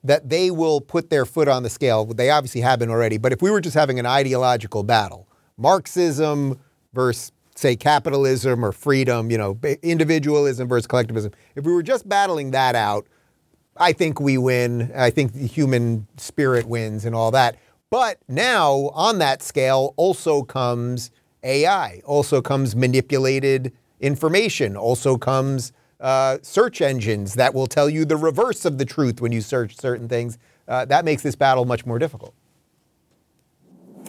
that 0.02 0.28
they 0.28 0.50
will 0.50 0.80
put 0.80 1.10
their 1.10 1.24
foot 1.24 1.48
on 1.48 1.62
the 1.62 1.70
scale? 1.70 2.04
They 2.04 2.30
obviously 2.30 2.60
have 2.62 2.78
been 2.78 2.90
already, 2.90 3.18
but 3.18 3.32
if 3.32 3.42
we 3.42 3.50
were 3.50 3.60
just 3.60 3.74
having 3.74 3.98
an 3.98 4.06
ideological 4.06 4.82
battle, 4.82 5.28
Marxism 5.56 6.58
versus 6.92 7.32
say 7.54 7.74
capitalism 7.74 8.64
or 8.64 8.70
freedom, 8.70 9.30
you 9.30 9.38
know, 9.38 9.58
individualism 9.82 10.68
versus 10.68 10.86
collectivism, 10.86 11.32
if 11.54 11.64
we 11.64 11.72
were 11.72 11.82
just 11.82 12.08
battling 12.08 12.50
that 12.50 12.74
out, 12.74 13.06
I 13.78 13.92
think 13.92 14.20
we 14.20 14.38
win. 14.38 14.92
I 14.94 15.10
think 15.10 15.32
the 15.32 15.46
human 15.46 16.06
spirit 16.16 16.66
wins 16.66 17.04
and 17.04 17.14
all 17.14 17.30
that. 17.32 17.56
But 17.90 18.18
now 18.28 18.90
on 18.94 19.18
that 19.18 19.42
scale 19.42 19.94
also 19.96 20.42
comes 20.42 21.10
AI, 21.42 22.00
also 22.04 22.40
comes 22.42 22.74
manipulated 22.74 23.72
information, 24.00 24.76
also 24.76 25.16
comes 25.16 25.72
uh, 26.00 26.38
search 26.42 26.80
engines 26.80 27.34
that 27.34 27.54
will 27.54 27.66
tell 27.66 27.88
you 27.88 28.04
the 28.04 28.16
reverse 28.16 28.64
of 28.64 28.78
the 28.78 28.84
truth 28.84 29.20
when 29.20 29.32
you 29.32 29.40
search 29.40 29.76
certain 29.76 30.08
things. 30.08 30.38
Uh, 30.68 30.84
that 30.84 31.04
makes 31.04 31.22
this 31.22 31.36
battle 31.36 31.64
much 31.64 31.86
more 31.86 31.98
difficult. 31.98 32.34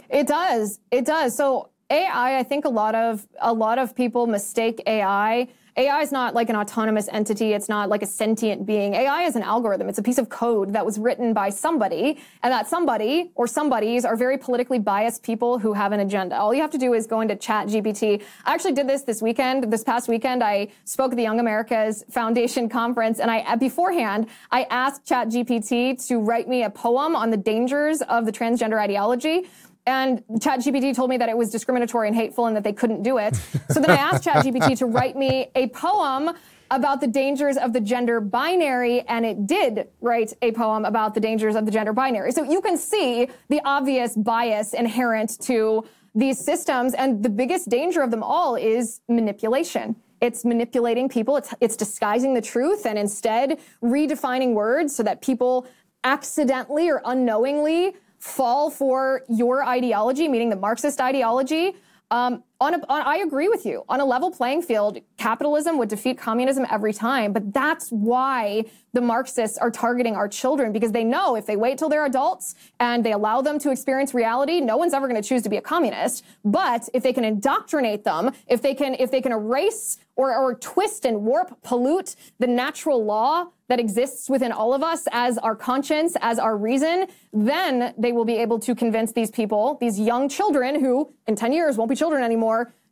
It 0.10 0.28
does. 0.28 0.80
It 0.92 1.06
does. 1.06 1.36
So 1.36 1.70
AI, 1.90 2.40
I 2.40 2.44
think 2.44 2.66
a 2.66 2.70
lot 2.70 2.96
of 2.96 3.28
a 3.42 3.54
lot 3.54 3.80
of 3.80 3.96
people 3.96 4.28
mistake 4.28 4.82
AI 4.86 5.48
AI 5.78 6.02
is 6.02 6.12
not 6.12 6.34
like 6.34 6.50
an 6.50 6.56
autonomous 6.56 7.08
entity. 7.12 7.54
It's 7.54 7.70
not 7.70 7.88
like 7.88 8.02
a 8.02 8.08
sentient 8.08 8.66
being. 8.66 8.96
AI 8.96 9.26
is 9.26 9.36
an 9.36 9.44
algorithm. 9.44 9.88
It's 9.90 10.00
a 10.00 10.04
piece 10.04 10.18
of 10.18 10.28
code 10.28 10.74
that 10.74 10.84
was 10.84 10.98
written 10.98 11.34
by 11.34 11.52
somebody, 11.52 12.18
and 12.42 12.52
that 12.52 12.68
somebody 12.68 13.32
or 13.36 13.46
somebodies 13.46 14.04
are 14.04 14.16
very 14.16 14.40
politically 14.40 14.80
biased 14.80 15.22
people 15.22 15.60
who 15.60 15.74
have 15.74 15.92
an 15.92 16.00
agenda. 16.00 16.36
All 16.36 16.52
you 16.52 16.62
have 16.62 16.72
to 16.72 16.80
do 16.80 16.96
is 16.96 17.06
go 17.06 17.22
into 17.22 17.36
Chat 17.36 17.68
GPT. 17.68 18.24
I 18.44 18.56
actually 18.56 18.74
did 18.74 18.88
this 18.90 19.04
this 19.04 19.22
weekend. 19.22 19.72
This 19.72 19.84
past 19.84 20.10
weekend, 20.10 20.44
I 20.44 20.70
spoke 20.86 21.12
at 21.12 21.18
the 21.18 21.24
Young 21.24 21.40
Americas 21.40 22.04
Foundation 22.10 22.70
conference, 22.70 23.20
and 23.20 23.30
I 23.30 23.56
beforehand 23.56 24.30
I 24.52 24.64
asked 24.72 25.06
Chat 25.06 25.28
GPT 25.28 26.08
to 26.08 26.18
write 26.18 26.48
me 26.48 26.64
a 26.64 26.72
poem 26.72 27.16
on 27.16 27.30
the 27.30 27.38
dangers 27.38 28.02
of 28.02 28.26
the 28.26 28.32
transgender 28.32 28.80
ideology. 28.82 29.48
And 29.88 30.22
ChatGPT 30.34 30.94
told 30.94 31.10
me 31.10 31.16
that 31.18 31.30
it 31.30 31.38
was 31.38 31.50
discriminatory 31.50 32.08
and 32.08 32.16
hateful 32.16 32.46
and 32.46 32.56
that 32.58 32.64
they 32.66 32.74
couldn't 32.74 33.04
do 33.04 33.18
it. 33.18 33.36
So 33.70 33.80
then 33.80 33.90
I 33.90 33.96
asked 33.96 34.24
ChatGPT 34.28 34.78
to 34.80 34.86
write 34.86 35.16
me 35.16 35.50
a 35.56 35.68
poem 35.70 36.36
about 36.70 37.00
the 37.00 37.08
dangers 37.08 37.56
of 37.56 37.72
the 37.72 37.80
gender 37.80 38.20
binary, 38.20 39.02
and 39.08 39.26
it 39.26 39.48
did 39.48 39.88
write 40.02 40.34
a 40.42 40.52
poem 40.52 40.84
about 40.84 41.14
the 41.14 41.22
dangers 41.22 41.56
of 41.56 41.66
the 41.66 41.72
gender 41.72 41.94
binary. 41.94 42.34
So 42.34 42.44
you 42.44 42.60
can 42.60 42.78
see 42.78 43.30
the 43.48 43.62
obvious 43.64 44.18
bias 44.18 44.74
inherent 44.74 45.40
to 45.44 45.86
these 46.14 46.38
systems, 46.38 46.94
and 46.94 47.24
the 47.24 47.30
biggest 47.30 47.70
danger 47.70 48.02
of 48.02 48.12
them 48.12 48.22
all 48.22 48.56
is 48.56 49.00
manipulation. 49.08 49.96
It's 50.20 50.44
manipulating 50.44 51.08
people, 51.08 51.38
it's, 51.38 51.54
it's 51.62 51.78
disguising 51.78 52.34
the 52.34 52.42
truth, 52.42 52.86
and 52.86 53.00
instead 53.00 53.60
redefining 53.82 54.54
words 54.54 54.94
so 54.94 55.04
that 55.04 55.22
people 55.22 55.66
accidentally 56.04 56.90
or 56.90 57.02
unknowingly 57.06 57.94
fall 58.28 58.70
for 58.70 59.24
your 59.30 59.64
ideology, 59.64 60.28
meaning 60.28 60.50
the 60.50 60.56
Marxist 60.56 61.00
ideology. 61.00 61.74
Um, 62.12 62.44
on, 62.60 62.74
a, 62.74 62.78
on, 62.90 63.02
I 63.02 63.18
agree 63.18 63.48
with 63.48 63.66
you. 63.66 63.84
On 63.88 64.00
a 64.00 64.06
level 64.06 64.32
playing 64.32 64.64
field, 64.64 65.00
capitalism 65.18 65.78
would 65.78 65.90
defeat 65.90 66.18
communism 66.18 66.66
every 66.70 66.94
time. 66.94 67.34
But 67.34 67.54
that's 67.54 67.90
why 67.90 68.66
the 68.94 69.02
Marxists 69.02 69.58
are 69.58 69.70
targeting 69.70 70.16
our 70.16 70.28
children 70.28 70.72
because 70.72 70.92
they 70.92 71.04
know 71.04 71.36
if 71.36 71.46
they 71.46 71.56
wait 71.56 71.78
till 71.78 71.90
they're 71.90 72.06
adults 72.06 72.56
and 72.80 73.06
they 73.06 73.12
allow 73.12 73.42
them 73.42 73.60
to 73.60 73.70
experience 73.70 74.14
reality, 74.14 74.60
no 74.60 74.78
one's 74.78 74.94
ever 74.94 75.08
going 75.08 75.22
to 75.22 75.28
choose 75.28 75.44
to 75.44 75.50
be 75.50 75.58
a 75.58 75.62
communist. 75.62 76.26
But 76.44 76.90
if 76.94 77.04
they 77.04 77.14
can 77.14 77.24
indoctrinate 77.24 78.04
them, 78.04 78.32
if 78.48 78.62
they 78.62 78.74
can, 78.74 78.96
if 78.96 79.12
they 79.12 79.22
can 79.22 79.32
erase 79.32 79.98
or, 80.16 80.36
or 80.36 80.56
twist 80.56 81.06
and 81.06 81.24
warp, 81.24 81.62
pollute 81.62 82.16
the 82.40 82.48
natural 82.48 83.06
law 83.06 83.46
that 83.70 83.80
exists 83.80 84.30
within 84.30 84.52
all 84.52 84.74
of 84.74 84.82
us 84.82 85.08
as 85.12 85.38
our 85.38 85.56
conscience, 85.56 86.16
as 86.22 86.40
our 86.40 86.58
reason, 86.58 87.06
then 87.34 87.94
they 87.98 88.12
will 88.12 88.26
be 88.26 88.38
able 88.38 88.60
to 88.60 88.74
convince 88.74 89.12
these 89.12 89.30
people, 89.30 89.78
these 89.80 90.00
young 90.00 90.30
children 90.30 90.80
who 90.80 91.14
in 91.28 91.36
10 91.36 91.52
years 91.52 91.78
won't 91.78 91.90
be 91.90 91.96
children 91.96 92.24
anymore, 92.24 92.47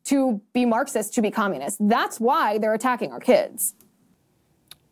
to 0.05 0.41
be 0.53 0.65
Marxist, 0.65 1.13
to 1.15 1.21
be 1.21 1.31
communist. 1.31 1.77
That's 1.81 2.19
why 2.19 2.57
they're 2.57 2.73
attacking 2.73 3.11
our 3.11 3.19
kids. 3.19 3.75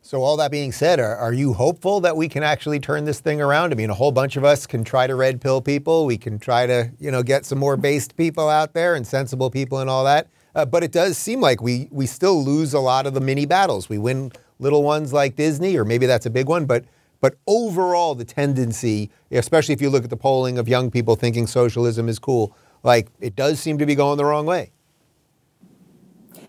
So, 0.05 0.21
all 0.21 0.35
that 0.37 0.51
being 0.51 0.73
said, 0.73 0.99
are, 0.99 1.15
are, 1.15 1.31
you 1.31 1.53
hopeful 1.53 2.01
that 2.01 2.17
we 2.17 2.27
can 2.27 2.43
actually 2.43 2.81
turn 2.81 3.05
this 3.05 3.21
thing 3.21 3.41
around? 3.41 3.71
I 3.71 3.75
mean, 3.75 3.89
a 3.89 3.93
whole 3.93 4.11
bunch 4.11 4.35
of 4.35 4.43
us 4.43 4.67
can 4.67 4.83
try 4.83 5.07
to 5.07 5.15
red 5.15 5.39
pill 5.39 5.61
people. 5.61 6.05
We 6.05 6.17
can 6.17 6.39
try 6.39 6.67
to, 6.67 6.91
you 6.99 7.09
know, 7.09 7.23
get 7.23 7.45
some 7.45 7.57
more 7.57 7.77
based 7.77 8.17
people 8.17 8.49
out 8.49 8.73
there 8.73 8.95
and 8.95 9.07
sensible 9.07 9.49
people 9.49 9.79
and 9.79 9.89
all 9.89 10.03
that. 10.03 10.27
Uh, 10.55 10.65
but 10.65 10.83
it 10.83 10.91
does 10.91 11.17
seem 11.17 11.39
like 11.39 11.61
we 11.61 11.87
we 11.89 12.05
still 12.05 12.43
lose 12.43 12.73
a 12.73 12.79
lot 12.79 13.07
of 13.07 13.13
the 13.13 13.21
mini 13.21 13.45
battles. 13.45 13.87
We 13.87 13.97
win 13.97 14.33
little 14.59 14.83
ones 14.83 15.13
like 15.13 15.37
Disney, 15.37 15.77
or 15.77 15.85
maybe 15.85 16.05
that's 16.05 16.25
a 16.25 16.29
big 16.29 16.49
one, 16.49 16.65
but 16.65 16.83
but 17.21 17.35
overall, 17.47 18.13
the 18.13 18.25
tendency, 18.25 19.09
especially 19.31 19.73
if 19.73 19.81
you 19.81 19.89
look 19.89 20.03
at 20.03 20.09
the 20.09 20.17
polling 20.17 20.57
of 20.57 20.67
young 20.67 20.91
people 20.91 21.15
thinking 21.15 21.47
socialism 21.47 22.09
is 22.09 22.19
cool, 22.19 22.53
like 22.83 23.07
it 23.19 23.35
does 23.35 23.59
seem 23.59 23.77
to 23.79 23.85
be 23.85 23.95
going 23.95 24.17
the 24.17 24.25
wrong 24.25 24.45
way. 24.45 24.71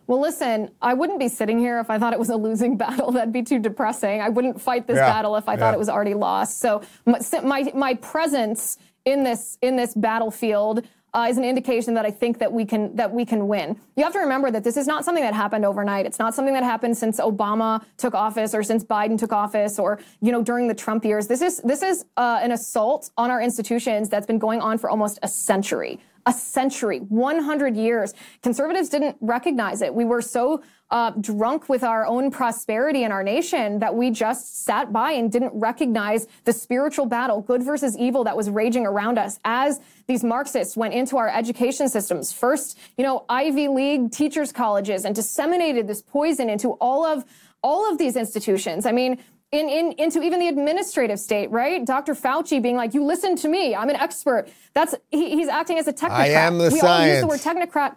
Well, 0.07 0.21
listen, 0.21 0.71
I 0.83 0.93
wouldn't 0.93 1.19
be 1.19 1.29
sitting 1.29 1.59
here 1.59 1.81
if 1.81 1.89
I 1.89 1.99
thought 1.99 2.13
it 2.13 2.19
was 2.19 2.29
a 2.29 2.37
losing 2.37 2.77
battle. 2.77 3.11
That'd 3.13 3.33
be 3.33 3.43
too 3.43 3.59
depressing. 3.59 4.21
I 4.21 4.29
wouldn't 4.29 4.61
fight 4.61 4.87
this 4.87 4.97
yeah, 4.97 5.07
battle 5.07 5.37
if 5.37 5.49
I 5.49 5.55
yeah. 5.55 5.61
thought 5.61 5.75
it 5.75 5.79
was 5.79 5.89
already 5.89 6.15
lost. 6.15 6.61
So 6.61 6.83
my, 7.07 7.21
my, 7.43 7.73
my 7.75 7.95
presence 7.95 8.77
in 9.05 9.23
this 9.23 9.59
in 9.61 9.77
this 9.77 9.95
battlefield 9.95 10.87
uh, 11.15 11.27
is 11.29 11.37
an 11.37 11.45
indication 11.45 11.95
that 11.95 12.05
I 12.05 12.11
think 12.11 12.39
that 12.39 12.53
we 12.53 12.65
can 12.65 12.95
that 12.97 13.13
we 13.13 13.25
can 13.25 13.47
win. 13.49 13.79
You 13.97 14.05
have 14.05 14.13
to 14.15 14.19
remember 14.19 14.51
that 14.51 14.65
this 14.65 14.77
is 14.77 14.87
not 14.87 15.05
something 15.05 15.23
that 15.23 15.35
happened 15.35 15.65
overnight. 15.65 16.07
It's 16.07 16.19
not 16.19 16.35
something 16.35 16.55
that 16.55 16.65
happened 16.65 16.97
since 16.97 17.21
Obama 17.21 17.85
took 17.97 18.15
office 18.15 18.55
or 18.55 18.63
since 18.63 18.83
Biden 18.83 19.19
took 19.19 19.33
office 19.33 19.79
or 19.79 20.01
you 20.21 20.33
know 20.33 20.43
during 20.43 20.69
the 20.69 20.75
Trump 20.75 21.05
years. 21.05 21.29
This 21.29 21.41
is 21.41 21.59
this 21.65 21.83
is 21.83 22.05
uh, 22.17 22.41
an 22.43 22.51
assault 22.51 23.11
on 23.17 23.31
our 23.31 23.41
institutions 23.41 24.09
that's 24.09 24.27
been 24.27 24.39
going 24.39 24.61
on 24.61 24.77
for 24.79 24.91
almost 24.91 25.19
a 25.23 25.29
century 25.29 26.01
a 26.27 26.33
century, 26.33 26.99
100 26.99 27.77
years. 27.77 28.15
Conservatives 28.43 28.89
didn't 28.89 29.17
recognize 29.21 29.83
it. 29.83 29.95
We 29.95 30.05
were 30.05 30.23
so 30.23 30.63
uh, 30.91 31.11
drunk 31.21 31.69
with 31.69 31.83
our 31.83 32.07
own 32.07 32.31
prosperity 32.31 33.05
in 33.05 33.13
our 33.13 33.23
nation 33.23 33.79
that 33.81 33.95
we 33.95 34.11
just 34.11 34.65
sat 34.65 34.93
by 34.93 35.13
and 35.13 35.31
didn't 35.33 35.53
recognize 35.55 36.27
the 36.45 36.53
spiritual 36.53 37.07
battle, 37.07 37.41
good 37.41 37.63
versus 37.63 37.97
evil, 37.97 38.25
that 38.25 38.37
was 38.37 38.49
raging 38.49 38.87
around 38.87 39.19
us 39.19 39.41
as 39.45 39.81
these 40.07 40.23
Marxists 40.23 40.77
went 40.77 40.95
into 40.95 41.17
our 41.17 41.29
education 41.29 41.89
systems. 41.89 42.33
First, 42.33 42.79
you 42.97 43.05
know, 43.05 43.25
Ivy 43.29 43.69
League 43.69 44.13
teachers' 44.13 44.53
colleges 44.53 45.05
and 45.05 45.15
disseminated 45.15 45.89
this 45.89 46.03
poison 46.03 46.49
into 46.49 46.71
all 46.75 47.05
of 47.05 47.25
all 47.63 47.91
of 47.91 47.97
these 47.97 48.15
institutions. 48.15 48.85
I 48.85 48.93
mean, 48.93 49.19
in, 49.55 49.69
in, 49.69 49.93
into 49.93 50.21
even 50.21 50.41
the 50.41 50.49
administrative 50.49 51.21
state, 51.21 51.49
right? 51.51 51.85
Dr. 51.85 52.15
Fauci 52.15 52.61
being 52.61 52.75
like, 52.75 52.93
you 52.93 53.05
listen 53.05 53.37
to 53.37 53.49
me, 53.49 53.75
I'm 53.75 53.89
an 53.89 53.95
expert. 53.97 54.49
That's, 54.75 54.97
he, 55.13 55.31
he's 55.31 55.47
acting 55.47 55.79
as 55.79 55.87
a 55.87 55.93
technocrat. 55.93 56.11
I 56.11 56.29
am 56.29 56.59
the 56.59 56.71
we 56.71 56.81
science. 56.81 56.85
all 56.85 57.07
use 57.07 57.21
the 57.21 57.27
word 57.49 57.71
technocrat. 57.71 57.95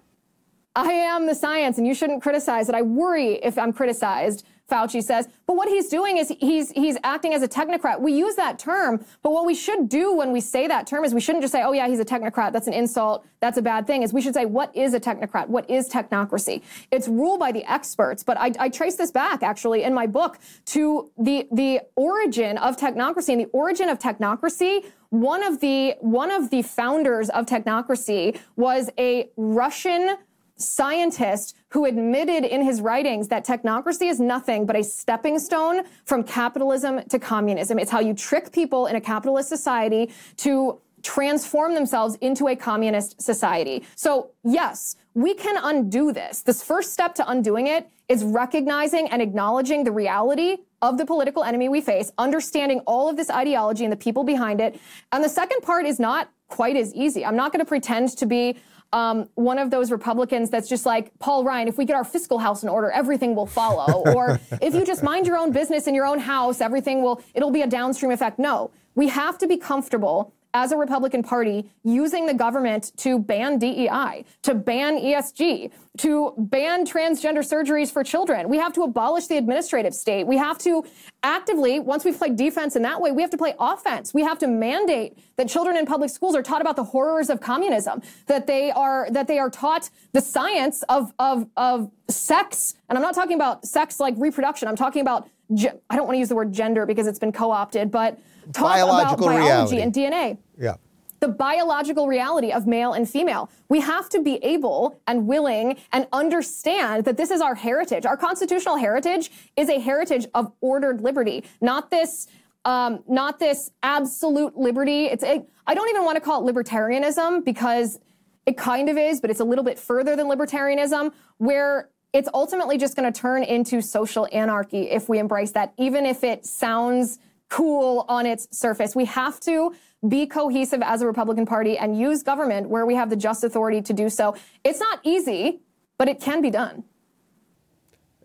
I 0.75 0.91
am 0.91 1.25
the 1.25 1.33
science 1.33 1.79
and 1.79 1.87
you 1.87 1.95
shouldn't 1.95 2.21
criticize 2.21 2.69
it. 2.69 2.75
I 2.75 2.83
worry 2.83 3.33
if 3.35 3.57
I'm 3.57 3.73
criticized 3.73 4.45
Fauci 4.69 5.01
says. 5.01 5.27
But 5.45 5.55
what 5.55 5.69
he's 5.69 5.87
doing 5.87 6.17
is 6.17 6.33
he's 6.39 6.71
he's 6.71 6.97
acting 7.03 7.33
as 7.33 7.41
a 7.41 7.47
technocrat. 7.47 8.01
We 8.01 8.13
use 8.13 8.35
that 8.35 8.59
term, 8.59 9.05
but 9.23 9.31
what 9.31 9.45
we 9.45 9.55
should 9.55 9.87
do 9.87 10.13
when 10.13 10.31
we 10.31 10.41
say 10.41 10.67
that 10.67 10.87
term 10.87 11.05
is 11.05 11.13
we 11.13 11.21
shouldn't 11.21 11.43
just 11.43 11.53
say, 11.53 11.63
"Oh 11.63 11.71
yeah, 11.71 11.87
he's 11.87 11.99
a 11.99 12.05
technocrat. 12.05 12.51
That's 12.51 12.67
an 12.67 12.73
insult. 12.73 13.25
That's 13.39 13.57
a 13.57 13.61
bad 13.61 13.87
thing." 13.87 14.03
Is 14.03 14.13
we 14.13 14.21
should 14.21 14.33
say, 14.33 14.45
"What 14.45 14.75
is 14.75 14.93
a 14.93 14.99
technocrat? 14.99 15.47
What 15.47 15.69
is 15.69 15.89
technocracy?" 15.89 16.61
It's 16.91 17.07
ruled 17.07 17.39
by 17.39 17.51
the 17.51 17.63
experts. 17.71 18.23
But 18.23 18.37
I, 18.37 18.51
I 18.59 18.69
trace 18.69 18.95
this 18.95 19.11
back 19.11 19.41
actually 19.41 19.83
in 19.83 19.93
my 19.93 20.07
book 20.07 20.37
to 20.65 21.11
the 21.17 21.47
the 21.51 21.81
origin 21.95 22.57
of 22.57 22.75
technocracy 22.77 23.29
and 23.29 23.41
the 23.41 23.49
origin 23.53 23.89
of 23.89 23.99
technocracy 23.99 24.83
one 25.09 25.43
of 25.43 25.61
the 25.61 25.95
one 26.01 26.31
of 26.31 26.49
the 26.49 26.61
founders 26.61 27.29
of 27.29 27.45
technocracy 27.45 28.37
was 28.55 28.89
a 28.97 29.29
Russian 29.37 30.17
scientist 30.57 31.55
who 31.69 31.85
admitted 31.85 32.45
in 32.45 32.61
his 32.61 32.81
writings 32.81 33.27
that 33.27 33.45
technocracy 33.45 34.09
is 34.09 34.19
nothing 34.19 34.65
but 34.65 34.75
a 34.75 34.83
stepping 34.83 35.37
stone 35.39 35.83
from 36.05 36.23
capitalism 36.23 37.01
to 37.09 37.19
communism. 37.19 37.77
It's 37.79 37.91
how 37.91 37.99
you 37.99 38.13
trick 38.13 38.51
people 38.51 38.87
in 38.87 38.95
a 38.95 39.01
capitalist 39.01 39.49
society 39.49 40.11
to 40.37 40.79
transform 41.03 41.75
themselves 41.75 42.15
into 42.21 42.47
a 42.47 42.55
communist 42.55 43.21
society. 43.21 43.85
So, 43.95 44.31
yes, 44.43 44.95
we 45.13 45.33
can 45.33 45.57
undo 45.61 46.11
this. 46.11 46.41
This 46.41 46.63
first 46.63 46.93
step 46.93 47.15
to 47.15 47.29
undoing 47.29 47.67
it 47.67 47.89
is 48.09 48.23
recognizing 48.23 49.07
and 49.09 49.21
acknowledging 49.21 49.83
the 49.83 49.91
reality 49.91 50.57
of 50.81 50.97
the 50.97 51.05
political 51.05 51.43
enemy 51.43 51.69
we 51.69 51.81
face, 51.81 52.11
understanding 52.17 52.79
all 52.81 53.09
of 53.09 53.17
this 53.17 53.29
ideology 53.29 53.83
and 53.83 53.91
the 53.91 53.97
people 53.97 54.23
behind 54.23 54.61
it. 54.61 54.79
And 55.11 55.23
the 55.23 55.29
second 55.29 55.61
part 55.61 55.85
is 55.85 55.99
not 55.99 56.29
quite 56.47 56.75
as 56.75 56.93
easy. 56.93 57.25
I'm 57.25 57.35
not 57.35 57.51
going 57.51 57.59
to 57.59 57.65
pretend 57.65 58.17
to 58.17 58.25
be 58.25 58.57
um, 58.93 59.29
one 59.35 59.59
of 59.59 59.69
those 59.69 59.91
Republicans 59.91 60.49
that's 60.49 60.69
just 60.69 60.85
like, 60.85 61.17
Paul 61.19 61.43
Ryan, 61.43 61.67
if 61.67 61.77
we 61.77 61.85
get 61.85 61.95
our 61.95 62.03
fiscal 62.03 62.39
house 62.39 62.63
in 62.63 62.69
order, 62.69 62.89
everything 62.91 63.35
will 63.35 63.45
follow. 63.45 64.03
or 64.15 64.39
if 64.61 64.73
you 64.73 64.85
just 64.85 65.03
mind 65.03 65.27
your 65.27 65.37
own 65.37 65.51
business 65.51 65.87
in 65.87 65.93
your 65.95 66.05
own 66.05 66.19
house, 66.19 66.61
everything 66.61 67.01
will, 67.01 67.21
it'll 67.33 67.51
be 67.51 67.61
a 67.61 67.67
downstream 67.67 68.11
effect. 68.11 68.39
No, 68.39 68.71
we 68.95 69.09
have 69.09 69.37
to 69.39 69.47
be 69.47 69.57
comfortable 69.57 70.33
as 70.53 70.71
a 70.71 70.77
Republican 70.77 71.23
Party 71.23 71.69
using 71.83 72.25
the 72.25 72.33
government 72.33 72.91
to 72.97 73.19
ban 73.19 73.59
DEI, 73.59 74.25
to 74.43 74.55
ban 74.55 74.97
ESG, 74.97 75.71
to 75.97 76.33
ban 76.37 76.85
transgender 76.85 77.39
surgeries 77.39 77.91
for 77.91 78.03
children. 78.03 78.49
We 78.49 78.57
have 78.57 78.73
to 78.73 78.83
abolish 78.83 79.27
the 79.27 79.37
administrative 79.37 79.93
state. 79.93 80.25
We 80.25 80.37
have 80.37 80.57
to 80.59 80.85
actively, 81.23 81.79
once 81.79 82.05
we've 82.05 82.17
played 82.17 82.35
defense 82.35 82.75
in 82.75 82.81
that 82.83 83.01
way, 83.01 83.11
we 83.11 83.21
have 83.21 83.31
to 83.31 83.37
play 83.37 83.53
offense. 83.59 84.13
We 84.13 84.23
have 84.23 84.39
to 84.39 84.47
mandate 84.47 85.17
that 85.37 85.47
children 85.49 85.77
in 85.77 85.85
public 85.85 86.09
schools 86.09 86.35
are 86.35 86.43
taught 86.43 86.61
about 86.61 86.75
the 86.75 86.83
horrors 86.83 87.29
of 87.29 87.39
communism, 87.41 88.01
that 88.27 88.47
they 88.47 88.71
are 88.71 89.07
that 89.11 89.27
they 89.27 89.39
are 89.39 89.49
taught 89.49 89.89
the 90.13 90.21
science 90.21 90.83
of 90.89 91.13
of 91.19 91.47
of 91.57 91.91
sex. 92.09 92.75
And 92.89 92.97
I'm 92.97 93.03
not 93.03 93.15
talking 93.15 93.35
about 93.35 93.65
sex 93.65 93.99
like 93.99 94.15
reproduction. 94.17 94.67
I'm 94.67 94.75
talking 94.75 95.01
about 95.01 95.29
I 95.49 95.95
don't 95.95 96.05
want 96.05 96.15
to 96.15 96.19
use 96.19 96.29
the 96.29 96.35
word 96.35 96.51
gender 96.53 96.85
because 96.85 97.07
it's 97.07 97.19
been 97.19 97.31
co-opted, 97.31 97.89
but 97.89 98.19
talk 98.53 98.75
biological 98.75 99.29
about 99.29 99.39
biology 99.39 99.77
reality. 99.77 99.81
and 99.81 99.93
DNA. 99.93 100.37
Yeah. 100.59 100.75
The 101.19 101.27
biological 101.27 102.07
reality 102.07 102.51
of 102.51 102.67
male 102.67 102.93
and 102.93 103.09
female. 103.09 103.49
We 103.69 103.79
have 103.79 104.07
to 104.09 104.21
be 104.21 104.35
able 104.43 105.01
and 105.07 105.27
willing 105.27 105.79
and 105.91 106.07
understand 106.13 107.05
that 107.05 107.17
this 107.17 107.31
is 107.31 107.41
our 107.41 107.55
heritage. 107.55 108.05
Our 108.05 108.17
constitutional 108.17 108.75
heritage 108.75 109.31
is 109.55 109.67
a 109.69 109.79
heritage 109.79 110.27
of 110.35 110.51
ordered 110.61 111.01
liberty, 111.01 111.43
not 111.59 111.89
this 111.89 112.27
um, 112.65 113.01
not 113.07 113.39
this 113.39 113.71
absolute 113.81 114.57
liberty. 114.57 115.05
It's 115.05 115.23
a, 115.23 115.45
I 115.65 115.73
don't 115.73 115.89
even 115.89 116.03
want 116.03 116.17
to 116.17 116.21
call 116.21 116.45
it 116.45 116.53
libertarianism 116.53 117.45
because 117.45 117.97
it 118.45 118.57
kind 118.57 118.89
of 118.89 118.97
is, 118.97 119.21
but 119.21 119.29
it's 119.29 119.39
a 119.39 119.45
little 119.45 119.63
bit 119.63 119.79
further 119.79 120.17
than 120.17 120.27
libertarianism, 120.27 121.13
where 121.37 121.89
it's 122.11 122.27
ultimately 122.33 122.77
just 122.77 122.95
going 122.95 123.11
to 123.11 123.17
turn 123.17 123.43
into 123.43 123.81
social 123.81 124.27
anarchy 124.33 124.89
if 124.89 125.07
we 125.07 125.17
embrace 125.17 125.51
that, 125.51 125.73
even 125.77 126.05
if 126.05 126.23
it 126.23 126.45
sounds 126.45 127.19
cool 127.49 128.05
on 128.07 128.25
its 128.25 128.47
surface. 128.57 128.95
We 128.95 129.05
have 129.05 129.39
to 129.41 129.73
be 130.07 130.27
cohesive 130.27 130.81
as 130.83 131.01
a 131.01 131.07
Republican 131.07 131.45
Party 131.45 131.77
and 131.77 131.97
use 131.97 132.23
government 132.23 132.69
where 132.69 132.85
we 132.85 132.95
have 132.95 133.09
the 133.09 133.15
just 133.15 133.43
authority 133.43 133.81
to 133.81 133.93
do 133.93 134.09
so. 134.09 134.35
It's 134.63 134.79
not 134.79 134.99
easy, 135.03 135.61
but 135.97 136.07
it 136.07 136.19
can 136.19 136.41
be 136.41 136.49
done. 136.49 136.83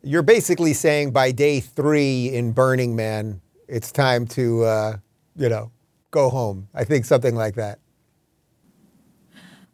You're 0.02 0.22
basically 0.22 0.74
saying 0.74 1.12
by 1.12 1.30
day 1.30 1.60
three 1.60 2.26
in 2.26 2.52
Burning 2.52 2.96
Man, 2.96 3.40
it's 3.68 3.92
time 3.92 4.26
to, 4.28 4.64
uh, 4.64 4.96
you 5.36 5.48
know, 5.48 5.70
go 6.10 6.28
home. 6.28 6.68
I 6.74 6.84
think 6.84 7.04
something 7.04 7.34
like 7.34 7.54
that. 7.54 7.78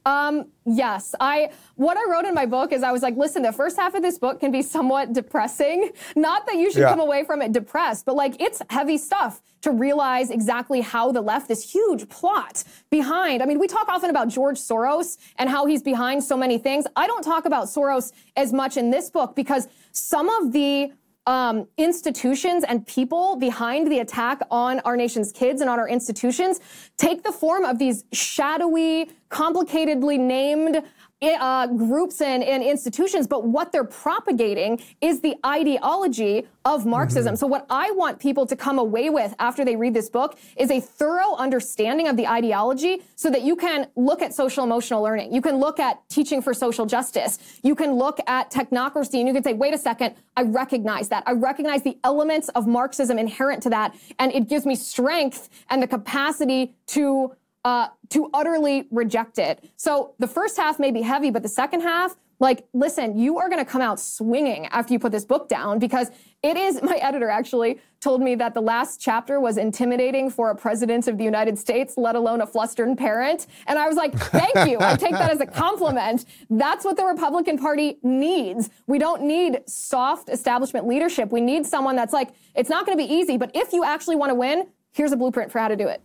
Um, 0.09 0.47
yes, 0.65 1.15
I 1.21 1.51
what 1.75 1.99
I 1.99 2.11
wrote 2.11 2.25
in 2.25 2.33
my 2.33 2.47
book 2.47 2.73
is 2.73 2.83
I 2.83 2.93
was 2.93 3.03
like, 3.03 3.15
listen, 3.19 3.43
the 3.43 3.53
first 3.53 3.77
half 3.77 3.95
of 3.95 4.01
this 4.01 4.19
book 4.19 4.41
can 4.41 4.51
be 4.51 4.63
somewhat 4.63 5.13
depressing. 5.13 5.91
Not 6.17 6.47
that 6.47 6.57
you 6.57 6.73
should 6.73 6.81
yeah. 6.81 6.89
come 6.89 7.01
away 7.01 7.25
from 7.25 7.43
it 7.43 7.53
depressed, 7.53 8.07
but 8.07 8.17
like 8.17 8.41
it's 8.41 8.63
heavy 8.71 8.97
stuff 8.97 9.43
to 9.61 9.71
realize 9.71 10.31
exactly 10.31 10.81
how 10.81 11.13
the 11.13 11.21
left, 11.21 11.49
this 11.49 11.71
huge 11.71 12.09
plot 12.09 12.65
behind. 12.89 13.43
I 13.43 13.45
mean, 13.47 13.59
we 13.59 13.67
talk 13.67 13.87
often 13.89 14.09
about 14.09 14.29
George 14.29 14.57
Soros 14.57 15.19
and 15.37 15.51
how 15.51 15.67
he's 15.67 15.83
behind 15.83 16.25
so 16.25 16.39
many 16.39 16.57
things. 16.57 16.87
I 16.97 17.07
don't 17.07 17.23
talk 17.23 17.45
about 17.45 17.67
Soros 17.67 18.13
as 18.35 18.51
much 18.51 18.79
in 18.79 18.91
this 18.91 19.11
book 19.11 19.37
because 19.37 19.69
some 19.93 20.31
of 20.31 20.53
the 20.53 20.91
um, 21.29 21.69
institutions 21.77 22.65
and 22.65 22.87
people 22.87 23.37
behind 23.37 23.93
the 23.93 23.99
attack 23.99 24.41
on 24.51 24.81
our 24.81 24.97
nation's 24.97 25.31
kids 25.31 25.61
and 25.61 25.69
on 25.69 25.79
our 25.79 25.87
institutions 25.87 26.59
take 26.97 27.23
the 27.23 27.31
form 27.31 27.67
of 27.67 27.79
these 27.79 28.05
shadowy, 28.13 29.11
complicatedly 29.31 30.19
named 30.19 30.83
uh, 31.23 31.67
groups 31.67 32.21
and, 32.21 32.43
and, 32.45 32.63
institutions, 32.63 33.27
but 33.27 33.45
what 33.45 33.73
they're 33.73 33.85
propagating 33.85 34.81
is 35.01 35.21
the 35.21 35.37
ideology 35.45 36.47
of 36.65 36.87
Marxism. 36.87 37.35
Mm-hmm. 37.35 37.39
So, 37.39 37.47
what 37.47 37.67
I 37.71 37.91
want 37.93 38.21
people 38.21 38.47
to 38.47 38.55
come 38.55 38.79
away 38.79 39.11
with 39.11 39.35
after 39.39 39.65
they 39.65 39.75
read 39.75 39.95
this 39.95 40.09
book 40.09 40.39
is 40.57 40.71
a 40.71 40.81
thorough 40.81 41.35
understanding 41.37 42.07
of 42.07 42.17
the 42.17 42.29
ideology 42.29 43.03
so 43.17 43.31
that 43.31 43.43
you 43.43 43.57
can 43.57 43.89
look 43.97 44.23
at 44.23 44.33
social 44.35 44.63
emotional 44.63 45.03
learning. 45.03 45.35
You 45.35 45.43
can 45.43 45.57
look 45.57 45.81
at 45.81 46.09
teaching 46.09 46.41
for 46.41 46.55
social 46.55 46.87
justice. 46.87 47.39
You 47.63 47.75
can 47.75 47.95
look 47.95 48.21
at 48.27 48.51
technocracy 48.51 49.19
and 49.19 49.27
you 49.27 49.35
can 49.35 49.43
say, 49.43 49.55
wait 49.55 49.75
a 49.75 49.79
second, 49.79 50.15
I 50.37 50.43
recognize 50.43 51.09
that. 51.09 51.25
I 51.27 51.33
recognize 51.33 51.83
the 51.83 51.99
elements 52.05 52.49
of 52.51 52.67
Marxism 52.67 53.19
inherent 53.19 53.63
to 53.65 53.71
that. 53.71 53.97
And 54.19 54.33
it 54.33 54.49
gives 54.49 54.67
me 54.67 54.77
strength 54.77 55.49
and 55.71 55.83
the 55.83 55.89
capacity 55.89 56.75
to 56.89 57.35
uh, 57.69 57.89
to 58.09 58.31
utterly 58.33 58.89
reject 58.91 59.39
it. 59.39 59.63
So 59.77 60.15
the 60.19 60.27
first 60.27 60.57
half 60.57 60.79
may 60.79 60.91
be 60.91 61.03
heavy, 61.03 61.31
but 61.31 61.43
the 61.43 61.51
second 61.51 61.83
half, 61.83 62.17
like, 62.41 62.67
listen, 62.73 63.19
you 63.19 63.37
are 63.37 63.51
going 63.51 63.63
to 63.63 63.71
come 63.71 63.83
out 63.83 64.01
swinging 64.01 64.65
after 64.69 64.95
you 64.95 64.99
put 64.99 65.13
this 65.13 65.27
book 65.27 65.51
down 65.51 65.79
because 65.79 66.11
it 66.43 66.57
is, 66.57 66.81
my 66.83 66.97
editor 66.97 67.29
actually 67.29 67.79
told 68.01 68.23
me 68.23 68.35
that 68.37 68.55
the 68.55 68.63
last 68.63 69.03
chapter 69.03 69.39
was 69.39 69.59
intimidating 69.59 70.31
for 70.31 70.49
a 70.49 70.55
president 70.55 71.09
of 71.09 71.19
the 71.19 71.25
United 71.25 71.59
States, 71.59 71.99
let 71.99 72.17
alone 72.17 72.41
a 72.41 72.47
flustered 72.47 72.97
parent. 72.97 73.49
And 73.67 73.79
I 73.79 73.87
was 73.87 73.99
like, 73.99 74.15
thank 74.15 74.71
you. 74.71 74.79
I 74.81 74.97
take 74.97 75.13
that 75.13 75.31
as 75.31 75.43
a 75.43 75.47
compliment. 75.47 76.25
That's 76.49 76.87
what 76.87 76.97
the 76.97 77.05
Republican 77.05 77.59
Party 77.59 77.99
needs. 78.03 78.71
We 78.87 78.99
don't 78.99 79.25
need 79.25 79.61
soft 79.67 80.31
establishment 80.31 80.87
leadership. 80.87 81.33
We 81.33 81.43
need 81.43 81.67
someone 81.67 81.97
that's 81.97 82.15
like, 82.15 82.31
it's 82.55 82.71
not 82.71 82.87
going 82.87 82.97
to 82.97 83.05
be 83.05 83.13
easy, 83.13 83.37
but 83.37 83.51
if 83.53 83.75
you 83.75 83.85
actually 83.85 84.17
want 84.17 84.31
to 84.31 84.37
win, 84.37 84.69
here's 84.93 85.13
a 85.13 85.19
blueprint 85.19 85.53
for 85.53 85.59
how 85.59 85.69
to 85.69 85.77
do 85.77 85.87
it. 85.87 86.01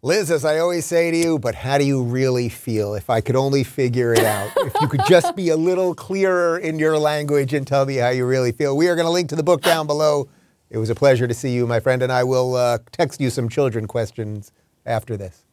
Liz, 0.00 0.30
as 0.30 0.44
I 0.44 0.60
always 0.60 0.86
say 0.86 1.10
to 1.10 1.16
you, 1.16 1.40
but 1.40 1.56
how 1.56 1.76
do 1.76 1.84
you 1.84 2.04
really 2.04 2.48
feel? 2.48 2.94
If 2.94 3.10
I 3.10 3.20
could 3.20 3.34
only 3.34 3.64
figure 3.64 4.12
it 4.12 4.22
out. 4.24 4.50
if 4.58 4.72
you 4.80 4.86
could 4.86 5.00
just 5.08 5.34
be 5.34 5.48
a 5.48 5.56
little 5.56 5.92
clearer 5.92 6.56
in 6.56 6.78
your 6.78 6.96
language 6.98 7.52
and 7.52 7.66
tell 7.66 7.84
me 7.84 7.96
how 7.96 8.10
you 8.10 8.24
really 8.24 8.52
feel. 8.52 8.76
We 8.76 8.86
are 8.88 8.94
going 8.94 9.06
to 9.06 9.10
link 9.10 9.28
to 9.30 9.36
the 9.36 9.42
book 9.42 9.60
down 9.60 9.88
below. 9.88 10.28
It 10.70 10.78
was 10.78 10.88
a 10.88 10.94
pleasure 10.94 11.26
to 11.26 11.34
see 11.34 11.52
you, 11.52 11.66
my 11.66 11.80
friend, 11.80 12.00
and 12.02 12.12
I 12.12 12.22
will 12.22 12.54
uh, 12.54 12.78
text 12.92 13.20
you 13.20 13.28
some 13.28 13.48
children 13.48 13.88
questions 13.88 14.52
after 14.86 15.16
this. 15.16 15.44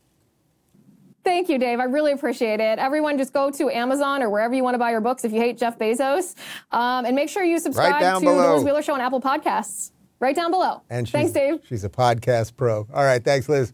Thank 1.24 1.50
you, 1.50 1.58
Dave. 1.58 1.80
I 1.80 1.86
really 1.86 2.12
appreciate 2.12 2.60
it. 2.60 2.78
Everyone, 2.78 3.18
just 3.18 3.34
go 3.34 3.50
to 3.50 3.72
Amazon 3.72 4.22
or 4.22 4.30
wherever 4.30 4.54
you 4.54 4.64
want 4.64 4.76
to 4.76 4.80
buy 4.80 4.92
your 4.92 5.02
books 5.02 5.26
if 5.26 5.32
you 5.32 5.40
hate 5.40 5.58
Jeff 5.58 5.80
Bezos. 5.80 6.36
Um, 6.72 7.06
and 7.06 7.16
make 7.16 7.30
sure 7.30 7.44
you 7.44 7.58
subscribe 7.58 7.94
right 7.94 8.14
to 8.14 8.20
below. 8.20 8.50
the 8.50 8.54
Liz 8.58 8.64
Wheeler 8.64 8.84
Show 8.84 8.94
on 8.94 9.02
Apple 9.02 9.22
Podcasts. 9.22 9.92
Right 10.20 10.36
down 10.36 10.52
below. 10.52 10.84
And 10.90 11.10
thanks, 11.10 11.32
Dave. 11.32 11.62
She's 11.68 11.84
a 11.84 11.90
podcast 11.90 12.56
pro. 12.56 12.88
All 12.94 13.04
right. 13.04 13.24
Thanks, 13.24 13.50
Liz. 13.50 13.74